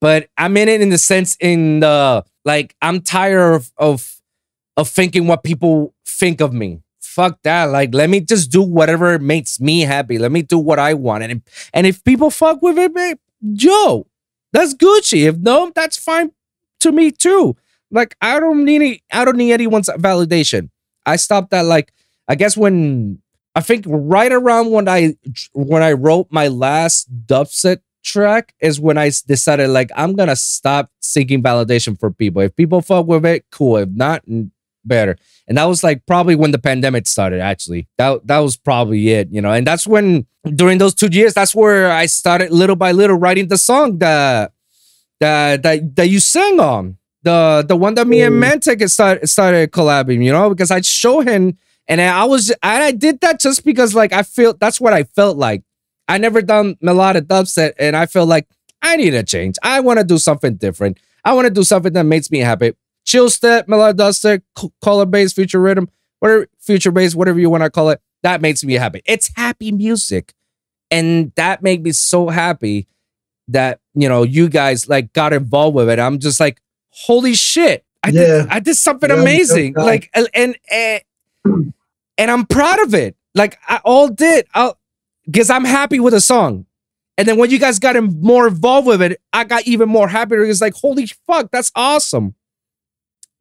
But 0.01 0.29
I'm 0.37 0.55
in 0.57 0.69
it 0.69 0.81
in 0.81 0.89
the 0.89 0.97
sense 0.97 1.35
in 1.39 1.81
the 1.81 2.23
like 2.45 2.75
I'm 2.81 3.01
tired 3.01 3.55
of 3.55 3.71
of 3.77 4.21
of 4.77 4.87
thinking 4.87 5.27
what 5.27 5.43
people 5.43 5.93
think 6.05 6.41
of 6.41 6.53
me. 6.53 6.81
Fuck 7.09 7.39
that. 7.43 7.65
Like, 7.65 7.93
let 7.93 8.09
me 8.09 8.19
just 8.19 8.51
do 8.51 8.61
whatever 8.61 9.17
makes 9.17 9.59
me 9.59 9.81
happy. 9.81 10.19
Let 10.19 10.31
me 10.31 10.43
do 10.43 10.59
what 10.59 10.77
I 10.77 10.93
want. 10.93 11.23
And 11.23 11.41
and 11.73 11.87
if 11.87 12.03
people 12.03 12.29
fuck 12.29 12.61
with 12.61 12.77
it, 12.77 13.19
Joe, 13.53 14.05
that's 14.53 14.75
Gucci. 14.75 15.27
If 15.27 15.37
no, 15.37 15.71
that's 15.73 15.97
fine 15.97 16.31
to 16.81 16.91
me 16.91 17.11
too. 17.11 17.55
Like 17.89 18.15
I 18.21 18.39
don't 18.39 18.63
need 18.63 18.75
any, 18.75 19.03
I 19.11 19.25
don't 19.25 19.37
need 19.37 19.53
anyone's 19.53 19.89
validation. 19.89 20.69
I 21.05 21.15
stopped 21.15 21.49
that 21.49 21.65
like 21.65 21.91
I 22.27 22.35
guess 22.35 22.55
when 22.55 23.19
I 23.55 23.61
think 23.61 23.85
right 23.87 24.31
around 24.31 24.69
when 24.69 24.87
I 24.87 25.15
when 25.53 25.81
I 25.81 25.93
wrote 25.93 26.27
my 26.29 26.47
last 26.47 27.09
dubstep 27.25 27.79
track 28.03 28.53
is 28.61 28.79
when 28.79 28.99
I 28.99 29.11
decided 29.27 29.69
like 29.69 29.89
I'm 29.95 30.13
gonna 30.13 30.35
stop 30.35 30.91
seeking 31.01 31.41
validation 31.41 31.99
for 31.99 32.11
people. 32.11 32.43
If 32.43 32.55
people 32.55 32.81
fuck 32.81 33.07
with 33.07 33.25
it, 33.25 33.45
cool. 33.51 33.77
If 33.77 33.89
not, 33.89 34.23
better. 34.85 35.17
And 35.47 35.57
that 35.57 35.65
was 35.65 35.83
like 35.83 36.05
probably 36.05 36.35
when 36.35 36.51
the 36.51 36.59
pandemic 36.59 37.07
started. 37.07 37.41
Actually, 37.41 37.87
that 37.97 38.25
that 38.27 38.39
was 38.39 38.57
probably 38.57 39.09
it. 39.09 39.29
You 39.31 39.41
know, 39.41 39.51
and 39.51 39.65
that's 39.65 39.87
when 39.87 40.25
during 40.55 40.77
those 40.77 40.93
two 40.93 41.09
years, 41.11 41.33
that's 41.33 41.55
where 41.55 41.91
I 41.91 42.05
started 42.05 42.51
little 42.51 42.75
by 42.75 42.91
little 42.91 43.17
writing 43.17 43.47
the 43.47 43.57
song 43.57 43.99
that 43.99 44.53
that 45.19 45.63
that 45.63 45.95
that 45.95 46.09
you 46.09 46.19
sang 46.19 46.59
on 46.59 46.97
the 47.23 47.65
the 47.67 47.75
one 47.75 47.95
that 47.95 48.07
me 48.07 48.21
and 48.21 48.35
mm. 48.35 48.43
Mantic 48.43 48.87
started 48.89 49.27
started 49.27 49.71
collabing, 49.71 50.23
you 50.23 50.31
know, 50.31 50.49
because 50.49 50.71
I 50.71 50.81
show 50.81 51.21
him 51.21 51.57
and 51.87 52.01
I 52.01 52.23
was 52.25 52.49
and 52.49 52.83
I 52.83 52.91
did 52.91 53.21
that 53.21 53.39
just 53.39 53.65
because 53.65 53.93
like 53.93 54.13
I 54.13 54.23
feel 54.23 54.53
that's 54.53 54.79
what 54.79 54.93
I 54.93 55.03
felt 55.03 55.37
like. 55.37 55.63
I 56.07 56.17
never 56.17 56.41
done 56.41 56.75
melodic 56.81 57.25
dubstep 57.25 57.73
and 57.77 57.95
I 57.95 58.05
feel 58.05 58.25
like 58.25 58.47
I 58.81 58.95
need 58.95 59.13
a 59.13 59.23
change. 59.23 59.55
I 59.61 59.79
want 59.81 59.99
to 59.99 60.05
do 60.05 60.17
something 60.17 60.55
different. 60.55 60.97
I 61.25 61.33
want 61.33 61.45
to 61.45 61.53
do 61.53 61.63
something 61.63 61.93
that 61.93 62.03
makes 62.03 62.31
me 62.31 62.39
happy. 62.39 62.73
Chill 63.05 63.29
step, 63.29 63.67
melodic 63.67 63.97
dubstep, 63.97 64.41
color 64.83 65.05
bass, 65.05 65.33
future 65.33 65.59
rhythm, 65.59 65.89
whatever 66.19 66.47
future 66.59 66.91
bass, 66.91 67.15
whatever 67.15 67.39
you 67.39 67.49
want 67.49 67.63
to 67.63 67.69
call 67.69 67.89
it. 67.89 68.01
That 68.23 68.41
makes 68.41 68.63
me 68.63 68.73
happy. 68.73 69.01
It's 69.05 69.31
happy 69.35 69.71
music. 69.71 70.33
And 70.91 71.31
that 71.35 71.61
made 71.61 71.83
me 71.83 71.91
so 71.91 72.29
happy 72.29 72.87
that, 73.47 73.79
you 73.93 74.09
know, 74.09 74.23
you 74.23 74.49
guys 74.49 74.89
like 74.89 75.13
got 75.13 75.33
involved 75.33 75.75
with 75.75 75.89
it. 75.89 75.99
I'm 75.99 76.19
just 76.19 76.39
like, 76.39 76.61
holy 76.89 77.33
shit, 77.33 77.85
I 78.03 78.09
yeah. 78.09 78.21
did 78.21 78.47
I 78.49 78.59
did 78.59 78.75
something 78.75 79.09
yeah, 79.09 79.21
amazing. 79.21 79.73
Like 79.75 80.09
and, 80.13 80.27
and 80.33 80.55
and 80.71 81.03
and 82.17 82.31
I'm 82.31 82.45
proud 82.45 82.79
of 82.79 82.93
it. 82.93 83.15
Like 83.35 83.57
I 83.67 83.81
all 83.83 84.07
did. 84.07 84.47
I 84.53 84.73
because 85.25 85.49
I'm 85.49 85.65
happy 85.65 85.99
with 85.99 86.13
the 86.13 86.21
song. 86.21 86.65
And 87.17 87.27
then 87.27 87.37
when 87.37 87.49
you 87.49 87.59
guys 87.59 87.79
got 87.79 88.01
more 88.01 88.47
involved 88.47 88.87
with 88.87 89.01
it, 89.01 89.19
I 89.33 89.43
got 89.43 89.67
even 89.67 89.89
more 89.89 90.07
happy. 90.07 90.35
It's 90.35 90.61
like, 90.61 90.73
holy 90.73 91.05
fuck, 91.27 91.51
that's 91.51 91.69
awesome. 91.75 92.33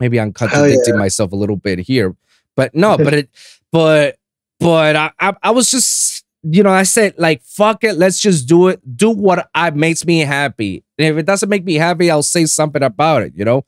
Maybe 0.01 0.21
I'm 0.21 0.33
contradicting 0.33 0.95
yeah. 0.95 1.01
myself 1.01 1.33
a 1.33 1.37
little 1.37 1.57
bit 1.57 1.79
here, 1.79 2.15
but 2.57 2.75
no, 2.75 2.97
but 2.97 3.15
it, 3.15 3.31
but, 3.73 4.19
but 4.61 4.97
I, 4.97 5.13
I, 5.19 5.35
I 5.43 5.51
was 5.51 5.71
just, 5.71 6.25
you 6.43 6.63
know, 6.63 6.71
I 6.71 6.85
said 6.85 7.15
like, 7.19 7.43
fuck 7.43 7.85
it, 7.85 7.95
let's 7.95 8.21
just 8.21 8.49
do 8.49 8.69
it. 8.69 8.81
Do 8.97 9.11
what 9.11 9.49
I 9.55 9.71
makes 9.71 10.05
me 10.05 10.21
happy. 10.21 10.85
And 10.99 11.09
if 11.09 11.17
it 11.17 11.27
doesn't 11.27 11.49
make 11.49 11.65
me 11.65 11.75
happy, 11.75 12.11
I'll 12.11 12.23
say 12.23 12.47
something 12.47 12.83
about 12.83 13.23
it, 13.23 13.33
you 13.37 13.45
know? 13.45 13.65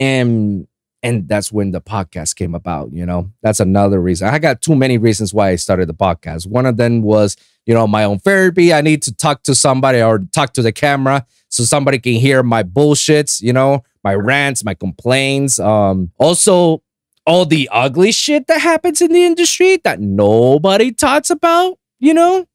And 0.00 0.66
and 1.04 1.26
that's 1.26 1.50
when 1.50 1.72
the 1.72 1.80
podcast 1.80 2.36
came 2.36 2.54
about, 2.54 2.92
you 2.92 3.04
know? 3.04 3.32
That's 3.42 3.58
another 3.58 4.00
reason. 4.00 4.28
I 4.28 4.38
got 4.38 4.62
too 4.62 4.76
many 4.76 4.98
reasons 4.98 5.34
why 5.34 5.50
I 5.50 5.56
started 5.56 5.88
the 5.88 5.94
podcast. 5.94 6.46
One 6.46 6.64
of 6.64 6.76
them 6.76 7.02
was, 7.02 7.36
you 7.66 7.74
know, 7.74 7.88
my 7.88 8.04
own 8.04 8.20
therapy. 8.20 8.72
I 8.72 8.82
need 8.82 9.02
to 9.02 9.14
talk 9.14 9.42
to 9.44 9.54
somebody 9.54 10.00
or 10.00 10.20
talk 10.32 10.52
to 10.54 10.62
the 10.62 10.72
camera 10.72 11.26
so 11.52 11.64
somebody 11.64 11.98
can 11.98 12.14
hear 12.14 12.42
my 12.42 12.62
bullshits, 12.62 13.42
you 13.42 13.52
know, 13.52 13.84
my 14.02 14.14
rants, 14.14 14.64
my 14.64 14.74
complaints. 14.74 15.58
Um 15.58 16.10
also 16.18 16.82
all 17.24 17.46
the 17.46 17.68
ugly 17.70 18.10
shit 18.12 18.46
that 18.48 18.60
happens 18.60 19.00
in 19.00 19.12
the 19.12 19.24
industry 19.24 19.78
that 19.84 20.00
nobody 20.00 20.92
talks 20.92 21.30
about, 21.30 21.78
you 22.00 22.14
know? 22.14 22.46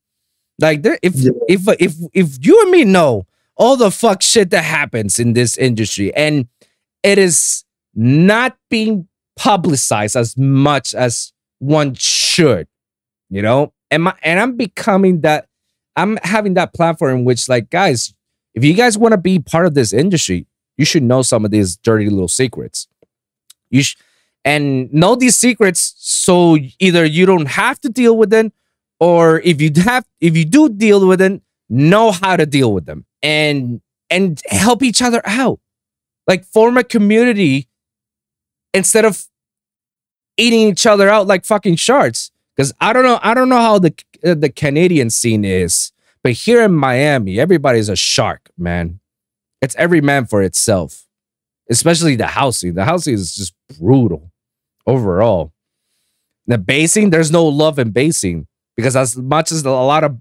Like 0.59 0.81
there 0.81 0.99
if 1.01 1.15
yeah. 1.15 1.31
if 1.47 1.67
if 1.79 1.95
if 2.13 2.45
you 2.45 2.61
and 2.63 2.71
me 2.71 2.83
know 2.83 3.25
all 3.57 3.75
the 3.75 3.91
fuck 3.91 4.21
shit 4.21 4.49
that 4.51 4.63
happens 4.63 5.19
in 5.19 5.33
this 5.33 5.57
industry. 5.57 6.13
And 6.15 6.47
it 7.03 7.17
is 7.17 7.63
not 7.95 8.57
being 8.69 9.07
publicized 9.35 10.15
as 10.15 10.37
much 10.37 10.93
as 10.93 11.33
one 11.59 11.95
should, 11.95 12.67
you 13.29 13.41
know? 13.41 13.73
And 13.89 14.03
my, 14.03 14.15
and 14.21 14.39
I'm 14.39 14.55
becoming 14.57 15.21
that 15.21 15.47
I'm 15.95 16.17
having 16.23 16.53
that 16.55 16.73
platform 16.73 17.19
in 17.19 17.25
which 17.25 17.49
like 17.49 17.69
guys, 17.69 18.13
if 18.57 18.65
you 18.65 18.73
guys 18.73 18.97
want 18.97 19.11
to 19.11 19.19
be 19.19 19.37
part 19.37 19.67
of 19.67 19.75
this 19.75 19.93
industry, 19.93 20.47
you 20.77 20.83
should 20.83 21.03
know 21.03 21.21
some 21.21 21.45
of 21.45 21.51
these 21.51 21.77
dirty 21.77 22.09
little 22.09 22.27
secrets. 22.27 22.87
You 23.69 23.83
sh- 23.83 23.95
and 24.43 24.91
know 24.91 25.13
these 25.13 25.35
secrets 25.35 25.93
so 25.97 26.57
either 26.79 27.05
you 27.05 27.27
don't 27.27 27.45
have 27.49 27.79
to 27.81 27.89
deal 27.89 28.17
with 28.17 28.31
them 28.31 28.51
or 28.99 29.41
if 29.41 29.61
you 29.61 29.69
have 29.83 30.05
if 30.21 30.35
you 30.35 30.43
do 30.43 30.69
deal 30.69 31.07
with 31.07 31.19
them, 31.19 31.43
know 31.69 32.11
how 32.11 32.35
to 32.35 32.47
deal 32.47 32.73
with 32.73 32.87
them 32.87 33.05
and 33.21 33.79
and 34.09 34.41
help 34.47 34.81
each 34.81 35.03
other 35.03 35.21
out. 35.25 35.59
Like 36.25 36.43
form 36.43 36.77
a 36.77 36.83
community 36.83 37.67
instead 38.73 39.05
of 39.05 39.23
eating 40.35 40.61
each 40.61 40.87
other 40.87 41.09
out 41.09 41.27
like 41.27 41.45
fucking 41.45 41.75
sharks. 41.75 42.31
Because 42.55 42.73
I 42.81 42.91
don't 42.91 43.03
know, 43.03 43.19
I 43.21 43.35
don't 43.35 43.49
know 43.49 43.61
how 43.61 43.77
the 43.77 43.93
uh, 44.25 44.33
the 44.33 44.49
Canadian 44.49 45.11
scene 45.11 45.45
is, 45.45 45.91
but 46.23 46.33
here 46.33 46.63
in 46.63 46.73
Miami, 46.73 47.39
everybody's 47.39 47.89
a 47.89 47.95
shark, 47.95 48.49
man. 48.57 48.99
It's 49.61 49.75
every 49.75 50.01
man 50.01 50.25
for 50.25 50.43
itself, 50.43 51.07
especially 51.69 52.15
the 52.15 52.27
housing. 52.27 52.73
The 52.75 52.85
housing 52.85 53.13
is 53.15 53.35
just 53.35 53.53
brutal 53.79 54.31
overall. 54.85 55.53
The 56.45 56.57
basing, 56.57 57.09
there's 57.09 57.31
no 57.31 57.45
love 57.45 57.79
in 57.79 57.91
basing 57.91 58.47
because 58.75 58.95
as 58.95 59.17
much 59.17 59.51
as 59.51 59.63
a 59.63 59.71
lot 59.71 60.03
of 60.03 60.17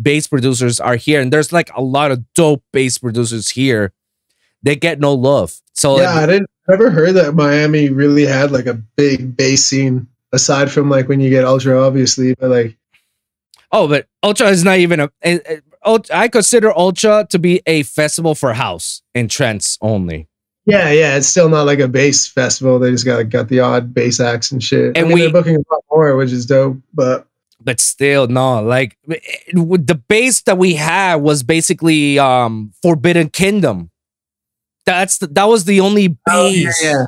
bass 0.00 0.26
producers 0.26 0.80
are 0.80 0.96
here, 0.96 1.20
and 1.20 1.32
there's 1.32 1.52
like 1.52 1.70
a 1.76 1.82
lot 1.82 2.10
of 2.10 2.24
dope 2.34 2.62
bass 2.72 2.98
producers 2.98 3.50
here. 3.50 3.92
They 4.62 4.76
get 4.76 5.00
no 5.00 5.12
love. 5.12 5.60
So 5.74 6.00
yeah, 6.00 6.14
like, 6.14 6.22
I 6.22 6.26
didn't 6.26 6.50
ever 6.72 6.90
heard 6.90 7.12
that 7.12 7.34
Miami 7.34 7.90
really 7.90 8.26
had 8.26 8.52
like 8.52 8.66
a 8.66 8.74
big 8.74 9.36
bass 9.36 9.64
scene 9.64 10.06
aside 10.32 10.70
from 10.70 10.88
like 10.88 11.08
when 11.08 11.20
you 11.20 11.30
get 11.30 11.44
Ultra, 11.44 11.84
obviously, 11.84 12.34
but 12.36 12.48
like. 12.48 12.77
Oh, 13.72 13.88
but 13.88 14.06
Ultra 14.22 14.48
is 14.48 14.64
not 14.64 14.78
even 14.78 15.00
a. 15.00 15.10
a, 15.24 15.40
a 15.84 16.00
I 16.12 16.28
consider 16.28 16.76
Ultra 16.76 17.26
to 17.30 17.38
be 17.38 17.62
a 17.66 17.82
festival 17.82 18.34
for 18.34 18.52
house 18.52 19.02
and 19.14 19.30
trance 19.30 19.78
only. 19.80 20.28
Yeah, 20.66 20.90
yeah, 20.90 21.16
it's 21.16 21.26
still 21.26 21.48
not 21.48 21.64
like 21.64 21.78
a 21.78 21.88
bass 21.88 22.26
festival. 22.26 22.78
They 22.78 22.90
just 22.90 23.06
got 23.06 23.26
got 23.30 23.48
the 23.48 23.60
odd 23.60 23.94
bass 23.94 24.20
acts 24.20 24.52
and 24.52 24.62
shit. 24.62 24.98
And 24.98 24.98
I 24.98 25.02
mean, 25.08 25.14
we 25.14 25.26
are 25.26 25.32
booking 25.32 25.56
a 25.56 25.72
lot 25.72 25.82
more, 25.90 26.14
which 26.16 26.30
is 26.30 26.44
dope. 26.44 26.76
But 26.92 27.26
but 27.62 27.80
still, 27.80 28.26
no. 28.26 28.62
Like 28.62 28.98
the 29.06 30.00
base 30.08 30.42
that 30.42 30.58
we 30.58 30.74
had 30.74 31.16
was 31.16 31.42
basically 31.42 32.18
um 32.18 32.72
Forbidden 32.82 33.30
Kingdom. 33.30 33.90
That's 34.84 35.18
the, 35.18 35.26
that 35.28 35.44
was 35.44 35.64
the 35.64 35.80
only 35.80 36.08
base. 36.08 36.18
Oh, 36.28 36.48
yeah, 36.48 36.72
yeah. 36.82 37.04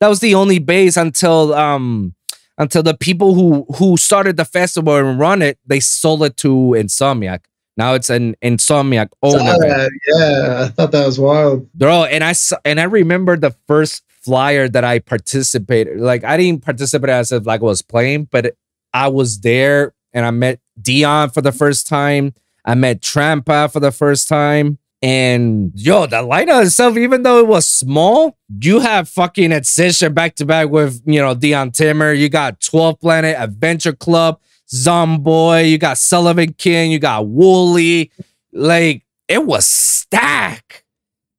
That 0.00 0.08
was 0.08 0.20
the 0.20 0.34
only 0.34 0.58
base 0.58 0.96
until 0.96 1.52
um 1.52 2.14
until 2.60 2.82
the 2.82 2.94
people 2.94 3.34
who 3.34 3.64
who 3.76 3.96
started 3.96 4.36
the 4.36 4.44
festival 4.44 4.94
and 4.94 5.18
run 5.18 5.42
it, 5.42 5.58
they 5.66 5.80
sold 5.80 6.22
it 6.22 6.36
to 6.36 6.74
Insomniac. 6.76 7.40
Now 7.76 7.94
it's 7.94 8.10
an 8.10 8.36
Insomniac 8.42 9.08
owner. 9.22 9.88
Yeah, 10.06 10.64
I 10.64 10.68
thought 10.68 10.92
that 10.92 11.06
was 11.06 11.18
wild, 11.18 11.72
bro. 11.72 12.04
And 12.04 12.22
I 12.22 12.32
saw, 12.32 12.58
and 12.66 12.78
I 12.78 12.84
remember 12.84 13.36
the 13.38 13.56
first 13.66 14.04
flyer 14.08 14.68
that 14.68 14.84
I 14.84 14.98
participated. 14.98 15.98
Like 15.98 16.22
I 16.22 16.36
didn't 16.36 16.62
participate 16.62 17.08
as 17.08 17.32
if 17.32 17.46
like 17.46 17.62
I 17.62 17.64
was 17.64 17.80
playing, 17.80 18.28
but 18.30 18.54
I 18.92 19.08
was 19.08 19.40
there 19.40 19.94
and 20.12 20.26
I 20.26 20.30
met 20.30 20.60
Dion 20.80 21.30
for 21.30 21.40
the 21.40 21.52
first 21.52 21.86
time. 21.86 22.34
I 22.66 22.74
met 22.74 23.00
Trampa 23.00 23.72
for 23.72 23.80
the 23.80 23.92
first 23.92 24.28
time. 24.28 24.78
And 25.02 25.72
yo, 25.74 26.06
the 26.06 26.16
lineup 26.16 26.64
itself, 26.64 26.96
even 26.96 27.22
though 27.22 27.38
it 27.38 27.46
was 27.46 27.66
small, 27.66 28.36
you 28.60 28.80
have 28.80 29.08
fucking 29.08 29.50
Excision 29.50 30.12
back 30.12 30.34
to 30.36 30.44
back 30.44 30.68
with, 30.68 31.02
you 31.06 31.20
know, 31.20 31.34
Dion 31.34 31.70
Timmer. 31.70 32.12
You 32.12 32.28
got 32.28 32.60
12th 32.60 33.00
Planet, 33.00 33.36
Adventure 33.38 33.94
Club, 33.94 34.40
Zomboy. 34.70 35.70
You 35.70 35.78
got 35.78 35.96
Sullivan 35.96 36.52
King. 36.52 36.92
You 36.92 36.98
got 36.98 37.24
Wooli. 37.24 38.10
Like, 38.52 39.04
it 39.26 39.46
was 39.46 39.64
stacked. 39.66 40.84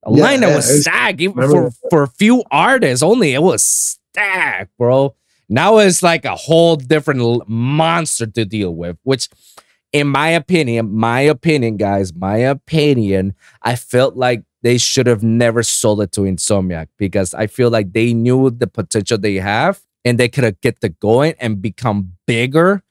The 0.04 0.14
yeah, 0.18 0.26
lineup 0.26 0.42
yeah, 0.42 0.56
was 0.56 0.82
stacked. 0.82 1.22
Even 1.22 1.50
for, 1.50 1.72
for 1.92 2.04
a 2.04 2.08
few 2.08 2.44
artists 2.50 3.04
only, 3.04 3.34
it 3.34 3.44
was 3.44 3.62
stacked, 3.62 4.76
bro. 4.80 5.16
Now 5.50 5.78
it's 5.80 6.02
like 6.02 6.26
a 6.26 6.36
whole 6.36 6.78
different 6.78 7.48
monster 7.48 8.26
to 8.26 8.46
deal 8.46 8.74
with, 8.74 8.98
which 9.04 9.28
in 9.94 10.08
my 10.08 10.30
opinion, 10.30 10.94
my 10.96 11.22
opinion, 11.22 11.78
guys, 11.78 12.14
my 12.14 12.38
opinion, 12.38 13.36
I 13.62 13.76
felt 13.76 14.16
like 14.16 14.44
they 14.64 14.78
should 14.78 15.08
have 15.08 15.24
never 15.24 15.64
sold 15.64 16.02
it 16.02 16.12
to 16.14 16.22
Insomniac 16.22 16.88
because 16.98 17.34
I 17.34 17.48
feel 17.48 17.70
like 17.70 17.94
they 17.94 18.14
knew 18.14 18.50
the 18.50 18.68
potential 18.68 19.18
they 19.18 19.36
have 19.36 19.82
and 20.06 20.18
they 20.18 20.30
could 20.30 20.44
have 20.44 20.62
get 20.62 20.82
the 20.82 20.90
going 20.90 21.34
and 21.40 21.62
become 21.62 22.14
bigger. 22.26 22.84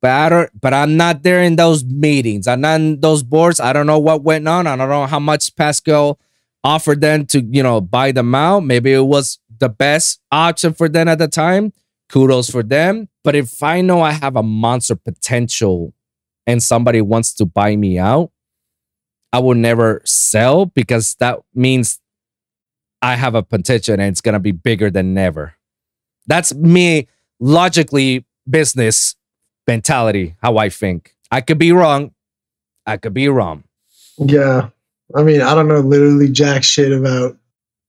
But, 0.00 0.10
I 0.10 0.28
don't, 0.28 0.60
but 0.60 0.72
I'm 0.72 0.96
not 0.96 1.22
there 1.22 1.42
in 1.42 1.56
those 1.56 1.84
meetings. 1.84 2.46
I'm 2.46 2.60
not 2.60 2.80
in 2.80 3.00
those 3.00 3.22
boards. 3.22 3.58
I 3.58 3.72
don't 3.72 3.86
know 3.86 3.98
what 3.98 4.22
went 4.22 4.46
on. 4.46 4.66
I 4.66 4.76
don't 4.76 4.88
know 4.88 5.06
how 5.06 5.18
much 5.18 5.54
Pascal 5.56 6.20
offered 6.62 7.00
them 7.00 7.26
to, 7.26 7.42
you 7.42 7.62
know, 7.62 7.80
buy 7.80 8.12
them 8.12 8.34
out. 8.34 8.60
Maybe 8.60 8.92
it 8.92 9.06
was 9.06 9.38
the 9.58 9.68
best 9.68 10.20
option 10.30 10.74
for 10.74 10.88
them 10.88 11.08
at 11.08 11.18
the 11.18 11.28
time. 11.28 11.72
Kudos 12.08 12.50
for 12.50 12.62
them. 12.62 13.08
But 13.24 13.34
if 13.34 13.62
I 13.62 13.80
know 13.80 14.02
I 14.02 14.12
have 14.12 14.36
a 14.36 14.42
monster 14.42 14.94
potential 14.94 15.92
and 16.46 16.62
somebody 16.62 17.00
wants 17.00 17.34
to 17.34 17.44
buy 17.44 17.76
me 17.76 17.98
out, 17.98 18.30
I 19.32 19.40
will 19.40 19.54
never 19.54 20.00
sell 20.04 20.66
because 20.66 21.14
that 21.16 21.40
means 21.54 22.00
I 23.02 23.16
have 23.16 23.34
a 23.34 23.42
potential 23.42 23.94
and 23.94 24.02
it's 24.02 24.20
going 24.20 24.34
to 24.34 24.40
be 24.40 24.52
bigger 24.52 24.90
than 24.90 25.16
ever. 25.18 25.54
That's 26.26 26.54
me 26.54 27.08
logically 27.40 28.24
business 28.48 29.16
mentality, 29.66 30.36
how 30.40 30.56
I 30.56 30.68
think. 30.68 31.14
I 31.30 31.40
could 31.40 31.58
be 31.58 31.72
wrong. 31.72 32.12
I 32.86 32.96
could 32.96 33.14
be 33.14 33.28
wrong. 33.28 33.64
Yeah. 34.18 34.70
I 35.14 35.22
mean, 35.22 35.42
I 35.42 35.54
don't 35.54 35.68
know 35.68 35.80
literally 35.80 36.30
jack 36.30 36.64
shit 36.64 36.92
about 36.92 37.36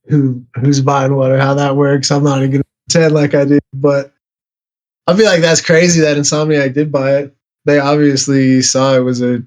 who 0.08 0.46
who's 0.56 0.82
buying 0.82 1.16
what 1.16 1.32
or 1.32 1.40
how 1.40 1.54
that 1.56 1.76
works. 1.76 2.12
I'm 2.12 2.24
not 2.24 2.40
even 2.40 2.52
gonna 2.52 2.64
pretend 2.88 3.14
like 3.14 3.34
I 3.34 3.46
do, 3.46 3.60
but 3.74 4.14
I 5.06 5.16
feel 5.16 5.26
like 5.26 5.42
that's 5.42 5.62
crazy 5.62 6.02
that 6.02 6.18
Insomniac 6.18 6.74
did 6.74 6.92
buy 6.92 7.18
it 7.18 7.37
they 7.68 7.80
obviously 7.80 8.62
saw 8.62 8.96
it 8.96 9.02
was 9.02 9.22
a 9.22 9.44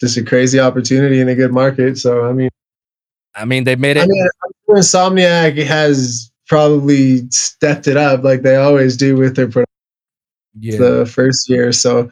just 0.00 0.16
a 0.16 0.24
crazy 0.24 0.58
opportunity 0.58 1.20
in 1.20 1.28
a 1.28 1.34
good 1.34 1.52
market. 1.52 1.98
So 1.98 2.24
I 2.24 2.32
mean, 2.32 2.48
I 3.34 3.44
mean 3.44 3.64
they 3.64 3.76
made 3.76 3.96
it. 3.96 4.02
I 4.02 4.06
mean, 4.06 4.26
Insomniac 4.68 5.62
has 5.64 6.32
probably 6.48 7.30
stepped 7.30 7.86
it 7.86 7.96
up 7.96 8.24
like 8.24 8.42
they 8.42 8.56
always 8.56 8.96
do 8.96 9.16
with 9.16 9.36
their 9.36 9.46
production 9.46 9.66
yeah. 10.58 10.78
the 10.78 11.06
first 11.06 11.48
year. 11.48 11.70
So 11.70 12.10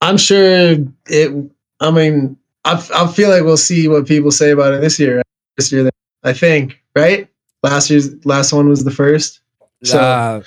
I'm 0.00 0.16
sure 0.16 0.76
it. 1.06 1.50
I 1.80 1.90
mean, 1.92 2.36
I, 2.64 2.84
I 2.94 3.06
feel 3.06 3.30
like 3.30 3.44
we'll 3.44 3.56
see 3.56 3.86
what 3.86 4.06
people 4.06 4.32
say 4.32 4.50
about 4.50 4.74
it 4.74 4.80
this 4.80 4.98
year. 4.98 5.22
This 5.56 5.70
year, 5.70 5.88
I 6.24 6.32
think, 6.32 6.82
right? 6.96 7.28
Last 7.62 7.90
year's 7.90 8.24
last 8.26 8.52
one 8.52 8.68
was 8.68 8.84
the 8.84 8.90
first. 8.90 9.40
So 9.84 10.00
uh, 10.00 10.42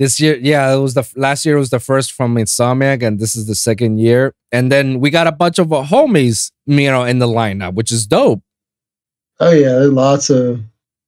this 0.00 0.18
year 0.18 0.36
yeah 0.40 0.74
it 0.74 0.78
was 0.78 0.94
the 0.94 1.08
last 1.14 1.44
year 1.44 1.56
was 1.56 1.70
the 1.70 1.78
first 1.78 2.10
from 2.12 2.34
insomniac 2.34 3.06
and 3.06 3.20
this 3.20 3.36
is 3.36 3.46
the 3.46 3.54
second 3.54 3.98
year. 3.98 4.34
And 4.50 4.72
then 4.72 4.98
we 4.98 5.10
got 5.10 5.28
a 5.28 5.32
bunch 5.32 5.60
of 5.60 5.72
uh, 5.72 5.84
homies 5.84 6.50
you 6.66 6.90
know 6.90 7.04
in 7.04 7.20
the 7.20 7.28
lineup 7.28 7.74
which 7.74 7.92
is 7.92 8.06
dope. 8.06 8.42
Oh 9.38 9.52
yeah 9.52 9.74
there's 9.78 9.92
lots 9.92 10.30
of 10.30 10.60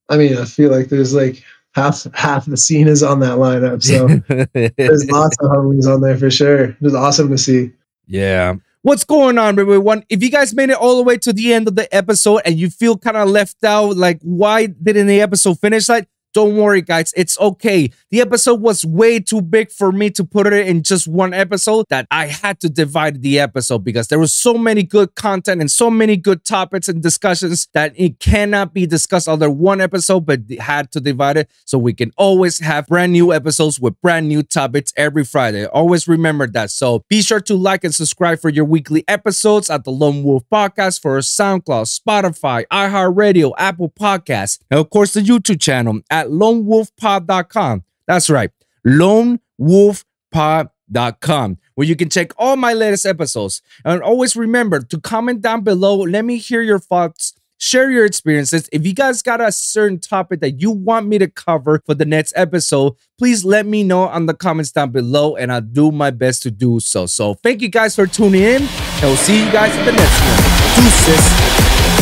i 0.09 0.17
mean 0.17 0.37
i 0.37 0.45
feel 0.45 0.71
like 0.71 0.89
there's 0.89 1.15
like 1.15 1.43
half 1.75 2.07
half 2.13 2.45
the 2.47 2.57
scene 2.57 2.87
is 2.87 3.03
on 3.03 3.21
that 3.21 3.39
lineup 3.39 3.83
so 3.83 4.07
there's 4.77 5.11
lots 5.11 5.37
of 5.41 5.51
homies 5.51 5.93
on 5.93 6.03
there 6.03 6.17
for 6.17 6.31
sure. 6.31 6.77
It's 6.81 6.95
awesome 6.95 7.31
to 7.31 7.39
see. 7.39 7.73
Yeah. 8.07 8.57
What's 8.83 9.05
going 9.05 9.39
on, 9.39 9.61
everyone? 9.61 10.03
If 10.09 10.25
you 10.25 10.31
guys 10.31 10.53
made 10.53 10.71
it 10.71 10.77
all 10.77 10.97
the 10.97 11.05
way 11.05 11.17
to 11.19 11.33
the 11.33 11.55
end 11.55 11.69
of 11.69 11.77
the 11.77 11.93
episode 11.95 12.43
and 12.45 12.59
you 12.59 12.69
feel 12.69 12.99
kind 12.99 13.17
of 13.17 13.29
left 13.29 13.63
out, 13.63 13.97
like 13.97 14.19
why 14.23 14.67
didn't 14.67 15.07
the 15.07 15.21
episode 15.21 15.61
finish? 15.61 15.89
Like 15.89 16.09
don't 16.33 16.57
worry, 16.57 16.83
guys. 16.83 17.13
It's 17.17 17.39
okay. 17.39 17.91
The 18.11 18.21
episode 18.21 18.61
was 18.61 18.85
way 18.85 19.21
too 19.21 19.43
big 19.43 19.71
for 19.71 19.93
me 19.93 20.11
to 20.11 20.25
put 20.25 20.47
it 20.47 20.67
in 20.67 20.83
just 20.83 21.07
one 21.07 21.35
episode 21.35 21.87
that 21.91 22.07
I 22.11 22.27
had 22.27 22.61
to 22.61 22.69
divide 22.69 23.23
the 23.23 23.39
episode 23.39 23.85
because 23.85 24.09
there 24.09 24.19
was 24.19 24.33
so 24.33 24.55
many 24.55 24.83
good 24.83 25.15
content 25.15 25.61
and 25.61 25.71
so 25.71 25.91
many 25.91 26.17
good 26.17 26.45
topics 26.45 26.89
and 26.89 27.03
discussions 27.03 27.69
that 27.75 27.93
it 27.97 28.19
cannot 28.19 28.73
be 28.73 28.87
discussed 28.87 29.29
under 29.29 29.51
one 29.51 29.81
episode, 29.81 30.27
but 30.27 30.41
had 30.59 30.91
to 30.93 31.01
divide 31.01 31.37
it 31.37 31.51
so 31.65 31.79
we 31.79 31.93
can 31.93 32.11
always 32.17 32.59
have 32.59 32.87
brand 32.87 33.13
new 33.13 33.33
episodes 33.33 33.79
with 33.79 34.01
brand 34.01 34.29
new 34.29 34.43
topics 34.43 34.93
every 34.97 35.25
Friday. 35.25 35.67
Always 35.67 36.09
remember 36.09 36.47
that. 36.49 36.71
So 36.71 37.05
be 37.09 37.23
sure 37.23 37.41
to 37.41 37.55
like 37.55 37.85
and 37.85 37.95
subscribe 37.95 38.41
for 38.41 38.49
your 38.49 38.65
weekly 38.65 39.05
episodes 39.07 39.69
at 39.71 39.85
the 39.85 39.91
Lone 39.91 40.25
Wolv 40.25 40.43
Podcast 40.51 41.03
for 41.03 41.19
SoundCloud, 41.19 42.01
Spotify, 42.01 42.65
iHeartRadio, 42.73 43.53
Apple 43.59 43.91
Podcasts, 43.91 44.59
and 44.71 44.81
of 44.81 44.91
course 44.91 45.13
the 45.13 45.21
YouTube 45.21 45.61
channel 45.61 46.01
at 46.11 46.22
at 46.23 46.29
lonewolfpod.com. 46.29 47.85
That's 48.07 48.31
right, 48.31 48.51
lonewolfpod.com, 48.87 51.59
where 51.75 51.87
you 51.87 51.97
can 51.97 52.09
check 52.09 52.33
all 52.39 52.57
my 52.57 52.73
latest 52.73 53.05
episodes. 53.07 53.61
And 53.85 54.01
always 54.03 54.35
remember 54.37 54.81
to 54.81 55.01
comment 55.01 55.43
down 55.43 55.63
below. 55.63 55.97
Let 55.97 56.25
me 56.25 56.39
hear 56.39 56.63
your 56.63 56.79
thoughts. 56.79 57.35
Share 57.59 57.91
your 57.93 58.05
experiences. 58.05 58.69
If 58.73 58.85
you 58.85 58.93
guys 58.93 59.23
got 59.23 59.41
a 59.41 59.53
certain 59.53 60.01
topic 60.01 60.41
that 60.41 60.61
you 60.61 60.73
want 60.73 61.07
me 61.07 61.19
to 61.19 61.29
cover 61.29 61.81
for 61.87 61.95
the 61.95 62.05
next 62.05 62.33
episode, 62.35 62.95
please 63.19 63.45
let 63.45 63.67
me 63.67 63.85
know 63.85 64.09
on 64.09 64.27
the 64.27 64.35
comments 64.35 64.73
down 64.73 64.91
below 64.91 65.37
and 65.37 65.53
I'll 65.53 65.61
do 65.61 65.93
my 65.93 66.11
best 66.11 66.43
to 66.43 66.51
do 66.51 66.81
so. 66.81 67.07
So 67.07 67.35
thank 67.35 67.63
you 67.63 67.69
guys 67.69 67.95
for 67.95 68.09
tuning 68.09 68.43
in 68.43 68.63
and 68.63 69.03
we'll 69.03 69.17
see 69.17 69.45
you 69.45 69.53
guys 69.53 69.73
in 69.77 69.85
the 69.85 69.93
next 69.93 70.21
one. 70.21 70.43
Deuces. 70.75 72.02